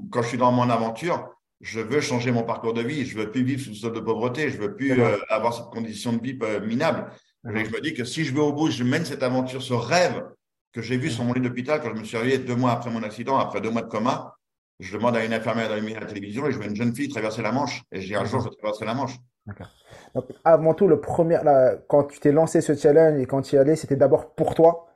quand 0.10 0.22
je 0.22 0.30
suis 0.30 0.38
dans 0.38 0.52
mon 0.52 0.70
aventure, 0.70 1.30
je 1.60 1.80
veux 1.80 2.02
changer 2.02 2.32
mon 2.32 2.44
parcours 2.44 2.74
de 2.74 2.82
vie. 2.82 3.06
Je 3.06 3.18
veux 3.18 3.30
plus 3.30 3.44
vivre 3.44 3.62
sous 3.62 3.72
le 3.72 3.76
sol 3.76 3.94
de 3.94 4.00
pauvreté. 4.00 4.50
Je 4.50 4.58
veux 4.58 4.76
plus 4.76 5.00
euh, 5.00 5.18
avoir 5.30 5.54
cette 5.54 5.66
condition 5.66 6.14
de 6.14 6.22
vie 6.22 6.38
euh, 6.42 6.66
minable. 6.66 7.12
je 7.44 7.52
me 7.52 7.82
dis 7.82 7.94
que 7.94 8.06
si 8.06 8.24
je 8.24 8.34
vais 8.34 8.40
au 8.40 8.54
bout, 8.54 8.70
je 8.72 8.84
mène 8.84 9.04
cette 9.04 9.24
aventure, 9.24 9.62
ce 9.62 9.74
rêve 9.74 10.24
que 10.72 10.82
j'ai 10.82 10.98
vu 10.98 11.10
sur 11.10 11.24
mon 11.24 11.34
lit 11.34 11.42
d'hôpital 11.42 11.82
quand 11.82 11.90
je 11.90 12.00
me 12.00 12.04
suis 12.06 12.18
réveillé 12.18 12.38
deux 12.38 12.56
mois 12.56 12.72
après 12.72 12.92
mon 12.92 13.04
accident, 13.04 13.38
après 13.38 13.62
deux 13.62 13.72
mois 13.72 13.82
de 13.82 13.90
coma. 13.90 14.36
Je 14.80 14.96
demande 14.96 15.16
à 15.16 15.26
une 15.26 15.34
infirmière 15.34 15.70
d'allumer 15.70 15.96
la 15.96 16.06
télévision 16.06 16.46
et 16.46 16.52
je 16.52 16.58
vois 16.58 16.68
une 16.68 16.76
jeune 16.76 16.96
fille 16.96 17.10
traverser 17.10 17.42
la 17.42 17.52
Manche. 17.52 17.84
Et 17.92 18.02
je 18.02 18.08
dis 18.08 18.16
un 18.16 18.26
jour, 18.26 18.42
je 18.42 18.50
traverserai 18.50 18.86
la 18.86 18.94
Manche. 18.94 19.18
D'accord. 19.46 19.68
Donc, 20.14 20.26
avant 20.44 20.74
tout, 20.74 20.88
le 20.88 21.00
premier, 21.00 21.40
quand 21.88 22.04
tu 22.04 22.20
t'es 22.20 22.32
lancé 22.32 22.62
ce 22.62 22.76
challenge 22.76 23.20
et 23.20 23.26
quand 23.26 23.42
tu 23.42 23.56
y 23.56 23.58
allais, 23.58 23.76
c'était 23.76 23.96
d'abord 23.96 24.36
pour 24.36 24.54
toi. 24.54 24.88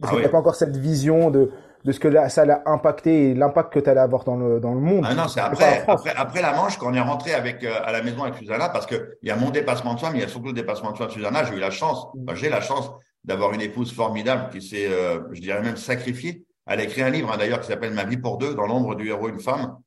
Parce 0.00 0.12
ah 0.12 0.16
que 0.16 0.20
tu 0.20 0.26
n'as 0.26 0.32
pas 0.32 0.38
encore 0.38 0.54
cette 0.54 0.76
vision 0.76 1.30
de, 1.30 1.50
de 1.84 1.92
ce 1.92 2.00
que 2.00 2.12
ça 2.28 2.42
allait 2.42 2.56
impacter 2.66 3.30
et 3.30 3.34
l'impact 3.34 3.72
que 3.72 3.80
tu 3.80 3.88
allais 3.88 4.00
avoir 4.00 4.24
dans 4.24 4.36
le, 4.36 4.60
dans 4.60 4.74
le 4.74 4.80
monde. 4.80 5.04
Ah 5.08 5.14
non, 5.14 5.28
c'est 5.28 5.40
après, 5.40 5.84
après, 5.86 6.14
après, 6.16 6.42
la 6.42 6.52
Manche, 6.52 6.78
quand 6.78 6.90
on 6.90 6.94
est 6.94 7.00
rentré 7.00 7.34
avec, 7.34 7.64
euh, 7.64 7.74
à 7.84 7.92
la 7.92 8.02
maison 8.02 8.22
avec 8.22 8.36
Susanna, 8.36 8.68
parce 8.68 8.86
qu'il 8.86 9.00
y 9.22 9.30
a 9.30 9.36
mon 9.36 9.50
dépassement 9.50 9.94
de 9.94 10.00
soi, 10.00 10.10
mais 10.10 10.18
il 10.18 10.22
y 10.22 10.24
a 10.24 10.28
surtout 10.28 10.48
le 10.48 10.52
dépassement 10.52 10.92
de 10.92 10.96
soi 10.96 11.06
de 11.06 11.12
Susanna. 11.12 11.44
J'ai 11.44 11.54
eu 11.54 11.60
la 11.60 11.70
chance, 11.70 12.08
mm. 12.14 12.34
j'ai 12.34 12.48
la 12.48 12.60
chance 12.60 12.90
d'avoir 13.24 13.52
une 13.52 13.60
épouse 13.60 13.92
formidable 13.92 14.50
qui 14.50 14.62
s'est, 14.62 14.88
euh, 14.88 15.20
je 15.32 15.40
dirais 15.40 15.60
même, 15.60 15.76
sacrifiée. 15.76 16.44
Elle 16.68 16.80
a 16.80 16.84
écrit 16.84 17.02
un 17.02 17.10
livre, 17.10 17.32
hein, 17.32 17.38
d'ailleurs, 17.38 17.60
qui 17.60 17.66
s'appelle 17.66 17.94
Ma 17.94 18.04
vie 18.04 18.18
pour 18.18 18.38
deux, 18.38 18.54
dans 18.54 18.66
l'ombre 18.66 18.94
du 18.94 19.08
héros, 19.08 19.28
une 19.28 19.40
femme. 19.40 19.78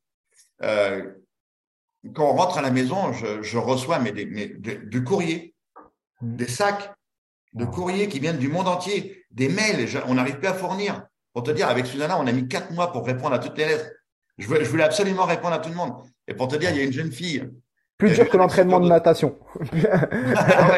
Euh, 0.64 1.14
quand 2.14 2.26
on 2.26 2.36
rentre 2.36 2.58
à 2.58 2.62
la 2.62 2.72
maison, 2.72 3.14
je, 3.14 3.42
je 3.42 3.58
reçois 3.58 4.00
mais, 4.00 4.12
des, 4.12 4.26
mais 4.26 4.48
du 4.48 5.04
courrier, 5.04 5.54
mm. 6.22 6.36
des 6.36 6.48
sacs 6.48 6.92
de 7.54 7.66
courrier 7.66 8.08
qui 8.08 8.20
viennent 8.20 8.38
du 8.38 8.48
monde 8.48 8.68
entier, 8.68 9.26
des 9.30 9.50
mails, 9.50 9.88
on 10.08 10.16
n'arrive 10.16 10.40
plus 10.40 10.48
à 10.48 10.54
fournir. 10.54 11.06
Pour 11.34 11.44
te 11.44 11.52
dire, 11.52 11.70
avec 11.70 11.86
Susanna, 11.86 12.20
on 12.20 12.28
a 12.28 12.32
mis 12.32 12.48
quatre 12.48 12.72
mois 12.72 12.92
pour 12.92 13.06
répondre 13.06 13.34
à 13.34 13.40
toutes 13.40 13.58
les 13.58 13.66
lettres. 13.66 13.90
Je 14.38 14.48
voulais, 14.48 14.84
absolument 14.84 15.26
répondre 15.26 15.54
à 15.54 15.60
tout 15.60 15.70
le 15.70 15.76
monde. 15.76 16.04
Et 16.28 16.34
pour 16.34 16.48
te 16.48 16.56
dire, 16.56 16.72
il 16.72 16.78
y 16.78 16.80
a 16.80 16.84
une 16.84 16.92
jeune 16.92 17.12
fille. 17.12 17.50
Plus 18.02 18.16
dur 18.16 18.28
que 18.30 18.38
l'entraînement 18.44 18.80
de 18.80 18.88
natation. 18.88 19.38
Ah 20.36 20.78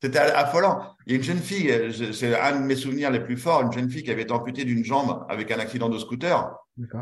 c'était 0.00 0.18
affolant. 0.18 0.94
Il 1.06 1.12
y 1.12 1.14
a 1.14 1.18
une 1.18 1.24
jeune 1.24 1.38
fille, 1.38 1.72
c'est 2.12 2.38
un 2.38 2.60
de 2.60 2.64
mes 2.64 2.76
souvenirs 2.76 3.10
les 3.10 3.20
plus 3.20 3.36
forts, 3.36 3.62
une 3.62 3.72
jeune 3.72 3.90
fille 3.90 4.04
qui 4.04 4.10
avait 4.10 4.22
été 4.22 4.32
amputée 4.32 4.64
d'une 4.64 4.84
jambe 4.84 5.24
avec 5.28 5.50
un 5.50 5.58
accident 5.58 5.88
de 5.88 5.98
scooter. 5.98 6.56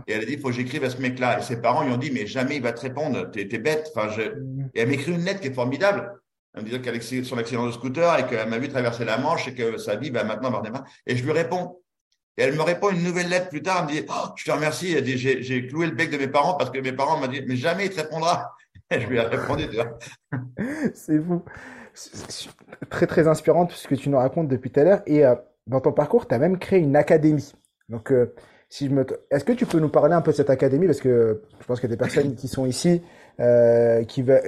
Et 0.07 0.13
elle 0.13 0.23
a 0.23 0.25
dit, 0.25 0.35
il 0.35 0.41
faut 0.41 0.49
que 0.49 0.55
j'écrive 0.55 0.85
à 0.85 0.91
ce 0.91 1.01
mec-là. 1.01 1.39
Et 1.39 1.43
ses 1.43 1.61
parents 1.61 1.85
lui 1.85 1.93
ont 1.93 1.99
dit, 1.99 2.11
mais 2.11 2.27
jamais 2.27 2.57
il 2.57 2.63
va 2.63 2.73
te 2.73 2.81
répondre, 2.81 3.31
t'es 3.31 3.49
es 3.51 3.59
bête. 3.59 3.91
Enfin, 3.95 4.09
je... 4.09 4.23
Mm. 4.23 4.71
Et 4.75 4.81
elle 4.81 4.89
m'écrit 4.89 5.13
une 5.13 5.25
lettre 5.25 5.41
qui 5.41 5.49
est 5.49 5.55
formidable. 5.55 6.13
Elle 6.55 6.63
me 6.63 6.69
disait 6.69 6.81
qu'elle 6.81 6.97
est 6.97 7.25
sur 7.25 7.37
l'accident 7.37 7.67
de 7.67 7.73
scooter 7.73 8.19
et 8.19 8.27
qu'elle 8.27 8.49
m'a 8.49 8.59
vu 8.59 8.69
traverser 8.69 9.05
la 9.05 9.19
Manche 9.19 9.49
et 9.49 9.55
que 9.55 9.77
sa 9.77 9.97
vie 9.97 10.11
va 10.11 10.25
maintenant 10.25 10.49
avoir 10.49 10.63
des 10.63 10.71
mains. 10.71 10.85
Et 11.07 11.17
je 11.17 11.25
lui 11.25 11.33
réponds, 11.33 11.83
et 12.39 12.43
elle 12.43 12.55
me 12.55 12.63
répond 12.63 12.91
une 12.91 13.03
nouvelle 13.03 13.29
lettre 13.29 13.51
plus 13.51 13.63
tard, 13.63 13.87
elle 13.87 13.95
me 13.95 14.01
dit 14.01 14.07
oh, 14.09 14.29
Je 14.37 14.45
te 14.45 14.51
remercie, 14.51 14.97
j'ai 15.05 15.67
cloué 15.67 15.87
le 15.87 15.93
bec 15.93 16.11
de 16.11 16.17
mes 16.17 16.29
parents 16.29 16.55
parce 16.55 16.71
que 16.71 16.79
mes 16.79 16.93
parents 16.93 17.19
m'ont 17.19 17.27
dit 17.27 17.43
Mais 17.47 17.57
jamais 17.57 17.87
il 17.87 17.91
te 17.91 18.01
répondra. 18.01 18.55
Je 19.01 19.07
lui 19.07 19.17
ai 19.17 19.21
répondu. 19.21 19.65
C'est 20.95 21.19
vous. 21.19 21.43
Très, 22.91 23.07
très 23.07 23.29
inspirant 23.29 23.67
tout 23.67 23.75
ce 23.75 23.89
que 23.89 23.95
tu 23.95 24.09
nous 24.09 24.19
racontes 24.19 24.49
depuis 24.49 24.71
tout 24.71 24.81
à 24.81 24.85
l'heure. 24.85 25.03
Et 25.07 25.25
euh, 25.25 25.35
dans 25.67 25.81
ton 25.81 25.93
parcours, 25.93 26.27
tu 26.27 26.35
as 26.35 26.39
même 26.39 26.59
créé 26.59 26.81
une 26.81 26.97
académie. 26.97 27.53
Donc, 27.89 28.13
euh, 28.13 28.35
si 28.69 28.89
je 28.89 28.95
me... 28.95 29.07
est-ce 29.31 29.45
que 29.45 29.53
tu 29.53 29.67
peux 29.67 29.79
nous 29.79 29.89
parler 29.89 30.15
un 30.15 30.23
peu 30.23 30.33
de 30.33 30.37
cette 30.37 30.51
académie? 30.51 30.87
Parce 30.87 31.01
que 31.01 31.43
je 31.61 31.67
pense 31.67 31.81
que 31.81 31.87
des 31.87 31.97
personnes 31.97 32.35
qui 32.35 32.49
sont 32.49 32.67
ici, 32.67 33.03
euh, 33.41 34.05
qui 34.05 34.23
veulent. 34.23 34.43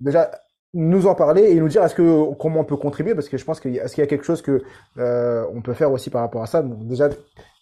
Déjà, 0.00 0.30
nous 0.74 1.06
en 1.06 1.14
parler 1.14 1.44
et 1.44 1.54
nous 1.54 1.68
dire 1.68 1.82
est-ce 1.84 1.94
que 1.94 2.34
comment 2.34 2.60
on 2.60 2.64
peut 2.64 2.76
contribuer 2.76 3.14
parce 3.14 3.28
que 3.28 3.38
je 3.38 3.44
pense 3.44 3.60
qu'il 3.60 3.72
y 3.72 3.80
a, 3.80 3.84
est-ce 3.84 3.94
qu'il 3.94 4.02
y 4.02 4.06
a 4.06 4.08
quelque 4.08 4.24
chose 4.24 4.42
que 4.42 4.62
euh, 4.98 5.46
on 5.54 5.62
peut 5.62 5.72
faire 5.72 5.92
aussi 5.92 6.10
par 6.10 6.22
rapport 6.22 6.42
à 6.42 6.46
ça. 6.46 6.62
Donc 6.62 6.86
déjà 6.86 7.08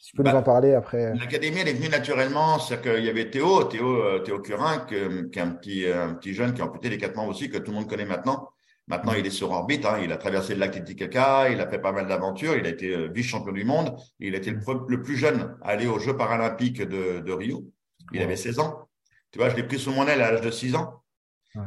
si 0.00 0.10
tu 0.10 0.16
peux 0.16 0.22
nous 0.22 0.32
bah, 0.32 0.38
en 0.38 0.42
parler 0.42 0.72
après. 0.72 1.14
l'académie 1.14 1.58
elle 1.60 1.68
est 1.68 1.74
venue 1.74 1.90
naturellement 1.90 2.58
c'est-à-dire 2.58 2.94
qu'il 2.94 3.04
y 3.04 3.10
avait 3.10 3.30
Théo 3.30 3.64
Théo 3.64 3.86
euh, 3.86 4.18
Théo 4.20 4.40
Curin 4.40 4.78
que, 4.78 5.24
qui 5.26 5.38
est 5.38 5.42
un 5.42 5.50
petit 5.50 5.86
un 5.86 6.14
petit 6.14 6.32
jeune 6.32 6.54
qui 6.54 6.62
a 6.62 6.64
amputé 6.64 6.88
les 6.88 6.96
quatre 6.96 7.14
membres 7.14 7.30
aussi 7.30 7.50
que 7.50 7.58
tout 7.58 7.70
le 7.70 7.76
monde 7.76 7.88
connaît 7.88 8.06
maintenant. 8.06 8.48
Maintenant 8.88 9.12
il 9.12 9.26
est 9.26 9.30
sur 9.30 9.50
orbite 9.50 9.84
hein, 9.84 9.98
il 10.02 10.10
a 10.10 10.16
traversé 10.16 10.54
le 10.54 10.60
lac 10.60 10.72
Titicaca 10.72 11.50
il 11.50 11.60
a 11.60 11.68
fait 11.68 11.78
pas 11.80 11.92
mal 11.92 12.08
d'aventures 12.08 12.56
il 12.56 12.64
a 12.64 12.70
été 12.70 12.94
euh, 12.94 13.08
vice 13.12 13.26
champion 13.26 13.52
du 13.52 13.64
monde. 13.64 13.94
Il 14.20 14.34
a 14.34 14.38
été 14.38 14.50
le, 14.50 15.02
plus 15.02 15.16
jeune 15.16 15.54
à 15.60 15.68
aller 15.68 15.86
aux 15.86 15.98
Jeux 15.98 16.16
paralympiques 16.16 16.80
de, 16.80 17.20
de 17.20 17.32
Rio. 17.32 17.64
Il 18.12 18.22
avait 18.22 18.36
16 18.36 18.58
ans. 18.58 18.88
Tu 19.30 19.38
vois 19.38 19.50
je 19.50 19.56
l'ai 19.56 19.62
pris 19.64 19.78
sous 19.78 19.92
mon 19.92 20.06
aile 20.06 20.22
à 20.22 20.32
l'âge 20.32 20.40
de 20.40 20.50
6 20.50 20.74
ans 20.76 21.01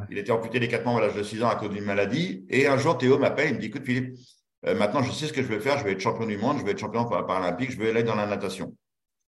il 0.09 0.17
était 0.17 0.31
amputé 0.31 0.59
les 0.59 0.67
quatre 0.67 0.85
membres 0.85 0.99
à 0.99 1.01
l'âge 1.01 1.15
de 1.15 1.23
6 1.23 1.43
ans 1.43 1.49
à 1.49 1.55
cause 1.55 1.69
d'une 1.69 1.83
maladie. 1.83 2.45
Et 2.49 2.67
un 2.67 2.77
jour, 2.77 2.97
Théo 2.97 3.17
m'appelle, 3.17 3.49
il 3.49 3.55
me 3.55 3.59
dit, 3.59 3.67
écoute 3.67 3.85
Philippe, 3.85 4.17
euh, 4.65 4.75
maintenant 4.75 5.03
je 5.03 5.11
sais 5.11 5.27
ce 5.27 5.33
que 5.33 5.43
je 5.43 5.47
vais 5.47 5.59
faire, 5.59 5.77
je 5.77 5.83
vais 5.83 5.91
être 5.91 5.99
champion 5.99 6.25
du 6.25 6.37
monde, 6.37 6.57
je 6.59 6.65
vais 6.65 6.71
être 6.71 6.79
champion 6.79 7.05
paralympique, 7.05 7.71
je 7.71 7.77
vais 7.77 7.89
aller 7.89 8.03
dans 8.03 8.15
la 8.15 8.25
natation. 8.25 8.75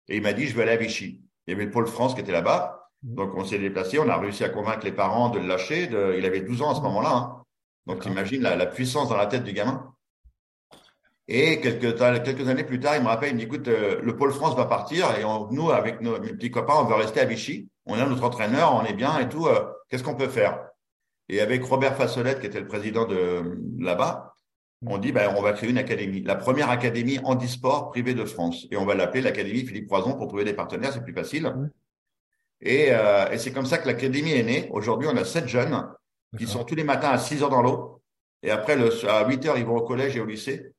Et 0.08 0.18
il 0.18 0.22
m'a 0.22 0.34
dit, 0.34 0.48
je 0.48 0.56
vais 0.56 0.64
aller 0.64 0.72
à 0.72 0.78
Vichy. 0.78 1.22
Il 1.48 1.52
y 1.52 1.54
avait 1.54 1.66
le 1.66 1.72
Pôle 1.72 1.88
France 1.88 2.14
qui 2.16 2.22
était 2.22 2.32
là-bas. 2.32 2.90
Mmh. 3.04 3.16
Donc 3.16 3.36
on 3.36 3.44
s'est 3.44 3.60
déplacé, 3.60 4.00
on 4.00 4.08
a 4.08 4.18
réussi 4.18 4.44
à 4.44 4.50
convaincre 4.50 4.86
les 4.86 4.92
parents 4.92 5.30
de 5.30 5.40
le 5.40 5.48
lâcher. 5.48 5.90
Il 6.18 6.26
avait 6.26 6.42
12 6.42 6.62
ans 6.62 6.72
à 6.72 6.76
ce 6.76 6.82
moment-là. 6.82 7.12
Hein. 7.12 7.44
Donc 7.86 8.02
tu 8.02 8.10
imagines 8.10 8.42
la, 8.42 8.66
puissance 8.66 9.10
dans 9.10 9.18
la 9.18 9.28
tête 9.28 9.44
du 9.44 9.54
gamin. 9.54 9.92
Et 11.28 11.60
quelques, 11.60 11.98
quelques 12.24 12.48
années 12.48 12.64
plus 12.64 12.80
tard, 12.80 12.96
il 12.96 13.02
me 13.02 13.08
rappelle, 13.08 13.30
il 13.30 13.36
me 13.36 13.40
dit, 13.40 13.46
écoute, 13.46 13.68
euh, 13.68 14.00
le 14.02 14.16
Pôle 14.16 14.32
France 14.32 14.56
va 14.56 14.66
partir 14.66 15.08
et 15.18 15.24
nous, 15.52 15.72
avec 15.72 16.02
nos, 16.02 16.20
mes 16.20 16.34
petits 16.34 16.52
copains, 16.52 16.76
on 16.78 16.86
veut 16.86 16.96
rester 16.96 17.20
à 17.20 17.26
Vichy. 17.26 17.68
On 17.86 18.00
a 18.00 18.06
notre 18.06 18.24
entraîneur, 18.24 18.74
on 18.74 18.84
est 18.84 18.94
bien 18.94 19.20
et 19.20 19.30
tout. 19.30 19.48
Euh, 19.48 19.66
qu'est-ce 19.90 20.04
qu'on 20.04 20.16
peut 20.16 20.30
faire? 20.30 20.70
Et 21.30 21.42
avec 21.42 21.64
Robert 21.64 21.96
Fassolette, 21.96 22.40
qui 22.40 22.48
était 22.48 22.60
le 22.60 22.68
président 22.68 23.06
de 23.06 23.60
là-bas, 23.80 24.36
on 24.86 24.98
dit 24.98 25.12
ben, 25.12 25.34
on 25.36 25.42
va 25.42 25.54
créer 25.54 25.70
une 25.70 25.78
académie, 25.78 26.22
la 26.22 26.36
première 26.36 26.70
académie 26.70 27.20
handisport 27.24 27.90
privée 27.90 28.14
de 28.14 28.26
France. 28.26 28.68
Et 28.72 28.78
on 28.78 28.86
va 28.86 28.96
l'appeler 28.96 29.22
l'Académie 29.22 29.66
Philippe 29.66 29.88
Croison 29.88 30.14
pour 30.16 30.28
trouver 30.28 30.44
des 30.44 30.54
partenaires, 30.54 30.94
c'est 30.94 31.04
plus 31.04 31.14
facile. 31.14 31.52
Et, 32.62 32.88
euh, 32.92 33.30
et 33.32 33.38
c'est 33.38 33.52
comme 33.52 33.66
ça 33.66 33.78
que 33.78 33.88
l'académie 33.88 34.32
est 34.32 34.44
née. 34.44 34.70
Aujourd'hui, 34.72 35.08
on 35.12 35.18
a 35.18 35.26
sept 35.26 35.48
jeunes 35.48 35.88
qui 36.38 36.48
sont 36.48 36.64
tous 36.64 36.76
les 36.76 36.84
matins 36.84 37.10
à 37.10 37.18
6 37.18 37.44
heures 37.44 37.50
dans 37.50 37.62
l'eau. 37.62 38.02
Et 38.44 38.52
après, 38.52 38.76
le, 38.76 38.90
à 39.10 39.28
8 39.28 39.46
heures, 39.46 39.58
ils 39.58 39.66
vont 39.66 39.78
au 39.78 39.84
collège 39.84 40.16
et 40.16 40.20
au 40.20 40.26
lycée. 40.26 40.72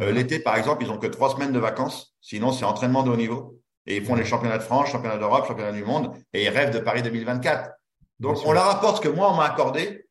Euh, 0.00 0.10
L'été, 0.10 0.40
par 0.40 0.56
exemple, 0.56 0.82
ils 0.82 0.90
ont 0.90 0.98
que 0.98 1.06
trois 1.06 1.30
semaines 1.30 1.52
de 1.52 1.58
vacances. 1.58 2.16
Sinon, 2.20 2.52
c'est 2.52 2.64
entraînement 2.64 3.02
de 3.02 3.10
haut 3.10 3.16
niveau. 3.16 3.60
Et 3.86 3.96
ils 3.98 4.04
font 4.04 4.14
les 4.14 4.24
championnats 4.24 4.58
de 4.58 4.62
France, 4.62 4.90
championnats 4.90 5.18
d'Europe, 5.18 5.46
championnats 5.46 5.72
du 5.72 5.84
monde. 5.84 6.12
Et 6.32 6.44
ils 6.44 6.48
rêvent 6.48 6.70
de 6.72 6.78
Paris 6.80 7.02
2024. 7.02 7.70
Donc, 8.18 8.38
on 8.44 8.52
leur 8.52 8.68
apporte 8.68 8.96
ce 8.96 9.00
que 9.02 9.08
moi, 9.14 9.30
on 9.32 9.36
m'a 9.36 9.44
accordé. 9.44 10.08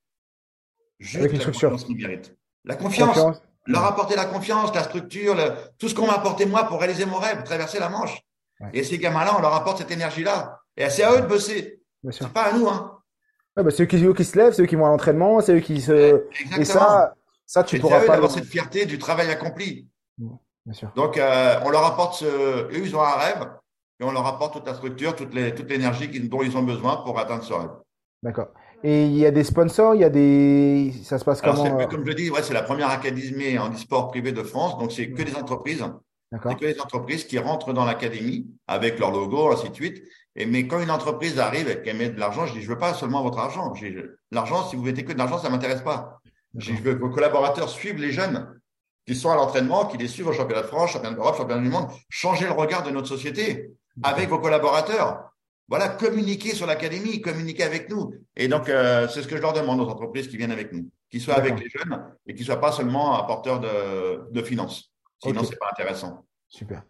Juste 0.99 1.17
Avec 1.17 1.31
une 1.31 1.37
la 1.37 1.41
structure. 1.41 1.69
confiance 1.71 1.85
qu'ils 1.87 1.97
méritent. 1.97 2.35
La 2.63 2.75
confiance. 2.75 3.09
Confiance. 3.17 3.41
Leur 3.67 3.83
apporter 3.83 4.15
la 4.15 4.25
confiance, 4.25 4.73
la 4.75 4.83
structure, 4.83 5.35
le- 5.35 5.53
tout 5.79 5.89
ce 5.89 5.95
qu'on 5.95 6.05
m'a 6.07 6.13
apporté 6.13 6.45
moi 6.45 6.65
pour 6.65 6.79
réaliser 6.79 7.05
mon 7.05 7.17
rêve, 7.17 7.43
traverser 7.43 7.79
la 7.79 7.89
Manche. 7.89 8.21
Ouais. 8.59 8.69
Et 8.73 8.83
ces 8.83 8.97
gamins-là, 8.99 9.35
on 9.37 9.41
leur 9.41 9.53
apporte 9.53 9.79
cette 9.79 9.91
énergie-là. 9.91 10.59
Et 10.77 10.89
c'est 10.89 11.03
à 11.03 11.13
eux 11.13 11.21
de 11.21 11.25
bosser. 11.25 11.81
C'est 12.11 12.29
pas 12.31 12.43
à 12.43 12.53
nous, 12.53 12.67
hein. 12.69 12.99
Ouais, 13.57 13.63
bah, 13.63 13.71
c'est 13.71 13.83
eux 13.83 13.85
qui, 13.87 13.97
eux 14.03 14.13
qui 14.13 14.23
se 14.23 14.37
lèvent, 14.37 14.53
c'est 14.53 14.61
eux 14.61 14.65
qui 14.67 14.75
vont 14.75 14.85
à 14.85 14.89
l'entraînement, 14.89 15.41
c'est 15.41 15.55
eux 15.55 15.59
qui 15.61 15.81
se. 15.81 16.23
Exactement. 16.29 16.61
Et 16.61 16.65
ça, 16.65 17.13
ça 17.45 17.63
tu 17.63 17.79
pourras 17.79 18.01
pas. 18.01 18.13
d'avoir 18.13 18.29
cette 18.31 18.45
fierté 18.45 18.85
du 18.85 18.99
travail 18.99 19.29
accompli. 19.31 19.87
Bien 20.17 20.73
sûr. 20.73 20.91
Donc, 20.95 21.17
euh, 21.17 21.59
on 21.63 21.69
leur 21.69 21.85
apporte 21.85 22.15
ce, 22.19 22.25
eux, 22.25 22.69
ils 22.77 22.95
ont 22.95 23.01
un 23.01 23.15
rêve, 23.15 23.47
et 23.99 24.03
on 24.03 24.11
leur 24.11 24.25
apporte 24.25 24.53
toute 24.53 24.65
la 24.65 24.73
structure, 24.73 25.15
toute 25.15 25.33
l'énergie 25.33 26.07
dont 26.27 26.43
ils 26.43 26.57
ont 26.57 26.63
besoin 26.63 26.97
pour 26.97 27.17
atteindre 27.19 27.43
ce 27.43 27.53
rêve. 27.53 27.69
D'accord. 28.23 28.47
Et 28.83 29.05
il 29.05 29.17
y 29.17 29.25
a 29.25 29.31
des 29.31 29.43
sponsors, 29.43 29.95
il 29.95 30.01
y 30.01 30.03
a 30.03 30.09
des. 30.09 30.93
Ça 31.03 31.17
se 31.17 31.25
passe 31.25 31.43
Alors, 31.43 31.63
comment? 31.63 31.79
euh, 31.79 31.85
comme 31.87 32.05
je 32.05 32.11
dis, 32.11 32.29
ouais, 32.29 32.43
c'est 32.43 32.53
la 32.53 32.61
première 32.61 32.89
académie 32.89 33.57
en 33.57 33.71
e-sport 33.71 34.09
privé 34.09 34.31
de 34.31 34.43
France, 34.43 34.77
donc 34.77 34.91
c'est 34.91 35.09
que 35.09 35.23
des 35.23 35.35
entreprises. 35.35 35.85
D'accord. 36.31 36.51
C'est 36.51 36.59
que 36.59 36.65
les 36.65 36.79
entreprises 36.81 37.25
qui 37.25 37.39
rentrent 37.39 37.71
dans 37.71 37.85
l'académie 37.85 38.47
avec 38.67 38.99
leur 38.99 39.11
logo, 39.11 39.51
ainsi 39.51 39.69
de 39.69 39.75
suite. 39.75 40.03
Et 40.35 40.45
mais 40.45 40.67
quand 40.67 40.79
une 40.81 40.91
entreprise 40.91 41.39
arrive 41.39 41.69
et 41.69 41.81
qu'elle 41.81 41.97
met 41.97 42.09
de 42.09 42.19
l'argent, 42.19 42.45
je 42.45 42.53
dis 42.53 42.61
je 42.61 42.67
veux 42.67 42.77
pas 42.77 42.93
seulement 42.93 43.23
votre 43.23 43.39
argent. 43.39 43.73
L'argent, 44.31 44.67
si 44.67 44.75
vous 44.75 44.83
mettez 44.83 45.05
que 45.05 45.13
de 45.13 45.17
l'argent, 45.17 45.37
ça 45.37 45.49
m'intéresse 45.49 45.81
pas. 45.81 46.19
Je 46.57 46.73
veux 46.73 46.95
que 46.95 46.99
vos 46.99 47.09
collaborateurs 47.09 47.69
suivent 47.69 47.99
les 47.99 48.11
jeunes 48.11 48.59
qui 49.07 49.15
sont 49.15 49.29
à 49.29 49.35
l'entraînement, 49.35 49.85
qui 49.85 49.97
les 49.97 50.07
suivent 50.07 50.27
au 50.27 50.33
championnat 50.33 50.63
de 50.63 50.67
France, 50.67 50.91
championnat 50.91 51.15
d'Europe, 51.15 51.37
championnat 51.37 51.61
du 51.61 51.69
monde. 51.69 51.87
Changez 52.09 52.45
le 52.45 52.51
regard 52.51 52.83
de 52.83 52.91
notre 52.91 53.07
société 53.07 53.71
avec 54.03 54.29
vos 54.29 54.39
collaborateurs. 54.39 55.31
Voilà, 55.67 55.89
communiquez 55.89 56.53
sur 56.53 56.67
l'académie, 56.67 57.21
communiquez 57.21 57.63
avec 57.63 57.89
nous. 57.89 58.13
Et 58.35 58.47
donc, 58.47 58.69
euh, 58.69 59.07
c'est 59.07 59.23
ce 59.23 59.27
que 59.27 59.35
je 59.35 59.41
leur 59.41 59.53
demande 59.53 59.79
aux 59.81 59.87
entreprises 59.89 60.27
qui 60.27 60.37
viennent 60.37 60.51
avec 60.51 60.71
nous, 60.71 60.89
qui 61.09 61.19
soient 61.19 61.35
avec 61.35 61.59
les 61.59 61.69
jeunes 61.69 62.03
et 62.27 62.35
qui 62.35 62.43
soient 62.43 62.61
pas 62.61 62.71
seulement 62.71 63.15
apporteurs 63.15 63.59
de, 63.59 64.31
de 64.31 64.41
finances. 64.43 64.91
Sinon, 65.23 65.41
Ok. 65.41 65.47
c'est 65.49 65.59
pas 65.59 65.69
intéressant. 65.71 66.23
Super. 66.47 66.83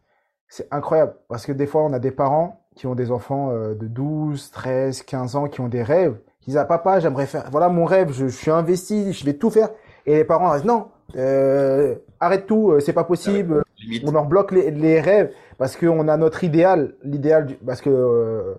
C'est 0.50 0.68
incroyable 0.72 1.16
parce 1.30 1.46
que 1.46 1.54
des 1.54 1.68
fois, 1.68 1.84
on 1.84 1.94
a 1.94 2.00
des 2.00 2.12
parents 2.12 2.68
qui 2.76 2.86
ont 2.86 2.96
des 2.96 3.12
enfants 3.12 3.52
euh, 3.52 3.76
de 3.76 3.88
12, 3.88 4.52
13, 4.52 5.04
15 5.04 5.36
ans 5.38 5.48
qui 5.48 5.62
ont 5.62 5.70
des 5.70 5.84
rêves. 5.84 6.20
Qui 6.42 6.52
disent, 6.52 6.58
ah, 6.58 6.66
papa, 6.66 7.00
j'aimerais 7.00 7.26
faire, 7.28 7.50
voilà 7.50 7.70
mon 7.70 7.86
rêve, 7.86 8.12
je, 8.12 8.28
je 8.28 8.36
suis 8.36 8.52
investi, 8.52 9.14
je 9.14 9.26
vais 9.26 9.34
tout 9.36 9.50
faire. 9.50 9.70
Et 10.06 10.16
les 10.16 10.26
parents 10.26 10.54
disent, 10.54 10.66
non, 10.66 10.90
euh, 11.16 11.96
arrête 12.20 12.46
tout, 12.46 12.78
c'est 12.82 12.94
pas 12.94 13.06
possible. 13.06 13.64
On 14.04 14.14
en 14.16 14.26
bloque 14.26 14.52
les, 14.52 14.70
les 14.70 15.00
rêves 15.00 15.32
parce 15.58 15.78
qu'on 15.78 16.08
a 16.08 16.18
notre 16.18 16.44
idéal, 16.44 16.96
l'idéal, 17.04 17.46
du- 17.48 17.56
parce 17.56 17.82
que 17.82 17.90
euh, 17.90 18.56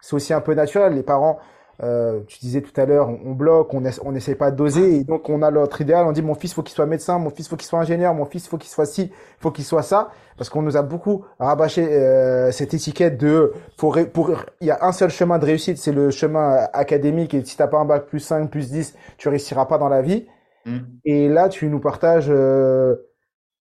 c'est 0.00 0.14
aussi 0.16 0.32
un 0.32 0.40
peu 0.40 0.54
naturel. 0.54 0.94
Les 0.94 1.02
parents, 1.02 1.38
euh, 1.82 2.20
tu 2.26 2.38
disais 2.40 2.60
tout 2.62 2.78
à 2.80 2.86
l'heure, 2.86 3.08
on, 3.08 3.20
on 3.26 3.32
bloque, 3.34 3.72
on 3.74 3.84
essa- 3.84 4.02
on 4.04 4.12
n'essaie 4.12 4.34
pas 4.34 4.50
de 4.50 4.56
doser, 4.56 4.96
et 4.96 5.04
donc 5.04 5.28
on 5.28 5.42
a 5.42 5.50
notre 5.50 5.80
idéal. 5.80 6.06
On 6.06 6.12
dit 6.12 6.22
mon 6.22 6.34
fils 6.34 6.54
faut 6.54 6.62
qu'il 6.62 6.74
soit 6.74 6.86
médecin, 6.86 7.18
mon 7.18 7.30
fils 7.30 7.48
faut 7.48 7.56
qu'il 7.56 7.66
soit 7.68 7.78
ingénieur, 7.80 8.14
mon 8.14 8.24
fils 8.26 8.48
faut 8.48 8.58
qu'il 8.58 8.70
soit 8.70 8.86
ci, 8.86 9.12
faut 9.40 9.50
qu'il 9.50 9.64
soit 9.64 9.82
ça, 9.82 10.10
parce 10.36 10.50
qu'on 10.50 10.62
nous 10.62 10.76
a 10.76 10.82
beaucoup 10.82 11.24
rabâché 11.38 11.86
euh, 11.92 12.50
cette 12.52 12.74
étiquette 12.74 13.18
de 13.18 13.52
faut 13.76 13.90
ré- 13.90 14.06
pour 14.06 14.30
il 14.60 14.66
y 14.66 14.70
a 14.70 14.78
un 14.84 14.92
seul 14.92 15.10
chemin 15.10 15.38
de 15.38 15.44
réussite, 15.44 15.78
c'est 15.78 15.92
le 15.92 16.10
chemin 16.10 16.66
académique, 16.72 17.34
et 17.34 17.44
si 17.44 17.56
t'as 17.56 17.68
pas 17.68 17.78
un 17.78 17.84
bac 17.84 18.06
plus 18.06 18.20
5, 18.20 18.50
plus 18.50 18.70
10, 18.70 18.94
tu 19.18 19.28
réussiras 19.28 19.66
pas 19.66 19.78
dans 19.78 19.88
la 19.88 20.02
vie. 20.02 20.26
Mm. 20.66 21.00
Et 21.04 21.28
là, 21.28 21.48
tu 21.48 21.68
nous 21.68 21.80
partages 21.80 22.26
euh, 22.30 22.96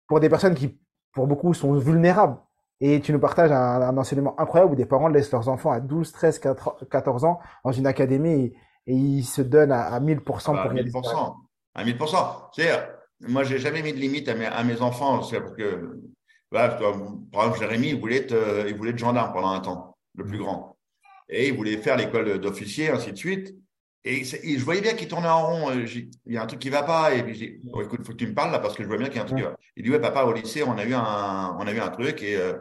pour 0.08 0.20
des 0.20 0.30
personnes 0.30 0.56
qui, 0.56 0.80
pour 1.14 1.28
beaucoup, 1.28 1.54
sont 1.54 1.74
vulnérables. 1.76 2.38
Et 2.80 3.02
tu 3.02 3.12
nous 3.12 3.20
partages 3.20 3.52
un, 3.52 3.82
un 3.82 3.98
enseignement 3.98 4.40
incroyable 4.40 4.74
où 4.74 4.76
des 4.76 4.86
parents 4.86 5.08
laissent 5.08 5.32
leurs 5.32 5.50
enfants 5.50 5.72
à 5.72 5.80
12, 5.80 6.12
13, 6.12 6.40
14 6.92 7.26
ans 7.26 7.40
dans 7.64 7.72
une 7.72 7.88
académie 7.88 8.30
et, 8.30 8.54
et 8.88 8.94
ils 8.94 9.24
se 9.24 9.42
donnent 9.42 9.72
à, 9.72 9.84
à 9.84 10.00
1000% 10.00 10.22
pour 10.24 10.56
Ah, 10.56 10.62
à 10.62 10.68
réaliser 10.68 10.94
leur 10.94 11.04
rêve. 11.04 11.18
1000%. 11.18 11.36
À 11.76 11.84
1000%. 11.84 12.50
C'est, 12.54 12.70
moi, 13.22 13.44
j'ai 13.44 13.58
jamais 13.58 13.82
mis 13.82 13.94
de 13.94 13.98
limite 13.98 14.30
à 14.30 14.36
mes, 14.36 14.46
à 14.46 14.64
mes 14.64 14.82
enfants. 14.82 15.24
C'est 15.24 15.40
parce 15.40 15.54
que, 15.54 16.00
vois, 16.52 16.70
par 16.70 16.92
exemple, 17.46 17.60
Jérémy, 17.60 17.90
il 17.90 18.00
voulait 18.00 18.18
être, 18.18 18.34
euh, 18.34 18.66
il 18.68 18.76
voulait 18.76 18.92
être 18.92 18.98
gendarme 18.98 19.34
pendant 19.34 19.50
un 19.50 19.60
temps, 19.60 19.98
le 20.16 20.26
plus 20.26 20.38
grand. 20.38 20.78
Et 21.30 21.50
il 21.50 21.58
voulait 21.58 21.78
faire 21.78 21.98
l'école 21.98 22.40
d'officier, 22.40 22.90
ainsi 22.90 23.12
de 23.12 23.18
suite. 23.18 23.56
Et, 24.08 24.24
je 24.24 24.64
voyais 24.64 24.82
bien 24.82 24.94
qu'il 24.94 25.08
tournait 25.08 25.28
en 25.28 25.46
rond. 25.46 25.72
Euh, 25.72 25.86
Il 26.26 26.34
y 26.34 26.38
a 26.38 26.44
un 26.44 26.46
truc 26.46 26.60
qui 26.60 26.70
va 26.70 26.84
pas. 26.84 27.14
Et 27.14 27.24
puis, 27.24 27.36
j'ai 27.36 27.48
dit, 27.62 27.70
oh, 27.74 27.82
écoute, 27.82 28.06
faut 28.06 28.14
que 28.14 28.18
tu 28.18 28.28
me 28.28 28.34
parles 28.34 28.52
là 28.52 28.60
parce 28.60 28.76
que 28.76 28.84
je 28.84 28.88
vois 28.88 28.98
bien 28.98 29.08
qu'il 29.08 29.18
y 29.18 29.20
a 29.20 29.24
un 29.24 29.26
truc 29.26 29.38
qui 29.38 29.44
va. 29.44 29.58
Il 29.76 29.84
dit, 29.84 29.90
ouais, 29.90 30.00
papa, 30.00 30.24
au 30.24 30.34
lycée, 30.34 30.64
on 30.64 30.78
a 30.78 30.86
eu 30.86 30.94
un, 30.94 31.56
on 31.60 31.68
a 31.68 31.72
eu 31.72 31.80
un 31.80 31.90
truc 31.90 32.22
et 32.24 32.38
euh, 32.38 32.54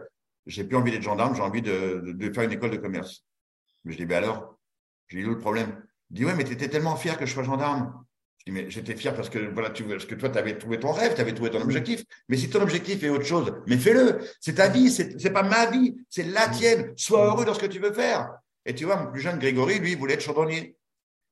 j'ai 0.46 0.64
plus 0.64 0.76
envie 0.76 0.90
d'être 0.90 1.02
gendarme, 1.02 1.34
j'ai 1.34 1.42
envie 1.42 1.62
de, 1.62 2.02
de, 2.04 2.12
de 2.12 2.32
faire 2.32 2.44
une 2.44 2.52
école 2.52 2.70
de 2.70 2.76
commerce. 2.76 3.24
Mais 3.84 3.92
je 3.92 3.98
dis, 3.98 4.06
ben 4.06 4.18
alors, 4.18 4.58
j'ai 5.08 5.18
dit, 5.18 5.24
où 5.24 5.30
le 5.30 5.38
problème? 5.38 5.82
Il 6.10 6.16
dit, 6.16 6.24
ouais, 6.24 6.34
mais 6.34 6.44
tu 6.44 6.52
étais 6.52 6.68
tellement 6.68 6.96
fier 6.96 7.16
que 7.16 7.26
je 7.26 7.32
sois 7.32 7.44
gendarme. 7.44 8.04
Je 8.38 8.52
dis, 8.52 8.52
mais 8.52 8.70
j'étais 8.70 8.96
fier 8.96 9.14
parce 9.14 9.28
que, 9.28 9.38
voilà, 9.38 9.70
tu, 9.70 9.84
parce 9.84 10.04
que 10.04 10.14
toi, 10.14 10.28
tu 10.28 10.38
avais 10.38 10.58
trouvé 10.58 10.80
ton 10.80 10.92
rêve, 10.92 11.14
tu 11.14 11.20
avais 11.20 11.32
trouvé 11.32 11.50
ton 11.50 11.60
objectif. 11.60 12.04
Mais 12.28 12.36
si 12.36 12.50
ton 12.50 12.60
objectif 12.60 13.02
est 13.02 13.08
autre 13.08 13.24
chose, 13.24 13.54
mais 13.66 13.76
fais-le. 13.76 14.20
C'est 14.40 14.54
ta 14.54 14.68
vie, 14.68 14.90
c'est 14.90 15.30
pas 15.30 15.42
ma 15.42 15.66
vie, 15.70 15.96
c'est 16.10 16.24
la 16.24 16.48
tienne. 16.48 16.92
Sois 16.96 17.26
heureux 17.26 17.44
dans 17.44 17.54
ce 17.54 17.60
que 17.60 17.66
tu 17.66 17.78
veux 17.78 17.92
faire. 17.92 18.30
Et 18.64 18.74
tu 18.74 18.84
vois, 18.84 18.96
mon 18.96 19.10
plus 19.12 19.20
jeune 19.20 19.38
Grégory, 19.38 19.78
lui, 19.78 19.92
il 19.92 19.98
voulait 19.98 20.14
être 20.14 20.22
chaudronnier. 20.22 20.76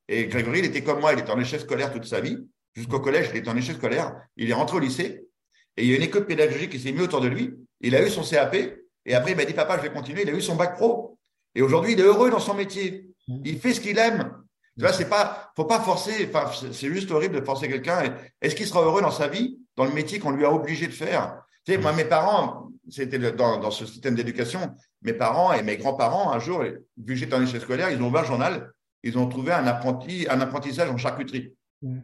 Et 0.07 0.27
Grégory, 0.27 0.59
il 0.59 0.65
était 0.65 0.83
comme 0.83 0.99
moi, 0.99 1.13
il 1.13 1.19
était 1.19 1.31
en 1.31 1.39
échec 1.39 1.61
scolaire 1.61 1.91
toute 1.91 2.05
sa 2.05 2.19
vie. 2.21 2.37
Jusqu'au 2.73 2.99
collège, 2.99 3.29
il 3.33 3.37
était 3.37 3.49
en 3.49 3.57
échec 3.57 3.77
scolaire. 3.77 4.13
Il 4.37 4.49
est 4.49 4.53
rentré 4.53 4.77
au 4.77 4.79
lycée. 4.79 5.25
Et 5.77 5.83
il 5.83 5.89
y 5.89 5.93
a 5.93 5.97
une 5.97 6.03
école 6.03 6.25
pédagogique 6.25 6.71
qui 6.71 6.79
s'est 6.79 6.91
mise 6.91 7.01
autour 7.03 7.21
de 7.21 7.27
lui. 7.27 7.53
Il 7.81 7.95
a 7.95 8.05
eu 8.05 8.09
son 8.09 8.21
CAP. 8.23 8.55
Et 9.05 9.15
après, 9.15 9.31
il 9.31 9.37
m'a 9.37 9.45
dit, 9.45 9.53
papa, 9.53 9.77
je 9.77 9.83
vais 9.83 9.91
continuer. 9.91 10.21
Il 10.23 10.29
a 10.29 10.33
eu 10.33 10.41
son 10.41 10.55
bac 10.55 10.75
pro. 10.75 11.17
Et 11.53 11.61
aujourd'hui, 11.61 11.93
il 11.93 11.99
est 11.99 12.03
heureux 12.03 12.29
dans 12.29 12.39
son 12.39 12.53
métier. 12.53 13.07
Il 13.43 13.59
fait 13.59 13.73
ce 13.73 13.81
qu'il 13.81 13.97
aime. 13.97 14.31
Tu 14.77 14.83
vois, 14.83 14.93
c'est 14.93 15.09
pas, 15.09 15.51
faut 15.55 15.65
pas 15.65 15.79
forcer. 15.79 16.29
Enfin, 16.33 16.51
c'est- 16.71 16.93
juste 16.93 17.09
horrible 17.11 17.39
de 17.39 17.45
forcer 17.45 17.67
quelqu'un. 17.67 18.15
Est-ce 18.41 18.55
qu'il 18.55 18.67
sera 18.67 18.83
heureux 18.83 19.01
dans 19.01 19.11
sa 19.11 19.27
vie, 19.27 19.57
dans 19.77 19.85
le 19.85 19.91
métier 19.91 20.19
qu'on 20.19 20.31
lui 20.31 20.45
a 20.45 20.51
obligé 20.51 20.87
de 20.87 20.91
faire? 20.93 21.41
Tu 21.65 21.71
sais, 21.71 21.77
moi, 21.77 21.93
mes 21.93 22.03
parents, 22.05 22.69
c'était 22.89 23.17
le- 23.17 23.31
dans, 23.31 23.57
dans 23.57 23.71
ce 23.71 23.85
système 23.85 24.15
d'éducation, 24.15 24.75
mes 25.01 25.13
parents 25.13 25.53
et 25.53 25.63
mes 25.63 25.77
grands-parents, 25.77 26.31
un 26.31 26.39
jour, 26.39 26.61
vu 26.61 26.83
que 27.07 27.15
j'étais 27.15 27.33
en 27.35 27.41
échec 27.41 27.61
scolaire, 27.61 27.89
ils 27.89 28.01
ont 28.01 28.07
ouvert 28.09 28.21
un 28.21 28.25
journal. 28.25 28.71
Ils 29.05 29.17
ont 29.17 29.27
trouvé 29.29 29.51
un 29.53 29.65
apprenti, 29.67 30.25
un 30.29 30.41
apprentissage 30.41 30.89
en 30.89 30.97
charcuterie. 30.97 31.53
Mm. 31.81 31.99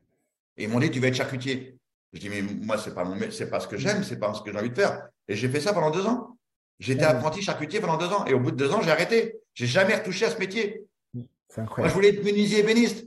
Et 0.58 0.64
ils 0.66 0.70
m'ont 0.70 0.80
dit, 0.80 0.90
tu 0.92 1.00
vas 1.00 1.08
être 1.08 1.16
charcutier. 1.16 1.78
Je 2.14 2.20
dis, 2.20 2.30
mais 2.30 2.42
moi, 2.42 2.78
pas 2.94 3.04
mon, 3.04 3.16
mé- 3.16 3.32
c'est 3.32 3.50
pas 3.50 3.60
ce 3.60 3.68
que 3.68 3.76
j'aime, 3.78 4.04
c'est 4.04 4.20
pas 4.20 4.34
ce 4.34 4.42
que 4.44 4.52
j'ai 4.52 4.58
envie 4.60 4.70
de 4.70 4.76
faire. 4.76 5.08
Et 5.28 5.36
j'ai 5.36 5.50
fait 5.50 5.60
ça 5.60 5.74
pendant 5.74 5.90
deux 5.92 6.06
ans. 6.06 6.38
J'étais 6.80 7.06
Mm. 7.06 7.10
apprenti 7.16 7.42
charcutier 7.42 7.80
pendant 7.82 7.98
deux 7.98 8.08
ans. 8.14 8.24
Et 8.26 8.34
au 8.34 8.40
bout 8.40 8.52
de 8.52 8.56
deux 8.56 8.72
ans, 8.72 8.82
j'ai 8.82 8.92
arrêté. 8.92 9.40
J'ai 9.56 9.66
jamais 9.68 9.96
retouché 9.96 10.26
à 10.26 10.30
ce 10.30 10.38
métier. 10.38 10.86
C'est 11.14 11.18
Moi, 11.18 11.28
je 11.58 11.62
incroyable. 11.62 11.94
voulais 11.96 12.10
être 12.10 12.24
menuisier 12.24 12.60
ébéniste. 12.60 13.06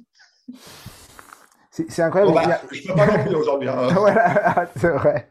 C'est 1.71 1.91
c'est 1.91 2.03
incroyable. 2.03 2.33
Bon, 2.33 2.41
bah, 2.41 2.55
a- 2.55 2.75
je 2.75 2.87
peux 2.89 2.95
pas 2.95 3.07
non 3.07 3.25
plus 3.25 3.35
aujourd'hui. 3.37 3.69
hein. 3.69 3.89
Voilà, 3.95 4.69
c'est 4.77 4.91
vrai. 4.91 5.31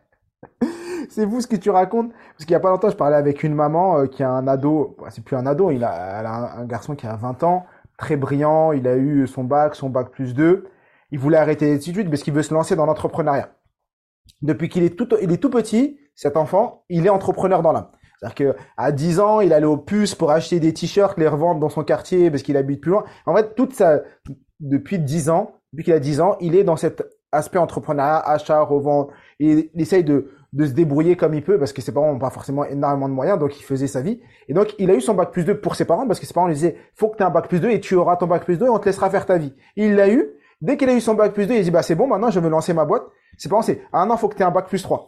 C'est 1.10 1.26
vous 1.26 1.42
ce 1.42 1.48
que 1.48 1.56
tu 1.56 1.70
racontes? 1.70 2.12
Parce 2.12 2.46
qu'il 2.46 2.52
y 2.52 2.56
a 2.56 2.60
pas 2.60 2.70
longtemps, 2.70 2.90
je 2.90 2.96
parlais 2.96 3.16
avec 3.16 3.44
une 3.44 3.54
maman 3.54 4.00
euh, 4.00 4.08
qui 4.08 4.24
a 4.24 4.30
un 4.32 4.48
ado. 4.48 4.98
C'est 5.12 5.24
plus 5.24 5.36
un 5.36 5.46
ado, 5.46 5.70
il 5.72 5.84
a, 5.84 6.20
elle 6.20 6.26
a 6.26 6.32
un, 6.34 6.62
un 6.62 6.66
garçon 6.66 6.96
qui 6.96 7.06
a 7.06 7.16
20 7.16 7.44
ans, 7.44 7.66
très 8.04 8.18
brillant. 8.18 8.74
Il 8.74 8.88
a 8.88 8.98
eu 8.98 9.28
son 9.28 9.44
bac, 9.44 9.76
son 9.76 9.90
bac 9.90 10.12
plus 10.12 10.34
2. 10.34 10.66
Il 11.12 11.20
voulait 11.20 11.38
arrêter 11.38 11.66
les 11.66 11.76
études 11.76 12.10
parce 12.10 12.22
qu'il 12.22 12.34
veut 12.34 12.44
se 12.44 12.54
lancer 12.54 12.76
dans 12.76 12.86
l'entrepreneuriat. 12.86 13.50
Depuis 14.42 14.68
qu'il 14.68 14.84
est 14.84 14.98
tout, 14.98 15.08
il 15.22 15.32
est 15.32 15.38
tout 15.38 15.50
petit, 15.50 16.00
cet 16.16 16.36
enfant, 16.36 16.84
il 16.90 17.06
est 17.06 17.10
entrepreneur 17.10 17.62
dans 17.62 17.72
l'âme. 17.72 17.88
C'est-à-dire 18.20 18.36
que 18.36 18.58
à 18.78 18.92
10 18.92 19.20
ans, 19.20 19.40
il 19.40 19.54
allait 19.54 19.66
au 19.66 19.78
puces 19.78 20.16
pour 20.16 20.32
acheter 20.32 20.60
des 20.60 20.74
t-shirts, 20.74 21.18
les 21.18 21.28
revendre 21.28 21.60
dans 21.60 21.70
son 21.70 21.84
quartier 21.84 22.30
parce 22.30 22.44
qu'il 22.44 22.58
habite 22.58 22.82
plus 22.82 22.92
loin. 22.92 23.06
En 23.26 23.36
fait, 23.36 23.56
depuis 24.60 25.00
10 25.00 25.30
ans, 25.30 25.54
depuis 25.72 25.86
qu'il 25.86 25.94
a 25.94 26.00
10 26.00 26.20
ans, 26.20 26.36
il 26.42 26.56
est 26.56 26.64
dans 26.64 26.76
cet 26.76 27.04
aspect 27.32 27.58
entrepreneuriat, 27.58 28.20
achat, 28.20 28.62
revente. 28.62 29.12
Et 29.40 29.72
il 29.74 29.82
essaye 29.82 30.04
de, 30.04 30.32
de 30.54 30.66
se 30.66 30.72
débrouiller 30.72 31.16
comme 31.18 31.34
il 31.34 31.44
peut 31.44 31.58
parce 31.60 31.74
que 31.74 31.82
ses 31.82 31.92
parents 31.92 32.14
n'ont 32.14 32.20
pas 32.20 32.30
forcément 32.30 32.64
énormément 32.64 33.10
de 33.10 33.14
moyens, 33.14 33.38
donc 33.40 33.60
il 33.60 33.64
faisait 33.64 33.88
sa 33.88 34.02
vie. 34.02 34.22
Et 34.48 34.54
donc, 34.54 34.74
il 34.80 34.90
a 34.90 34.94
eu 34.94 35.02
son 35.02 35.14
bac 35.16 35.32
plus 35.32 35.44
2 35.44 35.60
pour 35.60 35.76
ses 35.76 35.86
parents 35.86 36.08
parce 36.08 36.20
que 36.20 36.26
ses 36.26 36.34
parents 36.34 36.48
lui 36.48 36.54
disaient, 36.54 36.78
faut 36.96 37.10
que 37.10 37.18
tu 37.18 37.24
aies 37.24 37.26
un 37.26 37.32
bac 37.32 37.48
plus 37.50 37.60
2 37.60 37.70
et 37.72 37.80
tu 37.80 37.96
auras 37.96 38.16
ton 38.18 38.28
bac 38.28 38.46
plus 38.46 38.58
2 38.58 38.68
et 38.68 38.70
on 38.70 38.80
te 38.80 38.86
laissera 38.86 39.10
faire 39.10 39.26
ta 39.26 39.38
vie. 39.38 39.54
Il 39.76 39.96
l'a 39.96 40.10
eu. 40.10 40.30
Dès 40.62 40.78
qu'il 40.78 40.88
a 40.90 40.94
eu 40.94 41.02
son 41.02 41.16
bac 41.16 41.34
plus 41.34 41.48
2, 41.48 41.56
il 41.56 41.64
dit, 41.64 41.72
bah, 41.72 41.82
c'est 41.84 41.96
bon, 41.96 42.08
maintenant, 42.08 42.30
je 42.30 42.40
veux 42.40 42.50
lancer 42.50 42.74
ma 42.74 42.86
boîte. 42.86 43.04
Ses 43.38 43.50
parents, 43.50 43.64
c'est, 43.64 43.82
ah 43.92 44.06
non, 44.06 44.16
faut 44.16 44.30
que 44.30 44.36
tu 44.36 44.42
aies 44.44 44.46
un 44.46 44.52
bac 44.52 44.68
plus 44.68 44.82
3. 44.82 45.08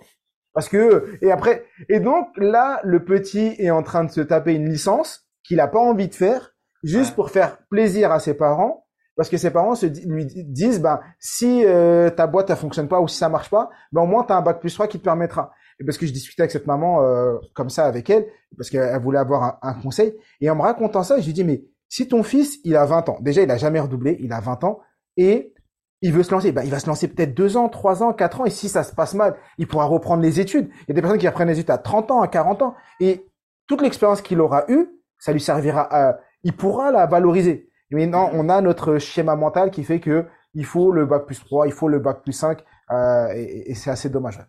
Parce 0.53 0.67
que, 0.67 1.15
et 1.21 1.31
après, 1.31 1.65
et 1.89 1.99
donc, 1.99 2.27
là, 2.37 2.79
le 2.83 3.03
petit 3.05 3.55
est 3.59 3.69
en 3.69 3.83
train 3.83 4.03
de 4.03 4.11
se 4.11 4.21
taper 4.21 4.53
une 4.55 4.67
licence 4.67 5.27
qu'il 5.43 5.59
a 5.59 5.67
pas 5.67 5.79
envie 5.79 6.07
de 6.07 6.15
faire, 6.15 6.55
juste 6.83 7.09
Ouais. 7.11 7.15
pour 7.15 7.29
faire 7.29 7.59
plaisir 7.69 8.11
à 8.11 8.19
ses 8.19 8.33
parents. 8.33 8.84
Parce 9.15 9.29
que 9.29 9.37
ses 9.37 9.49
parents 9.49 9.75
se 9.75 9.85
lui 9.85 10.25
disent, 10.25 10.81
ben, 10.81 10.99
si 11.19 11.63
euh, 11.65 12.09
ta 12.09 12.27
boîte 12.27 12.49
ne 12.49 12.55
fonctionne 12.55 12.87
pas 12.87 12.99
ou 12.99 13.07
si 13.07 13.17
ça 13.17 13.29
marche 13.29 13.49
pas, 13.49 13.69
ben 13.91 14.01
au 14.01 14.05
moins 14.05 14.23
tu 14.23 14.33
as 14.33 14.37
un 14.37 14.41
bac 14.41 14.59
plus 14.59 14.73
3 14.73 14.87
qui 14.87 14.99
te 14.99 15.03
permettra. 15.03 15.51
Et 15.79 15.85
parce 15.85 15.97
que 15.97 16.05
je 16.05 16.11
discutais 16.11 16.41
avec 16.41 16.51
cette 16.51 16.67
maman 16.67 17.01
euh, 17.01 17.37
comme 17.53 17.69
ça 17.69 17.85
avec 17.85 18.09
elle, 18.09 18.25
parce 18.57 18.69
qu'elle 18.69 19.01
voulait 19.01 19.19
avoir 19.19 19.59
un, 19.61 19.73
conseil. 19.75 20.13
Et 20.41 20.49
en 20.49 20.55
me 20.55 20.61
racontant 20.61 21.03
ça, 21.03 21.19
je 21.19 21.25
lui 21.25 21.33
dis, 21.33 21.43
mais 21.43 21.63
si 21.87 22.07
ton 22.07 22.23
fils, 22.23 22.59
il 22.63 22.75
a 22.75 22.85
20 22.85 23.09
ans, 23.09 23.17
déjà 23.21 23.41
il 23.41 23.51
a 23.51 23.57
jamais 23.57 23.79
redoublé, 23.79 24.17
il 24.19 24.33
a 24.33 24.39
20 24.41 24.63
ans, 24.65 24.79
et 25.17 25.53
il 26.01 26.11
veut 26.11 26.23
se 26.23 26.31
lancer, 26.31 26.51
ben, 26.51 26.63
il 26.63 26.71
va 26.71 26.79
se 26.79 26.87
lancer 26.87 27.07
peut-être 27.07 27.33
deux 27.33 27.55
ans, 27.55 27.69
trois 27.69 28.03
ans, 28.03 28.13
quatre 28.13 28.41
ans, 28.41 28.45
et 28.45 28.49
si 28.49 28.67
ça 28.67 28.83
se 28.83 28.93
passe 28.93 29.13
mal, 29.13 29.37
il 29.57 29.67
pourra 29.67 29.85
reprendre 29.85 30.21
les 30.21 30.39
études. 30.41 30.69
Il 30.81 30.89
y 30.89 30.91
a 30.91 30.93
des 30.93 31.01
personnes 31.01 31.19
qui 31.19 31.27
reprennent 31.27 31.47
les 31.47 31.59
études 31.59 31.71
à 31.71 31.77
30 31.77 32.11
ans, 32.11 32.21
à 32.21 32.27
40 32.27 32.61
ans, 32.61 32.75
et 32.99 33.25
toute 33.67 33.81
l'expérience 33.81 34.21
qu'il 34.21 34.41
aura 34.41 34.65
eue, 34.67 34.87
ça 35.17 35.31
lui 35.31 35.39
servira 35.39 35.87
à, 35.89 36.19
il 36.43 36.55
pourra 36.55 36.91
la 36.91 37.05
valoriser. 37.05 37.69
Mais 37.91 38.07
non, 38.07 38.29
on 38.33 38.49
a 38.49 38.61
notre 38.61 38.97
schéma 38.97 39.35
mental 39.35 39.71
qui 39.71 39.83
fait 39.83 39.99
que 39.99 40.25
il 40.53 40.65
faut 40.65 40.91
le 40.91 41.05
bac 41.05 41.25
plus 41.25 41.39
3, 41.39 41.67
il 41.67 41.73
faut 41.73 41.87
le 41.87 41.99
bac 41.99 42.23
plus 42.23 42.33
5, 42.33 42.63
euh, 42.91 43.27
et, 43.35 43.71
et 43.71 43.75
c'est 43.75 43.89
assez 43.89 44.09
dommage. 44.09 44.39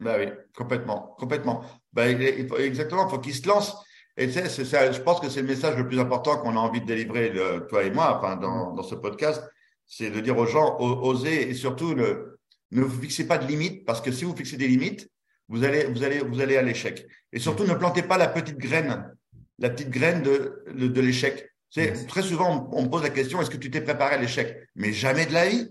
Bah 0.00 0.16
oui, 0.18 0.28
complètement, 0.54 1.14
complètement. 1.18 1.64
Bah, 1.92 2.08
il 2.08 2.48
faut, 2.48 2.58
exactement, 2.58 3.06
il 3.06 3.10
faut 3.10 3.18
qu'il 3.18 3.34
se 3.34 3.46
lance. 3.48 3.76
Et 4.18 4.30
c'est 4.30 4.48
ça, 4.64 4.90
je 4.90 5.00
pense 5.00 5.20
que 5.20 5.28
c'est 5.28 5.42
le 5.42 5.48
message 5.48 5.76
le 5.76 5.86
plus 5.86 5.98
important 5.98 6.38
qu'on 6.38 6.56
a 6.56 6.60
envie 6.60 6.80
de 6.80 6.86
délivrer, 6.86 7.28
le, 7.28 7.66
toi 7.66 7.82
et 7.84 7.90
moi, 7.90 8.18
enfin, 8.18 8.36
dans, 8.36 8.72
dans 8.72 8.82
ce 8.82 8.94
podcast, 8.94 9.42
c'est 9.86 10.10
de 10.10 10.20
dire 10.20 10.38
aux 10.38 10.46
gens, 10.46 10.76
osez 10.80 11.50
et 11.50 11.54
surtout, 11.54 11.94
le, 11.94 12.38
ne 12.70 12.82
vous 12.82 13.00
fixez 13.00 13.26
pas 13.26 13.36
de 13.36 13.46
limites, 13.46 13.84
parce 13.84 14.00
que 14.00 14.10
si 14.10 14.24
vous 14.24 14.34
fixez 14.34 14.56
des 14.56 14.68
limites, 14.68 15.10
vous 15.48 15.64
allez, 15.64 15.84
vous 15.84 16.02
allez, 16.02 16.20
vous 16.20 16.40
allez 16.40 16.56
à 16.56 16.62
l'échec. 16.62 17.06
Et 17.32 17.38
surtout, 17.38 17.64
ne 17.64 17.74
plantez 17.74 18.02
pas 18.02 18.16
la 18.16 18.28
petite 18.28 18.56
graine, 18.56 19.14
la 19.58 19.70
petite 19.70 19.90
graine 19.90 20.22
de, 20.22 20.64
de, 20.74 20.88
de 20.88 21.00
l'échec. 21.00 21.50
C'est 21.70 22.06
très 22.06 22.22
souvent, 22.22 22.68
on 22.72 22.82
me 22.82 22.88
pose 22.88 23.02
la 23.02 23.10
question, 23.10 23.40
est-ce 23.40 23.50
que 23.50 23.56
tu 23.56 23.70
t'es 23.70 23.80
préparé 23.80 24.14
à 24.14 24.18
l'échec? 24.18 24.56
Mais 24.76 24.92
jamais 24.92 25.26
de 25.26 25.32
la 25.32 25.46
vie. 25.46 25.68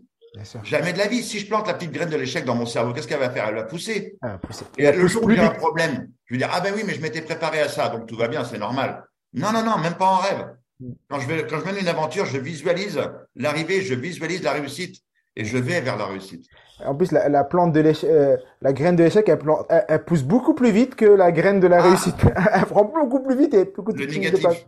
Jamais 0.63 0.93
de 0.93 0.97
la 0.97 1.07
vie. 1.07 1.23
Si 1.23 1.39
je 1.39 1.47
plante 1.47 1.67
la 1.67 1.73
petite 1.73 1.91
graine 1.91 2.09
de 2.09 2.17
l'échec 2.17 2.45
dans 2.45 2.55
mon 2.55 2.65
cerveau, 2.65 2.93
qu'est-ce 2.93 3.07
qu'elle 3.07 3.19
va 3.19 3.29
faire? 3.29 3.47
Elle 3.47 3.55
va 3.55 3.63
pousser. 3.63 4.17
va 4.21 4.37
pousser. 4.37 4.65
Et 4.77 4.91
le 4.91 5.07
jour 5.07 5.23
où 5.23 5.31
j'ai 5.31 5.39
un 5.39 5.49
problème, 5.49 6.09
je 6.25 6.33
vais 6.33 6.39
dire 6.39 6.49
ah 6.51 6.59
ben 6.59 6.73
oui, 6.75 6.83
mais 6.85 6.93
je 6.93 7.01
m'étais 7.01 7.21
préparé 7.21 7.61
à 7.61 7.69
ça, 7.69 7.89
donc 7.89 8.07
tout 8.07 8.17
va 8.17 8.27
bien, 8.27 8.43
c'est 8.43 8.57
normal. 8.57 9.05
Non, 9.33 9.51
non, 9.51 9.63
non, 9.63 9.77
même 9.77 9.95
pas 9.95 10.05
en 10.05 10.17
rêve. 10.17 10.45
Mm. 10.79 10.91
Quand 11.09 11.19
je 11.19 11.27
vais, 11.27 11.47
quand 11.47 11.59
je 11.59 11.65
mène 11.65 11.77
une 11.77 11.87
aventure, 11.87 12.25
je 12.25 12.37
visualise 12.37 12.99
l'arrivée, 13.35 13.81
je 13.81 13.93
visualise 13.93 14.43
la 14.43 14.53
réussite 14.53 15.01
et 15.35 15.45
je 15.45 15.57
vais 15.57 15.81
vers 15.81 15.97
la 15.97 16.05
réussite. 16.05 16.45
En 16.83 16.93
plus, 16.95 17.11
la, 17.13 17.43
plante 17.45 17.71
de 17.71 17.79
l'échec, 17.79 18.09
euh, 18.09 18.35
la 18.61 18.73
graine 18.73 18.97
de 18.97 19.03
l'échec, 19.03 19.29
elle, 19.29 19.39
elle, 19.87 20.03
pousse 20.03 20.23
beaucoup 20.23 20.53
plus 20.53 20.71
vite 20.71 20.95
que 20.95 21.05
la 21.05 21.31
graine 21.31 21.61
de 21.61 21.67
la 21.67 21.77
ah. 21.77 21.83
réussite. 21.83 22.17
elle 22.53 22.65
prend 22.65 22.83
beaucoup 22.83 23.21
plus 23.21 23.37
vite 23.37 23.53
et 23.53 23.65
beaucoup 23.65 23.93
de 23.93 24.05
négatif. 24.05 24.67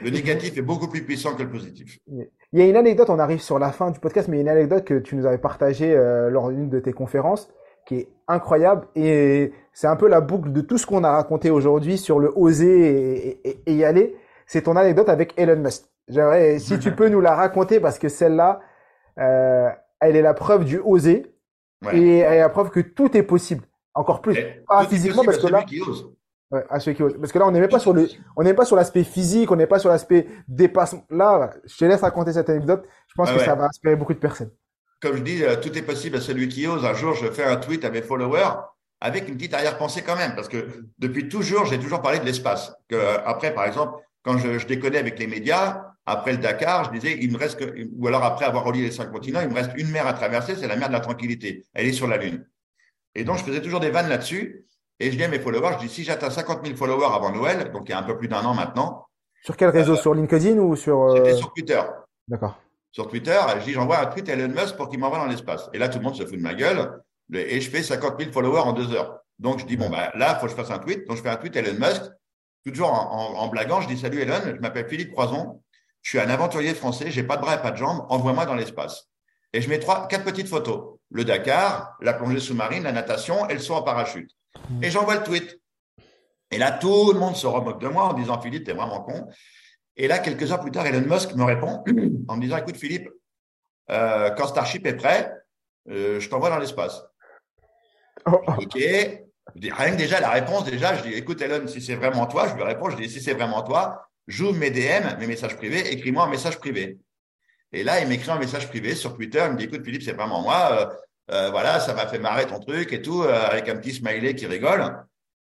Le 0.00 0.10
négatif 0.10 0.56
est 0.56 0.62
beaucoup 0.62 0.88
plus 0.88 1.02
puissant 1.02 1.34
que 1.34 1.42
le 1.42 1.50
positif. 1.50 1.98
Il 2.06 2.28
y 2.52 2.62
a 2.62 2.66
une 2.66 2.76
anecdote, 2.76 3.10
on 3.10 3.18
arrive 3.18 3.40
sur 3.40 3.58
la 3.58 3.72
fin 3.72 3.90
du 3.90 3.98
podcast, 3.98 4.28
mais 4.28 4.36
il 4.36 4.44
y 4.44 4.48
a 4.48 4.52
une 4.52 4.58
anecdote 4.58 4.84
que 4.84 4.98
tu 4.98 5.16
nous 5.16 5.26
avais 5.26 5.38
partagée 5.38 5.94
euh, 5.94 6.30
lors 6.30 6.50
d'une 6.50 6.68
de 6.68 6.80
tes 6.80 6.92
conférences 6.92 7.50
qui 7.86 7.94
est 7.96 8.08
incroyable 8.28 8.88
et 8.96 9.52
c'est 9.72 9.86
un 9.86 9.96
peu 9.96 10.08
la 10.08 10.20
boucle 10.20 10.52
de 10.52 10.60
tout 10.60 10.76
ce 10.76 10.86
qu'on 10.86 11.04
a 11.04 11.12
raconté 11.12 11.50
aujourd'hui 11.50 11.98
sur 11.98 12.18
le 12.18 12.32
oser 12.36 13.40
et, 13.44 13.72
y 13.72 13.84
aller. 13.84 14.16
C'est 14.46 14.62
ton 14.62 14.76
anecdote 14.76 15.08
avec 15.08 15.34
Elon 15.36 15.56
Musk. 15.56 15.84
J'aimerais, 16.08 16.58
si 16.58 16.78
tu 16.78 16.90
peux 16.96 17.08
nous 17.08 17.20
la 17.20 17.34
raconter 17.34 17.80
parce 17.80 17.98
que 17.98 18.08
celle-là, 18.08 18.60
euh, 19.18 19.70
elle 20.00 20.16
est 20.16 20.22
la 20.22 20.34
preuve 20.34 20.64
du 20.64 20.78
oser 20.78 21.32
et 21.92 22.18
elle 22.18 22.34
est 22.34 22.40
la 22.40 22.48
preuve 22.48 22.70
que 22.70 22.80
tout 22.80 23.16
est 23.16 23.22
possible. 23.22 23.64
Encore 23.94 24.20
plus. 24.20 24.36
pas 24.68 24.84
physiquement 24.84 25.24
parce 25.24 25.38
que 25.38 25.46
là. 25.46 25.64
Ouais, 26.50 26.64
à 26.70 26.78
ceux 26.78 26.92
qui 26.92 27.02
Parce 27.02 27.32
que 27.32 27.38
là, 27.38 27.46
on 27.46 27.50
n'est 27.50 27.60
même 27.60 27.68
pas 27.68 27.80
sur 27.80 27.92
le, 27.92 28.08
on 28.36 28.44
n'est 28.44 28.54
pas 28.54 28.64
sur 28.64 28.76
l'aspect 28.76 29.02
physique, 29.02 29.50
on 29.50 29.56
n'est 29.56 29.66
pas 29.66 29.80
sur 29.80 29.90
l'aspect 29.90 30.28
dépassement. 30.46 31.04
Là, 31.10 31.50
je 31.64 31.76
te 31.76 31.84
laisse 31.84 32.00
raconter 32.00 32.32
cette 32.32 32.48
anecdote. 32.48 32.86
Je 33.08 33.14
pense 33.14 33.32
que 33.32 33.40
ça 33.40 33.54
va 33.54 33.64
inspirer 33.64 33.96
beaucoup 33.96 34.14
de 34.14 34.18
personnes. 34.18 34.50
Comme 35.00 35.16
je 35.16 35.22
dis, 35.22 35.44
euh, 35.44 35.56
tout 35.56 35.76
est 35.76 35.82
possible 35.82 36.16
à 36.16 36.20
celui 36.20 36.48
qui 36.48 36.66
ose. 36.66 36.84
Un 36.84 36.94
jour, 36.94 37.14
je 37.14 37.26
fais 37.26 37.44
un 37.44 37.56
tweet 37.56 37.84
à 37.84 37.90
mes 37.90 38.00
followers 38.00 38.52
avec 39.00 39.28
une 39.28 39.36
petite 39.36 39.54
arrière-pensée 39.54 40.02
quand 40.02 40.16
même, 40.16 40.34
parce 40.34 40.48
que 40.48 40.84
depuis 40.98 41.28
toujours, 41.28 41.66
j'ai 41.66 41.78
toujours 41.78 42.00
parlé 42.00 42.18
de 42.18 42.24
l'espace. 42.24 42.72
Que 42.88 42.94
euh, 42.94 43.18
après, 43.26 43.52
par 43.52 43.66
exemple, 43.66 44.02
quand 44.22 44.38
je, 44.38 44.58
je 44.58 44.66
déconnais 44.66 44.98
avec 44.98 45.18
les 45.18 45.26
médias, 45.26 45.82
après 46.06 46.32
le 46.32 46.38
Dakar, 46.38 46.84
je 46.84 46.98
disais, 46.98 47.18
il 47.20 47.32
me 47.32 47.36
reste 47.36 47.58
que, 47.58 47.88
ou 47.96 48.06
alors 48.06 48.24
après 48.24 48.46
avoir 48.46 48.64
relié 48.64 48.82
les 48.82 48.92
cinq 48.92 49.10
continents, 49.10 49.40
il 49.40 49.48
me 49.48 49.54
reste 49.54 49.72
une 49.76 49.90
mer 49.90 50.06
à 50.06 50.12
traverser, 50.12 50.54
c'est 50.54 50.68
la 50.68 50.76
mer 50.76 50.88
de 50.88 50.92
la 50.92 51.00
tranquillité. 51.00 51.66
Elle 51.74 51.86
est 51.86 51.92
sur 51.92 52.06
la 52.06 52.16
Lune. 52.16 52.46
Et 53.14 53.24
donc, 53.24 53.38
je 53.38 53.44
faisais 53.44 53.60
toujours 53.60 53.80
des 53.80 53.90
vannes 53.90 54.08
là-dessus. 54.08 54.64
Et 54.98 55.10
je 55.10 55.16
dis 55.16 55.24
à 55.24 55.28
mes 55.28 55.38
followers, 55.38 55.74
je 55.74 55.86
dis, 55.86 55.92
si 55.92 56.04
j'atteins 56.04 56.30
50 56.30 56.64
000 56.64 56.76
followers 56.76 57.14
avant 57.14 57.30
Noël, 57.30 57.70
donc 57.72 57.88
il 57.88 57.92
y 57.92 57.94
a 57.94 57.98
un 57.98 58.02
peu 58.02 58.16
plus 58.16 58.28
d'un 58.28 58.44
an 58.44 58.54
maintenant. 58.54 59.06
Sur 59.42 59.56
quel 59.56 59.68
réseau 59.68 59.92
euh, 59.92 59.96
Sur 59.96 60.14
LinkedIn 60.14 60.58
ou 60.58 60.74
sur. 60.74 61.02
Euh... 61.02 61.16
C'était 61.16 61.36
sur 61.36 61.52
Twitter. 61.52 61.80
D'accord. 62.26 62.58
Sur 62.92 63.08
Twitter, 63.08 63.38
je 63.58 63.64
dis, 63.64 63.72
j'envoie 63.72 64.00
un 64.00 64.06
tweet 64.06 64.28
à 64.30 64.32
Elon 64.32 64.48
Musk 64.48 64.76
pour 64.76 64.88
qu'il 64.88 64.98
m'envoie 64.98 65.18
dans 65.18 65.26
l'espace. 65.26 65.68
Et 65.74 65.78
là, 65.78 65.90
tout 65.90 65.98
le 65.98 66.04
monde 66.04 66.16
se 66.16 66.24
fout 66.24 66.36
de 66.36 66.42
ma 66.42 66.54
gueule. 66.54 67.02
Et 67.34 67.60
je 67.60 67.70
fais 67.70 67.82
50 67.82 68.18
000 68.18 68.32
followers 68.32 68.60
en 68.60 68.72
deux 68.72 68.92
heures. 68.94 69.20
Donc, 69.38 69.58
je 69.58 69.66
dis, 69.66 69.76
bon, 69.76 69.90
bah, 69.90 70.12
là, 70.14 70.34
il 70.34 70.40
faut 70.40 70.46
que 70.46 70.52
je 70.52 70.56
fasse 70.56 70.70
un 70.70 70.78
tweet. 70.78 71.06
Donc, 71.06 71.18
je 71.18 71.22
fais 71.22 71.28
un 71.28 71.36
tweet 71.36 71.56
à 71.56 71.60
Elon 71.60 71.74
Musk. 71.78 72.02
Toujours 72.64 72.90
en, 72.90 73.34
en, 73.38 73.48
blaguant, 73.48 73.82
je 73.82 73.88
dis, 73.88 73.98
salut 73.98 74.20
Elon, 74.20 74.40
je 74.44 74.60
m'appelle 74.60 74.88
Philippe 74.88 75.12
Croison. 75.12 75.62
Je 76.00 76.10
suis 76.10 76.18
un 76.18 76.30
aventurier 76.30 76.72
français. 76.72 77.10
J'ai 77.10 77.22
pas 77.22 77.36
de 77.36 77.42
bras 77.42 77.56
et 77.56 77.60
pas 77.60 77.70
de 77.70 77.76
jambes. 77.76 78.06
Envoie-moi 78.08 78.46
dans 78.46 78.54
l'espace. 78.54 79.08
Et 79.52 79.60
je 79.60 79.68
mets 79.68 79.78
trois, 79.78 80.08
quatre 80.08 80.24
petites 80.24 80.48
photos. 80.48 80.96
Le 81.10 81.24
Dakar, 81.24 81.96
la 82.00 82.14
plongée 82.14 82.40
sous-marine, 82.40 82.84
la 82.84 82.92
natation 82.92 83.46
et 83.48 83.54
le 83.54 83.60
saut 83.60 83.74
en 83.74 83.82
parachute. 83.82 84.30
Et 84.82 84.90
j'envoie 84.90 85.16
le 85.16 85.22
tweet. 85.22 85.60
Et 86.50 86.58
là, 86.58 86.72
tout 86.72 87.12
le 87.12 87.18
monde 87.18 87.36
se 87.36 87.46
remoque 87.46 87.80
de 87.80 87.88
moi 87.88 88.04
en 88.04 88.12
disant 88.12 88.40
Philippe, 88.40 88.64
t'es 88.64 88.72
vraiment 88.72 89.00
con. 89.00 89.28
Et 89.96 90.08
là, 90.08 90.18
quelques 90.18 90.50
heures 90.52 90.60
plus 90.60 90.70
tard, 90.70 90.86
Elon 90.86 91.06
Musk 91.06 91.34
me 91.34 91.44
répond 91.44 91.82
en 92.28 92.36
me 92.36 92.40
disant 92.40 92.58
écoute, 92.58 92.76
Philippe, 92.76 93.08
euh, 93.90 94.30
quand 94.30 94.46
Starship 94.46 94.86
est 94.86 94.94
prêt, 94.94 95.32
euh, 95.88 96.20
je 96.20 96.28
t'envoie 96.28 96.50
dans 96.50 96.58
l'espace. 96.58 97.02
Oh. 98.26 98.40
Ok. 98.58 98.74
rien 98.74 99.90
que 99.90 99.96
déjà 99.96 100.20
la 100.20 100.30
réponse, 100.30 100.64
déjà, 100.64 100.96
je 100.96 101.04
dis 101.04 101.14
écoute, 101.14 101.40
Elon, 101.40 101.66
si 101.66 101.80
c'est 101.80 101.94
vraiment 101.94 102.26
toi, 102.26 102.48
je 102.48 102.54
lui 102.54 102.62
réponds, 102.62 102.90
je 102.90 102.96
dis 102.96 103.08
si 103.08 103.20
c'est 103.20 103.34
vraiment 103.34 103.62
toi, 103.62 104.08
j'ouvre 104.26 104.58
mes 104.58 104.70
DM, 104.70 105.18
mes 105.18 105.26
messages 105.26 105.56
privés, 105.56 105.92
écris-moi 105.92 106.24
un 106.24 106.30
message 106.30 106.58
privé. 106.58 106.98
Et 107.72 107.82
là, 107.82 108.00
il 108.00 108.08
m'écrit 108.08 108.30
un 108.30 108.38
message 108.38 108.68
privé 108.68 108.94
sur 108.94 109.14
Twitter, 109.14 109.42
il 109.46 109.52
me 109.52 109.56
dit 109.56 109.64
écoute, 109.64 109.84
Philippe, 109.84 110.02
c'est 110.02 110.12
vraiment 110.12 110.42
moi. 110.42 110.68
Euh, 110.72 110.94
voilà, 111.28 111.80
ça 111.80 111.94
m'a 111.94 112.06
fait 112.06 112.18
marrer 112.18 112.46
ton 112.46 112.60
truc 112.60 112.92
et 112.92 113.02
tout, 113.02 113.22
avec 113.22 113.68
un 113.68 113.76
petit 113.76 113.92
smiley 113.92 114.34
qui 114.34 114.46
rigole. 114.46 114.94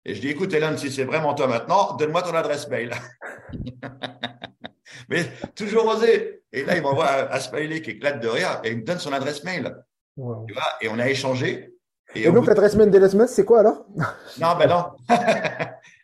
Et 0.04 0.14
je 0.14 0.20
dis, 0.20 0.28
écoute, 0.28 0.52
Hélène, 0.54 0.78
si 0.78 0.90
c'est 0.90 1.04
vraiment 1.04 1.34
toi 1.34 1.46
maintenant, 1.46 1.94
donne-moi 1.96 2.22
ton 2.22 2.34
adresse 2.34 2.68
mail. 2.68 2.92
Mais 5.08 5.24
toujours 5.54 5.86
osé. 5.86 6.42
Et 6.52 6.64
là, 6.64 6.76
il 6.76 6.82
m'envoie 6.82 7.32
un, 7.32 7.40
smiley 7.40 7.82
qui 7.82 7.90
éclate 7.90 8.20
de 8.20 8.28
rire 8.28 8.60
et 8.64 8.70
il 8.70 8.78
me 8.78 8.84
donne 8.84 8.98
son 8.98 9.12
adresse 9.12 9.44
mail. 9.44 9.76
Tu 10.16 10.22
vois 10.22 10.72
et 10.80 10.88
on 10.88 10.98
a 10.98 11.08
échangé. 11.08 11.74
Et, 12.14 12.30
donc, 12.30 12.46
l'adresse 12.46 12.74
mail 12.74 12.90
d'Elon 12.90 13.10
Musk, 13.14 13.34
c'est 13.34 13.44
quoi 13.44 13.60
alors? 13.60 13.84
Non, 14.40 14.56
ben 14.58 14.66
non. 14.66 14.86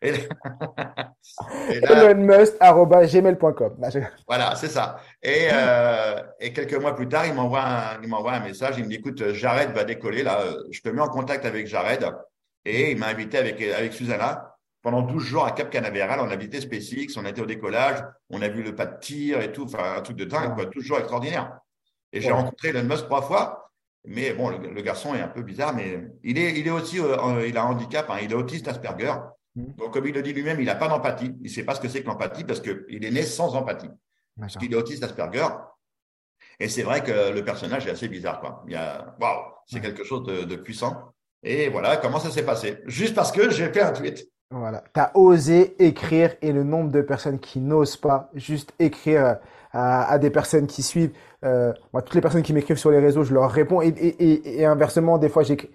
ElonMusk.gmail.com. 1.71 3.77
Voilà, 4.29 4.55
c'est 4.57 4.69
ça. 4.69 4.99
Et, 5.23 5.49
euh, 5.53 6.21
et 6.41 6.53
quelques 6.53 6.75
mois 6.75 6.95
plus 6.95 7.09
tard, 7.09 7.27
il 7.27 7.35
m'envoie 7.35 7.63
un, 7.63 8.03
il 8.03 8.09
m'envoie 8.09 8.33
un 8.33 8.41
message. 8.41 8.75
Il 8.79 8.85
me 8.85 8.91
dit, 8.91 8.97
écoute, 8.97 9.33
Jared 9.33 9.71
va 9.73 9.85
décoller 9.85 10.23
là. 10.23 10.41
Je 10.71 10.81
te 10.81 10.89
mets 10.89 11.01
en 11.01 11.09
contact 11.09 11.47
avec 11.47 11.67
Jared. 11.67 12.05
Et 12.65 12.93
il 12.93 12.99
m'a 12.99 13.09
invité 13.09 13.39
avec, 13.39 13.61
avec 13.63 13.93
Susanna 13.93 14.55
pendant 14.85 15.03
12 15.03 15.25
jours 15.25 15.47
à 15.47 15.53
Cap 15.53 15.71
Canaveral. 15.71 16.21
On 16.21 16.31
a 16.31 16.37
visité 16.37 16.61
SpaceX, 16.61 17.17
on 17.17 17.25
a 17.25 17.31
été 17.31 17.41
au 17.41 17.47
décollage, 17.47 18.05
on 18.31 18.43
a 18.43 18.49
vu 18.49 18.63
le 18.63 18.75
pas 18.75 18.87
de 18.87 19.01
tir 19.01 19.41
et 19.41 19.51
tout, 19.51 19.65
enfin 19.65 19.97
un 19.97 20.03
truc 20.03 20.17
de 20.17 20.25
dingue, 20.25 20.55
quoi, 20.55 20.67
toujours 20.67 20.99
extraordinaire. 20.99 21.59
Et 22.13 22.21
j'ai 22.21 22.31
rencontré 22.31 22.69
Elon 22.69 22.85
Musk 22.85 23.07
trois 23.07 23.23
fois, 23.23 23.73
mais 24.05 24.35
bon, 24.35 24.51
le, 24.51 24.83
garçon 24.83 25.15
est 25.15 25.21
un 25.21 25.29
peu 25.29 25.43
bizarre, 25.43 25.75
mais 25.75 26.07
il 26.23 26.39
est, 26.39 26.59
il 26.59 26.67
est 26.67 26.71
aussi, 26.71 27.01
euh, 27.01 27.49
il 27.49 27.57
a 27.57 27.63
un 27.63 27.71
handicap, 27.71 28.09
hein, 28.11 28.19
il 28.23 28.31
est 28.31 28.35
autiste 28.35 28.69
Asperger. 28.69 29.15
Mm. 29.57 29.75
Donc, 29.77 29.93
comme 29.93 30.07
il 30.07 30.15
le 30.15 30.23
dit 30.23 30.33
lui-même, 30.33 30.61
il 30.61 30.67
n'a 30.67 30.75
pas 30.75 30.89
d'empathie. 30.89 31.35
Il 31.41 31.45
ne 31.45 31.49
sait 31.49 31.65
pas 31.65 31.75
ce 31.75 31.81
que 31.81 31.89
c'est 31.89 32.03
que 32.03 32.07
l'empathie 32.07 32.45
parce 32.45 32.61
qu'il 32.61 33.05
est 33.05 33.11
né 33.11 33.23
sans 33.23 33.55
empathie. 33.55 33.91
Parce 34.39 34.57
qu'il 34.57 34.73
est 34.73 34.77
autiste 34.77 35.05
Asperger. 35.05 35.47
Et 36.61 36.69
c'est 36.69 36.83
vrai 36.83 37.03
que 37.03 37.33
le 37.33 37.45
personnage 37.45 37.87
est 37.87 37.91
assez 37.91 38.09
bizarre, 38.09 38.41
quoi. 38.41 38.63
Il 38.67 38.73
y 38.73 38.77
a, 38.77 39.17
waouh, 39.21 39.43
c'est 39.67 39.81
quelque 39.81 40.05
chose 40.05 40.25
de, 40.25 40.45
de 40.45 40.57
puissant. 40.57 41.15
Et 41.43 41.69
voilà 41.69 41.97
comment 41.99 42.19
ça 42.19 42.31
s'est 42.31 42.45
passé? 42.45 42.79
Juste 42.87 43.15
parce 43.15 43.33
que 43.33 43.51
j'ai 43.51 43.73
fait 43.73 43.83
un 43.83 43.93
tweet. 43.93 44.29
Voilà. 44.51 44.83
Tu 44.95 45.01
as 45.01 45.11
osé 45.17 45.75
écrire 45.79 46.35
et 46.43 46.53
le 46.53 46.63
nombre 46.63 46.91
de 46.91 47.03
personnes 47.03 47.39
qui 47.39 47.61
n'osent 47.61 47.97
pas 47.97 48.31
juste 48.35 48.73
écrire 48.79 49.25
euh, 49.25 49.35
à, 49.73 50.19
des 50.19 50.31
personnes 50.31 50.67
qui 50.67 50.83
suivent. 50.83 51.13
Euh, 51.45 51.73
moi, 51.93 52.03
toutes 52.03 52.15
les 52.15 52.21
personnes 52.21 52.43
qui 52.43 52.53
m'écrivent 52.53 52.79
sur 52.79 52.91
les 52.91 53.01
réseaux, 53.01 53.25
je 53.25 53.35
leur 53.35 53.51
réponds. 53.51 53.83
Et, 53.83 53.89
et, 53.89 54.61
et, 54.61 54.65
inversement, 54.65 55.19
des 55.19 55.29
fois, 55.29 55.43
j'écris. 55.43 55.71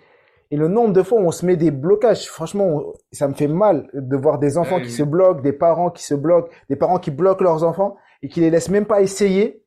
Et 0.51 0.57
le 0.57 0.67
nombre 0.67 0.93
de 0.93 1.03
fois 1.03 1.19
où 1.19 1.25
on 1.25 1.31
se 1.31 1.45
met 1.45 1.57
des 1.57 1.71
blocages, 1.71 2.27
franchement, 2.27 2.93
ça 3.11 3.27
me 3.27 3.33
fait 3.35 3.47
mal 3.47 3.87
de 3.93 4.17
voir 4.17 4.39
des 4.39 4.57
enfants 4.57 4.81
qui 4.81 4.91
se 4.91 5.03
bloquent, 5.03 5.41
des 5.41 5.53
parents 5.53 5.91
qui 5.91 6.03
se 6.03 6.15
bloquent, 6.15 6.49
des 6.69 6.75
parents 6.75 6.97
qui 6.97 7.11
bloquent 7.11 7.43
leurs 7.43 7.63
enfants 7.63 7.97
et 8.23 8.29
qui 8.29 8.39
les 8.39 8.49
laissent 8.49 8.69
même 8.69 8.85
pas 8.85 9.01
essayer 9.01 9.63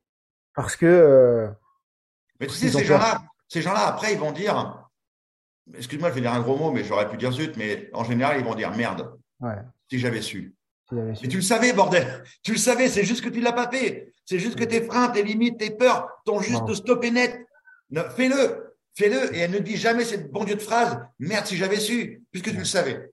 parce 0.54 0.76
que. 0.76 0.86
Euh, 0.86 1.48
mais 2.40 2.46
tu 2.48 2.54
sais, 2.54 2.68
ces 2.68 2.84
gens-là, 2.84 3.22
ces 3.48 3.62
gens-là, 3.62 3.86
après, 3.86 4.12
ils 4.12 4.18
vont 4.18 4.32
dire 4.32 4.82
excuse-moi, 5.76 6.10
je 6.10 6.14
vais 6.14 6.20
dire 6.20 6.32
un 6.32 6.40
gros 6.40 6.56
mot, 6.56 6.70
mais 6.70 6.84
j'aurais 6.84 7.08
pu 7.08 7.16
dire 7.16 7.32
zut, 7.32 7.56
mais 7.56 7.88
en 7.92 8.04
général, 8.04 8.38
ils 8.38 8.44
vont 8.44 8.54
dire 8.54 8.74
merde. 8.76 9.12
Si 9.90 9.98
j'avais 9.98 10.22
su. 10.22 10.54
Mais 10.90 11.14
tu 11.14 11.36
le 11.36 11.42
savais, 11.42 11.72
bordel. 11.72 12.22
Tu 12.42 12.52
le 12.52 12.58
savais, 12.58 12.88
c'est 12.88 13.04
juste 13.04 13.24
que 13.24 13.30
tu 13.30 13.40
l'as 13.40 13.52
pas 13.52 13.68
fait. 13.70 14.12
C'est 14.26 14.38
juste 14.38 14.58
que 14.58 14.64
tes 14.64 14.82
freins, 14.82 15.08
tes 15.08 15.22
limites, 15.22 15.58
tes 15.58 15.70
peurs 15.70 16.08
t'ont 16.24 16.40
juste 16.40 16.64
de 16.66 16.74
stopper 16.74 17.10
net. 17.10 17.46
Fais-le, 18.16 18.71
fais-le. 18.94 19.34
Et 19.34 19.40
elle 19.40 19.50
ne 19.50 19.58
dit 19.58 19.76
jamais 19.76 20.04
cette 20.04 20.30
bon 20.30 20.44
Dieu 20.44 20.54
de 20.54 20.62
phrase. 20.62 20.98
Merde, 21.18 21.46
si 21.46 21.56
j'avais 21.56 21.78
su, 21.78 22.22
puisque 22.30 22.50
tu 22.50 22.56
le 22.56 22.64
savais. 22.64 23.10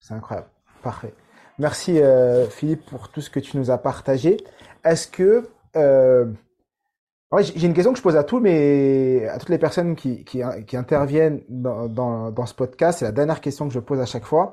C'est 0.00 0.14
incroyable. 0.14 0.48
Parfait. 0.82 1.14
Merci 1.58 2.00
euh, 2.00 2.46
Philippe 2.48 2.86
pour 2.86 3.10
tout 3.10 3.20
ce 3.20 3.30
que 3.30 3.40
tu 3.40 3.56
nous 3.56 3.70
as 3.70 3.78
partagé. 3.78 4.38
Est-ce 4.84 5.06
que 5.06 5.48
euh, 5.76 6.26
j'ai 7.40 7.66
une 7.66 7.72
question 7.72 7.92
que 7.92 7.98
je 7.98 8.02
pose 8.02 8.16
à 8.16 8.24
tous 8.24 8.40
mais 8.40 9.26
à 9.28 9.38
toutes 9.38 9.48
les 9.48 9.58
personnes 9.58 9.96
qui, 9.96 10.24
qui, 10.24 10.42
qui 10.66 10.76
interviennent 10.76 11.42
dans, 11.48 11.88
dans, 11.88 12.30
dans, 12.30 12.46
ce 12.46 12.54
podcast. 12.54 12.98
C'est 12.98 13.04
la 13.06 13.12
dernière 13.12 13.40
question 13.40 13.68
que 13.68 13.74
je 13.74 13.80
pose 13.80 14.00
à 14.00 14.06
chaque 14.06 14.24
fois. 14.24 14.52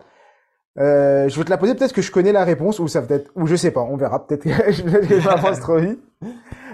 Euh, 0.78 1.28
je 1.28 1.38
vais 1.38 1.44
te 1.44 1.50
la 1.50 1.58
poser. 1.58 1.76
Peut-être 1.76 1.94
que 1.94 2.02
je 2.02 2.12
connais 2.12 2.32
la 2.32 2.46
réponse 2.46 2.80
ou 2.80 2.88
ça 2.88 3.02
peut-être 3.02 3.32
ou 3.36 3.48
je 3.48 3.56
sais 3.56 3.72
pas. 3.72 3.82
On 3.82 3.98
verra. 3.98 4.26
Peut-être 4.26 4.44
que 4.44 4.72
je 4.72 5.26
m'avance 5.26 5.60
trop 5.60 5.78
vite. 5.78 6.00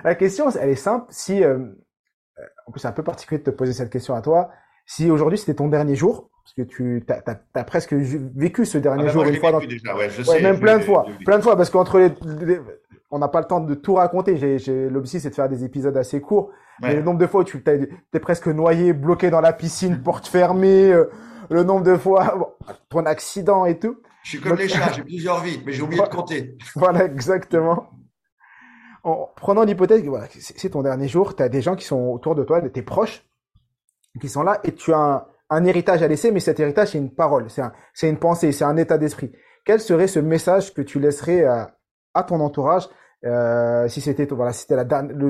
La 0.04 0.14
question, 0.14 0.50
elle 0.52 0.70
est 0.70 0.76
simple. 0.76 1.08
Si 1.10 1.44
euh, 1.44 1.60
en 2.68 2.72
plus 2.72 2.80
c'est 2.80 2.88
un 2.88 2.94
peu 2.94 3.04
particulier 3.04 3.40
de 3.40 3.44
te 3.44 3.50
poser 3.50 3.74
cette 3.74 3.90
question 3.90 4.16
à 4.16 4.22
toi. 4.22 4.50
Si 4.86 5.10
aujourd'hui 5.10 5.38
c'était 5.38 5.56
ton 5.56 5.68
dernier 5.68 5.96
jour, 5.96 6.30
parce 6.44 6.54
que 6.54 6.62
tu 6.62 7.04
as, 7.10 7.40
as, 7.56 7.64
presque 7.64 7.94
vécu 7.94 8.66
ce 8.66 8.78
dernier 8.78 9.06
ah, 9.08 9.12
jour 9.12 9.24
une 9.24 9.38
fois. 9.38 9.52
Dans... 9.52 9.60
Déjà, 9.60 9.96
ouais, 9.96 10.10
je 10.10 10.22
sais, 10.22 10.42
même 10.42 10.60
plein 10.60 10.78
de 10.78 10.84
fois, 10.84 11.06
plein 11.26 11.38
de 11.38 11.44
fois, 11.44 11.56
parce 11.56 11.70
qu'entre 11.70 12.00
les, 12.00 12.12
on 13.12 13.20
n'a 13.20 13.28
pas 13.28 13.40
le 13.40 13.48
temps 13.48 13.62
de 13.62 13.74
tout 13.74 13.96
raconter. 13.96 14.34
L'objectif 14.90 15.22
c'est 15.22 15.30
de 15.30 15.36
faire 15.36 15.50
des 15.50 15.64
épisodes 15.64 15.96
assez 15.98 16.22
courts. 16.22 16.52
Mais 16.82 16.94
le 16.94 17.02
nombre 17.02 17.20
de 17.20 17.28
fois 17.28 17.42
où 17.42 17.44
tu 17.44 17.64
es, 17.66 18.20
presque 18.20 18.48
noyé, 18.48 18.94
bloqué 18.94 19.30
dans 19.30 19.42
la 19.42 19.54
piscine, 19.54 20.02
porte 20.02 20.28
fermée, 20.28 20.92
euh, 20.92 21.10
le 21.50 21.64
nombre 21.64 21.84
de 21.84 21.96
fois, 21.96 22.58
ton 22.90 23.06
accident 23.06 23.66
et 23.66 23.80
tout. 23.80 23.98
Je 24.24 24.32
suis 24.32 24.42
comme 24.42 24.58
les 24.58 24.68
chats, 24.68 24.92
j'ai 24.94 25.04
plusieurs 25.04 25.42
vies, 25.42 25.62
mais 25.66 25.72
j'ai 25.72 25.84
oublié 25.84 26.02
de 26.02 26.08
compter. 26.16 26.58
Voilà, 26.76 27.06
exactement. 27.06 27.90
En 29.06 29.30
prenant 29.36 29.64
l'hypothèse 29.64 30.02
que 30.02 30.10
voilà, 30.10 30.26
c'est 30.32 30.72
ton 30.72 30.82
dernier 30.82 31.08
jour, 31.08 31.36
tu 31.36 31.44
as 31.44 31.48
des 31.48 31.62
gens 31.62 31.76
qui 31.76 31.86
sont 31.86 32.08
autour 32.08 32.34
de 32.34 32.44
toi, 32.44 32.60
de 32.60 32.70
tes 32.70 32.82
proches, 32.82 33.24
qui 34.20 34.28
sont 34.28 34.42
là, 34.42 34.60
et 34.64 34.74
tu 34.74 34.94
as 34.94 34.98
un, 34.98 35.26
un 35.52 35.64
héritage 35.64 36.02
à 36.02 36.08
laisser, 36.08 36.32
mais 36.32 36.40
cet 36.40 36.60
héritage, 36.60 36.90
c'est 36.90 36.98
une 36.98 37.14
parole, 37.14 37.48
c'est 37.52 37.62
un, 37.62 37.72
une 38.02 38.18
pensée, 38.18 38.52
c'est 38.52 38.64
un 38.64 38.78
état 38.78 38.98
d'esprit. 38.98 39.32
Quel 39.64 39.80
serait 39.80 40.08
ce 40.08 40.18
message 40.18 40.74
que 40.74 40.82
tu 40.82 41.00
laisserais 41.00 41.44
à, 41.44 41.78
à 42.16 42.24
ton 42.24 42.40
entourage 42.40 42.88
euh, 43.26 43.88
si 43.88 44.02
c'était 44.02 44.26
voilà, 44.26 44.54
c'était 44.54 44.76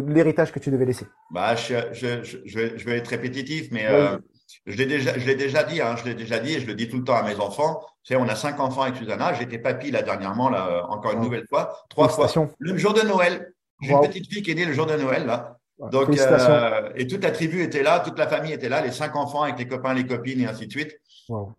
l'héritage 0.08 0.54
que 0.54 0.60
tu 0.60 0.72
devais 0.72 0.86
laisser? 0.86 1.06
Bah, 1.32 1.56
je, 1.56 1.76
je, 1.92 2.24
je, 2.24 2.78
je, 2.78 2.86
vais, 2.86 2.98
être 2.98 3.10
répétitif, 3.10 3.72
mais 3.72 3.88
euh, 3.88 4.18
je 4.66 4.78
l'ai 4.78 4.86
déjà, 4.86 5.18
je 5.18 5.28
l'ai 5.28 5.36
déjà 5.36 5.64
dit, 5.64 5.82
hein, 5.82 5.96
je 5.98 6.06
l'ai 6.06 6.16
déjà 6.16 6.40
dit, 6.40 6.54
et 6.54 6.60
je 6.62 6.68
le 6.68 6.76
dis 6.76 6.88
tout 6.88 6.98
le 6.98 7.04
temps 7.04 7.16
à 7.16 7.24
mes 7.24 7.36
enfants. 7.42 7.82
Tu 8.04 8.16
on 8.16 8.28
a 8.28 8.36
cinq 8.36 8.60
enfants 8.62 8.84
avec 8.84 8.96
Susanna. 8.96 9.34
J'étais 9.34 9.58
papy 9.58 9.92
là 9.92 10.02
dernièrement, 10.02 10.50
là, 10.50 10.86
encore 10.90 11.12
une 11.14 11.22
nouvelle 11.22 11.48
fois, 11.48 11.74
trois 11.90 12.08
fois. 12.08 12.30
Le 12.60 12.78
jour 12.78 12.94
de 12.94 13.02
Noël. 13.02 13.52
J'ai 13.82 13.92
une 13.92 14.02
petite 14.02 14.32
fille 14.32 14.42
qui 14.42 14.52
est 14.52 14.56
née 14.56 14.66
le 14.66 14.74
jour 14.74 14.86
de 14.86 14.96
Noël 14.96 15.26
là. 15.26 15.58
Donc, 15.92 16.10
euh, 16.18 16.90
et 16.96 17.06
toute 17.06 17.22
la 17.22 17.32
tribu 17.32 17.62
était 17.62 17.84
là, 17.84 18.00
toute 18.00 18.18
la 18.18 18.28
famille 18.28 18.54
était 18.54 18.70
là, 18.70 18.82
les 18.82 18.92
cinq 18.92 19.16
enfants 19.16 19.42
avec 19.42 19.60
les 19.60 19.68
copains, 19.68 19.94
les 19.94 20.06
copines 20.06 20.40
et 20.40 20.48
ainsi 20.48 20.68
de 20.68 20.72
suite. 20.72 20.98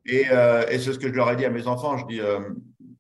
Et, 0.07 0.25
euh, 0.31 0.65
et 0.71 0.79
c'est 0.79 0.95
ce 0.95 0.99
que 0.99 1.09
je 1.09 1.13
leur 1.13 1.31
ai 1.31 1.37
dit 1.37 1.45
à 1.45 1.51
mes 1.51 1.67
enfants. 1.67 1.99
Je 1.99 2.07
dis, 2.07 2.21
euh, 2.21 2.41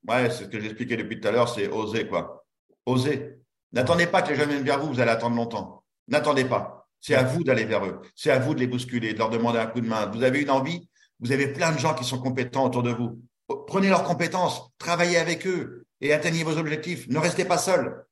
ouais, 0.06 0.30
c'est 0.30 0.44
ce 0.44 0.48
que 0.48 0.60
j'expliquais 0.60 0.96
depuis 0.96 1.18
tout 1.18 1.28
à 1.28 1.30
l'heure, 1.30 1.48
c'est 1.48 1.68
oser 1.68 2.06
quoi. 2.06 2.44
Oser. 2.84 3.38
N'attendez 3.72 4.06
pas 4.06 4.20
que 4.20 4.28
les 4.30 4.36
jeunes 4.36 4.50
viennent 4.50 4.64
vers 4.64 4.78
vous, 4.78 4.92
vous 4.92 5.00
allez 5.00 5.10
attendre 5.10 5.36
longtemps. 5.36 5.82
N'attendez 6.08 6.44
pas. 6.44 6.86
C'est 7.00 7.14
à 7.14 7.22
vous 7.22 7.44
d'aller 7.44 7.64
vers 7.64 7.84
eux. 7.86 8.00
C'est 8.14 8.30
à 8.30 8.38
vous 8.38 8.54
de 8.54 8.60
les 8.60 8.66
bousculer, 8.66 9.14
de 9.14 9.18
leur 9.18 9.30
demander 9.30 9.58
un 9.58 9.66
coup 9.66 9.80
de 9.80 9.88
main. 9.88 10.06
Vous 10.06 10.22
avez 10.22 10.42
une 10.42 10.50
envie, 10.50 10.88
vous 11.20 11.32
avez 11.32 11.48
plein 11.48 11.72
de 11.72 11.78
gens 11.78 11.94
qui 11.94 12.04
sont 12.04 12.18
compétents 12.18 12.66
autour 12.66 12.82
de 12.82 12.90
vous. 12.90 13.18
Prenez 13.66 13.88
leurs 13.88 14.04
compétences, 14.04 14.70
travaillez 14.78 15.16
avec 15.16 15.46
eux 15.46 15.86
et 16.00 16.12
atteignez 16.12 16.44
vos 16.44 16.58
objectifs. 16.58 17.08
Ne 17.08 17.18
restez 17.18 17.44
pas 17.44 17.58
seuls. 17.58 18.05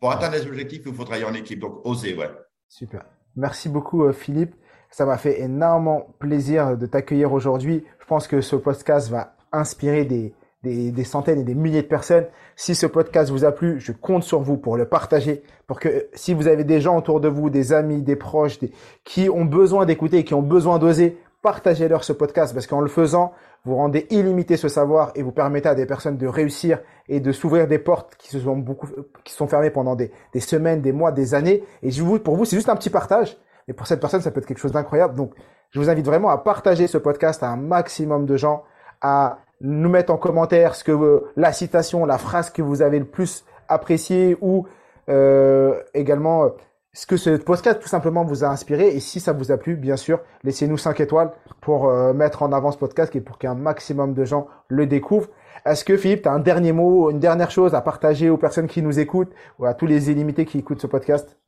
Pour 0.00 0.12
atteindre 0.12 0.34
les 0.34 0.46
objectifs, 0.46 0.82
il 0.86 0.94
faut 0.94 1.04
travailler 1.04 1.24
en 1.24 1.34
équipe. 1.34 1.60
Donc, 1.60 1.80
oser, 1.84 2.16
ouais. 2.16 2.30
Super. 2.68 3.04
Merci 3.36 3.68
beaucoup, 3.68 4.04
euh, 4.04 4.12
Philippe. 4.12 4.54
Ça 4.90 5.04
m'a 5.04 5.18
fait 5.18 5.40
énormément 5.40 6.14
plaisir 6.18 6.76
de 6.76 6.86
t'accueillir 6.86 7.32
aujourd'hui. 7.32 7.84
Je 8.00 8.06
pense 8.06 8.26
que 8.26 8.40
ce 8.40 8.56
podcast 8.56 9.10
va 9.10 9.34
inspirer 9.52 10.04
des, 10.04 10.34
des, 10.62 10.90
des, 10.90 11.04
centaines 11.04 11.40
et 11.40 11.44
des 11.44 11.54
milliers 11.54 11.82
de 11.82 11.88
personnes. 11.88 12.26
Si 12.56 12.74
ce 12.74 12.86
podcast 12.86 13.30
vous 13.30 13.44
a 13.44 13.52
plu, 13.52 13.80
je 13.80 13.92
compte 13.92 14.24
sur 14.24 14.40
vous 14.40 14.56
pour 14.56 14.76
le 14.76 14.86
partager, 14.86 15.42
pour 15.66 15.78
que 15.78 16.08
si 16.14 16.34
vous 16.34 16.48
avez 16.48 16.64
des 16.64 16.80
gens 16.80 16.96
autour 16.96 17.20
de 17.20 17.28
vous, 17.28 17.50
des 17.50 17.72
amis, 17.72 18.02
des 18.02 18.16
proches, 18.16 18.58
des, 18.58 18.72
qui 19.04 19.28
ont 19.28 19.44
besoin 19.44 19.84
d'écouter, 19.84 20.24
qui 20.24 20.34
ont 20.34 20.42
besoin 20.42 20.78
d'oser, 20.78 21.18
partagez-leur 21.42 22.04
ce 22.04 22.12
podcast 22.12 22.52
parce 22.54 22.66
qu'en 22.66 22.80
le 22.80 22.88
faisant, 22.88 23.32
vous 23.64 23.76
rendez 23.76 24.06
illimité 24.10 24.56
ce 24.56 24.68
savoir 24.68 25.12
et 25.14 25.22
vous 25.22 25.32
permettez 25.32 25.68
à 25.68 25.74
des 25.74 25.86
personnes 25.86 26.16
de 26.16 26.26
réussir 26.26 26.80
et 27.08 27.20
de 27.20 27.32
s'ouvrir 27.32 27.66
des 27.68 27.78
portes 27.78 28.16
qui 28.16 28.28
se 28.28 28.40
sont 28.40 28.56
beaucoup, 28.56 28.88
qui 29.24 29.32
sont 29.32 29.46
fermées 29.46 29.70
pendant 29.70 29.94
des, 29.94 30.10
des 30.32 30.40
semaines, 30.40 30.80
des 30.80 30.92
mois, 30.92 31.12
des 31.12 31.34
années. 31.34 31.64
Et 31.82 31.90
je 31.90 32.02
vous, 32.02 32.18
pour 32.18 32.36
vous, 32.36 32.44
c'est 32.44 32.56
juste 32.56 32.68
un 32.68 32.76
petit 32.76 32.90
partage. 32.90 33.36
Mais 33.66 33.74
pour 33.74 33.86
cette 33.86 34.00
personne, 34.00 34.20
ça 34.20 34.30
peut 34.30 34.40
être 34.40 34.46
quelque 34.46 34.58
chose 34.58 34.72
d'incroyable. 34.72 35.14
Donc, 35.14 35.34
je 35.70 35.78
vous 35.78 35.90
invite 35.90 36.06
vraiment 36.06 36.30
à 36.30 36.38
partager 36.38 36.86
ce 36.86 36.96
podcast 36.96 37.42
à 37.42 37.48
un 37.48 37.56
maximum 37.56 38.24
de 38.24 38.36
gens, 38.36 38.64
à 39.00 39.38
nous 39.60 39.90
mettre 39.90 40.12
en 40.12 40.16
commentaire 40.16 40.74
ce 40.74 40.84
que 40.84 41.24
la 41.36 41.52
citation, 41.52 42.06
la 42.06 42.18
phrase 42.18 42.50
que 42.50 42.62
vous 42.62 42.80
avez 42.80 42.98
le 42.98 43.04
plus 43.04 43.44
appréciée 43.68 44.36
ou 44.40 44.66
euh, 45.08 45.82
également 45.94 46.50
ce 46.98 47.06
que 47.06 47.16
ce 47.16 47.30
podcast 47.30 47.80
tout 47.80 47.86
simplement 47.86 48.24
vous 48.24 48.42
a 48.42 48.48
inspiré 48.48 48.88
et 48.88 48.98
si 48.98 49.20
ça 49.20 49.32
vous 49.32 49.52
a 49.52 49.56
plu, 49.56 49.76
bien 49.76 49.96
sûr, 49.96 50.20
laissez-nous 50.42 50.78
5 50.78 50.98
étoiles 50.98 51.30
pour 51.60 51.88
euh, 51.88 52.12
mettre 52.12 52.42
en 52.42 52.50
avant 52.50 52.72
ce 52.72 52.76
podcast 52.76 53.14
et 53.14 53.20
pour 53.20 53.38
qu'un 53.38 53.54
maximum 53.54 54.14
de 54.14 54.24
gens 54.24 54.48
le 54.66 54.84
découvrent. 54.84 55.28
Est-ce 55.64 55.84
que 55.84 55.96
Philippe, 55.96 56.22
tu 56.22 56.28
as 56.28 56.32
un 56.32 56.40
dernier 56.40 56.72
mot, 56.72 57.08
une 57.12 57.20
dernière 57.20 57.52
chose 57.52 57.76
à 57.76 57.82
partager 57.82 58.30
aux 58.30 58.36
personnes 58.36 58.66
qui 58.66 58.82
nous 58.82 58.98
écoutent 58.98 59.32
ou 59.60 59.66
à 59.66 59.74
tous 59.74 59.86
les 59.86 60.10
illimités 60.10 60.44
qui 60.44 60.58
écoutent 60.58 60.80
ce 60.80 60.88
podcast? 60.88 61.38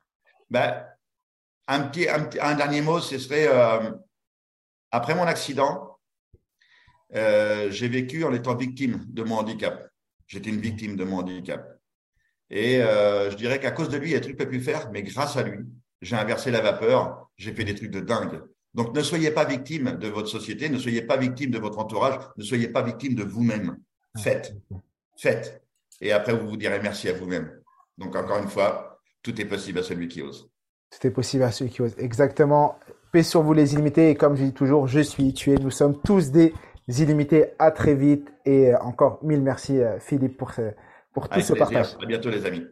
Ben, 0.51 0.85
un, 1.67 1.81
petit, 1.81 2.07
un, 2.09 2.55
dernier 2.55 2.81
mot, 2.81 3.01
ce 3.01 3.19
serait 3.19 3.49
euh, 3.49 3.91
après 4.93 5.17
mon 5.17 5.25
accident, 5.25 5.99
euh, 7.17 7.73
j'ai 7.73 7.89
vécu 7.89 8.23
en 8.23 8.33
étant 8.33 8.55
victime 8.55 9.05
de 9.09 9.25
mon 9.25 9.39
handicap. 9.39 9.91
J'étais 10.29 10.51
une 10.51 10.61
victime 10.61 10.95
de 10.95 11.03
mon 11.03 11.19
handicap. 11.19 11.80
Et 12.51 12.83
euh, 12.83 13.31
je 13.31 13.37
dirais 13.37 13.61
qu'à 13.61 13.71
cause 13.71 13.89
de 13.89 13.97
lui, 13.97 14.09
il 14.09 14.13
y 14.13 14.17
a 14.17 14.19
des 14.19 14.25
trucs 14.25 14.37
que 14.37 14.45
pu 14.45 14.61
faire, 14.61 14.91
mais 14.93 15.03
grâce 15.03 15.37
à 15.37 15.43
lui, 15.43 15.59
j'ai 16.03 16.17
inversé 16.17 16.51
la 16.51 16.61
vapeur, 16.61 17.31
j'ai 17.37 17.53
fait 17.53 17.65
des 17.65 17.75
trucs 17.75 17.91
de 17.91 18.01
dingue. 18.01 18.43
Donc 18.75 18.95
ne 18.95 19.03
soyez 19.03 19.31
pas 19.31 19.45
victime 19.45 19.93
de 19.99 20.09
votre 20.09 20.29
société, 20.29 20.69
ne 20.69 20.79
soyez 20.79 21.03
pas 21.03 21.17
victime 21.17 21.51
de 21.51 21.59
votre 21.59 21.79
entourage, 21.79 22.19
ne 22.37 22.43
soyez 22.43 22.69
pas 22.69 22.83
victime 22.83 23.15
de 23.15 23.25
vous-même. 23.25 23.77
Faites, 24.17 24.55
faites. 25.17 25.63
Et 26.01 26.13
après, 26.13 26.33
vous 26.33 26.49
vous 26.49 26.57
direz 26.57 26.81
merci 26.81 27.09
à 27.09 27.13
vous-même. 27.13 27.51
Donc 27.99 28.17
encore 28.17 28.39
une 28.39 28.49
fois, 28.49 29.01
tout 29.23 29.39
est 29.41 29.45
possible 29.45 29.81
à 29.81 29.83
celui 29.83 30.09
qui 30.09 30.23
ose. 30.23 30.51
Tout 30.91 31.07
est 31.07 31.11
possible 31.11 31.45
à 31.45 31.53
celui 31.53 31.71
qui 31.71 31.83
ose. 31.83 31.95
Exactement. 31.99 32.79
Paix 33.13 33.23
sur 33.23 33.43
vous 33.43 33.53
les 33.53 33.75
illimités. 33.75 34.11
Et 34.11 34.15
comme 34.15 34.37
je 34.37 34.45
dis 34.45 34.53
toujours, 34.53 34.89
je 34.89 35.01
suis, 35.01 35.35
tu 35.35 35.53
es, 35.53 35.57
nous 35.57 35.71
sommes 35.71 36.01
tous 36.01 36.31
des 36.31 36.53
illimités. 36.89 37.47
À 37.59 37.71
très 37.71 37.95
vite. 37.95 38.33
Et 38.45 38.75
encore 38.75 39.19
mille 39.23 39.43
merci 39.43 39.79
euh, 39.79 40.01
Philippe 40.01 40.37
pour 40.37 40.53
ce 40.53 40.73
pour 41.13 41.29
tout 41.29 41.41
ce 41.41 41.53
partage. 41.53 41.97
À 42.03 42.07
bientôt 42.07 42.31
les 42.31 42.47
amis. 42.47 42.67